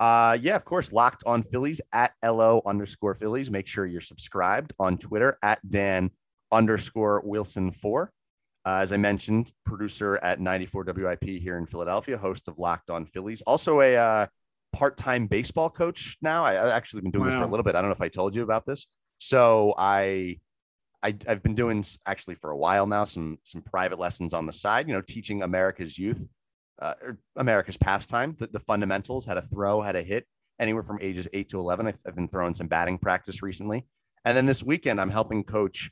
Uh, 0.00 0.38
yeah, 0.40 0.54
of 0.54 0.64
course. 0.64 0.92
Locked 0.92 1.24
on 1.26 1.42
Phillies 1.42 1.80
at 1.92 2.12
LO 2.24 2.62
underscore 2.64 3.14
Phillies. 3.14 3.50
Make 3.50 3.66
sure 3.66 3.84
you're 3.84 4.00
subscribed 4.00 4.72
on 4.78 4.96
Twitter 4.96 5.38
at 5.42 5.58
Dan 5.68 6.10
underscore 6.52 7.22
Wilson 7.24 7.70
four. 7.70 8.12
Uh, 8.66 8.80
as 8.82 8.92
I 8.92 8.96
mentioned, 8.96 9.50
producer 9.64 10.18
at 10.22 10.40
94 10.40 10.84
WIP 10.94 11.24
here 11.24 11.56
in 11.56 11.66
Philadelphia, 11.66 12.18
host 12.18 12.48
of 12.48 12.58
Locked 12.58 12.90
On 12.90 13.06
Phillies, 13.06 13.40
also 13.42 13.80
a 13.80 13.96
uh, 13.96 14.26
part-time 14.72 15.26
baseball 15.26 15.70
coach 15.70 16.16
now. 16.20 16.44
I, 16.44 16.54
have 16.54 16.68
actually 16.68 17.02
been 17.02 17.10
doing 17.10 17.24
wow. 17.26 17.30
this 17.30 17.38
for 17.38 17.44
a 17.44 17.50
little 17.50 17.64
bit. 17.64 17.74
I 17.74 17.80
don't 17.80 17.88
know 17.88 17.94
if 17.94 18.02
I 18.02 18.08
told 18.08 18.36
you 18.36 18.42
about 18.42 18.66
this. 18.66 18.86
So 19.18 19.74
I, 19.78 20.38
I, 21.02 21.14
have 21.26 21.42
been 21.42 21.54
doing 21.54 21.84
actually 22.06 22.34
for 22.34 22.50
a 22.50 22.56
while 22.56 22.86
now 22.86 23.04
some 23.04 23.38
some 23.42 23.62
private 23.62 23.98
lessons 23.98 24.34
on 24.34 24.46
the 24.46 24.52
side. 24.52 24.88
You 24.88 24.94
know, 24.94 25.00
teaching 25.02 25.42
America's 25.42 25.98
youth, 25.98 26.26
uh, 26.80 26.94
America's 27.36 27.76
pastime, 27.76 28.36
the, 28.38 28.48
the 28.48 28.60
fundamentals, 28.60 29.24
how 29.24 29.34
to 29.34 29.42
throw, 29.42 29.80
how 29.80 29.92
to 29.92 30.02
hit, 30.02 30.26
anywhere 30.60 30.82
from 30.82 30.98
ages 31.00 31.26
eight 31.32 31.48
to 31.50 31.58
11. 31.58 31.86
I've, 31.86 32.00
I've 32.06 32.14
been 32.14 32.28
throwing 32.28 32.54
some 32.54 32.66
batting 32.66 32.98
practice 32.98 33.42
recently, 33.42 33.86
and 34.24 34.36
then 34.36 34.46
this 34.46 34.62
weekend 34.62 35.00
I'm 35.00 35.10
helping 35.10 35.42
coach 35.42 35.90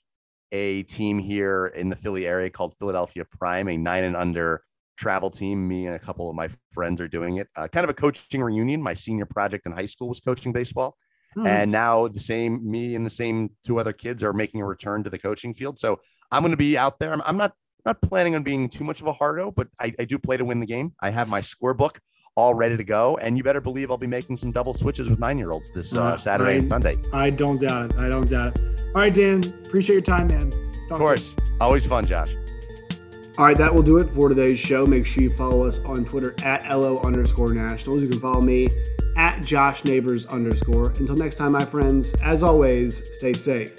a 0.52 0.82
team 0.84 1.18
here 1.18 1.66
in 1.66 1.88
the 1.88 1.96
Philly 1.96 2.26
area 2.26 2.50
called 2.50 2.74
Philadelphia 2.78 3.24
Prime, 3.24 3.68
a 3.68 3.76
nine 3.76 4.04
and 4.04 4.16
under 4.16 4.62
travel 4.96 5.30
team. 5.30 5.66
Me 5.66 5.86
and 5.86 5.96
a 5.96 5.98
couple 5.98 6.28
of 6.28 6.36
my 6.36 6.48
friends 6.72 7.00
are 7.00 7.08
doing 7.08 7.36
it. 7.36 7.48
Uh, 7.56 7.68
kind 7.68 7.84
of 7.84 7.90
a 7.90 7.94
coaching 7.94 8.42
reunion. 8.42 8.82
My 8.82 8.94
senior 8.94 9.26
project 9.26 9.66
in 9.66 9.72
high 9.72 9.86
school 9.86 10.08
was 10.08 10.20
coaching 10.20 10.52
baseball. 10.52 10.96
Hmm. 11.34 11.46
And 11.46 11.72
now 11.72 12.08
the 12.08 12.20
same, 12.20 12.68
me 12.68 12.94
and 12.94 13.04
the 13.04 13.10
same 13.10 13.50
two 13.66 13.78
other 13.78 13.92
kids 13.92 14.22
are 14.22 14.32
making 14.32 14.62
a 14.62 14.66
return 14.66 15.04
to 15.04 15.10
the 15.10 15.18
coaching 15.18 15.54
field. 15.54 15.78
So 15.78 16.00
I'm 16.30 16.42
going 16.42 16.52
to 16.52 16.56
be 16.56 16.78
out 16.78 16.98
there. 16.98 17.12
I'm, 17.12 17.22
I'm 17.24 17.36
not 17.36 17.52
not 17.84 18.02
planning 18.02 18.34
on 18.34 18.42
being 18.42 18.68
too 18.68 18.82
much 18.82 19.00
of 19.00 19.06
a 19.06 19.12
hardo, 19.12 19.52
but 19.52 19.68
I, 19.78 19.94
I 19.98 20.04
do 20.04 20.18
play 20.18 20.36
to 20.36 20.44
win 20.44 20.58
the 20.58 20.66
game. 20.66 20.92
I 21.00 21.10
have 21.10 21.28
my 21.28 21.40
scorebook 21.40 21.98
all 22.36 22.52
ready 22.52 22.76
to 22.76 22.84
go. 22.84 23.16
And 23.22 23.36
you 23.36 23.42
better 23.42 23.60
believe 23.60 23.90
I'll 23.90 23.96
be 23.96 24.06
making 24.06 24.36
some 24.36 24.52
double 24.52 24.74
switches 24.74 25.08
with 25.08 25.18
nine 25.18 25.38
year 25.38 25.50
olds 25.50 25.70
this 25.70 25.96
uh, 25.96 26.02
uh, 26.02 26.16
Saturday 26.16 26.52
I, 26.52 26.54
and 26.54 26.68
Sunday. 26.68 26.94
I 27.12 27.30
don't 27.30 27.60
doubt 27.60 27.86
it. 27.86 28.00
I 28.00 28.08
don't 28.08 28.28
doubt 28.28 28.58
it. 28.58 28.82
All 28.94 29.02
right, 29.02 29.12
Dan. 29.12 29.42
Appreciate 29.66 29.94
your 29.94 30.02
time, 30.02 30.28
man. 30.28 30.50
Talk 30.50 30.92
of 30.92 30.98
course. 30.98 31.34
Always 31.60 31.86
fun, 31.86 32.06
Josh. 32.06 32.28
All 33.38 33.44
right, 33.44 33.56
that 33.56 33.74
will 33.74 33.82
do 33.82 33.98
it 33.98 34.08
for 34.10 34.28
today's 34.28 34.58
show. 34.58 34.86
Make 34.86 35.06
sure 35.06 35.22
you 35.22 35.30
follow 35.30 35.64
us 35.64 35.78
on 35.80 36.04
Twitter 36.04 36.34
at 36.42 36.66
LO 36.70 37.00
underscore 37.00 37.52
nationals. 37.52 38.02
You 38.02 38.08
can 38.08 38.20
follow 38.20 38.40
me 38.40 38.68
at 39.16 39.44
Josh 39.44 39.84
Neighbors 39.84 40.26
underscore. 40.26 40.90
Until 40.90 41.16
next 41.16 41.36
time, 41.36 41.52
my 41.52 41.64
friends, 41.64 42.14
as 42.22 42.42
always, 42.42 43.14
stay 43.14 43.32
safe. 43.32 43.72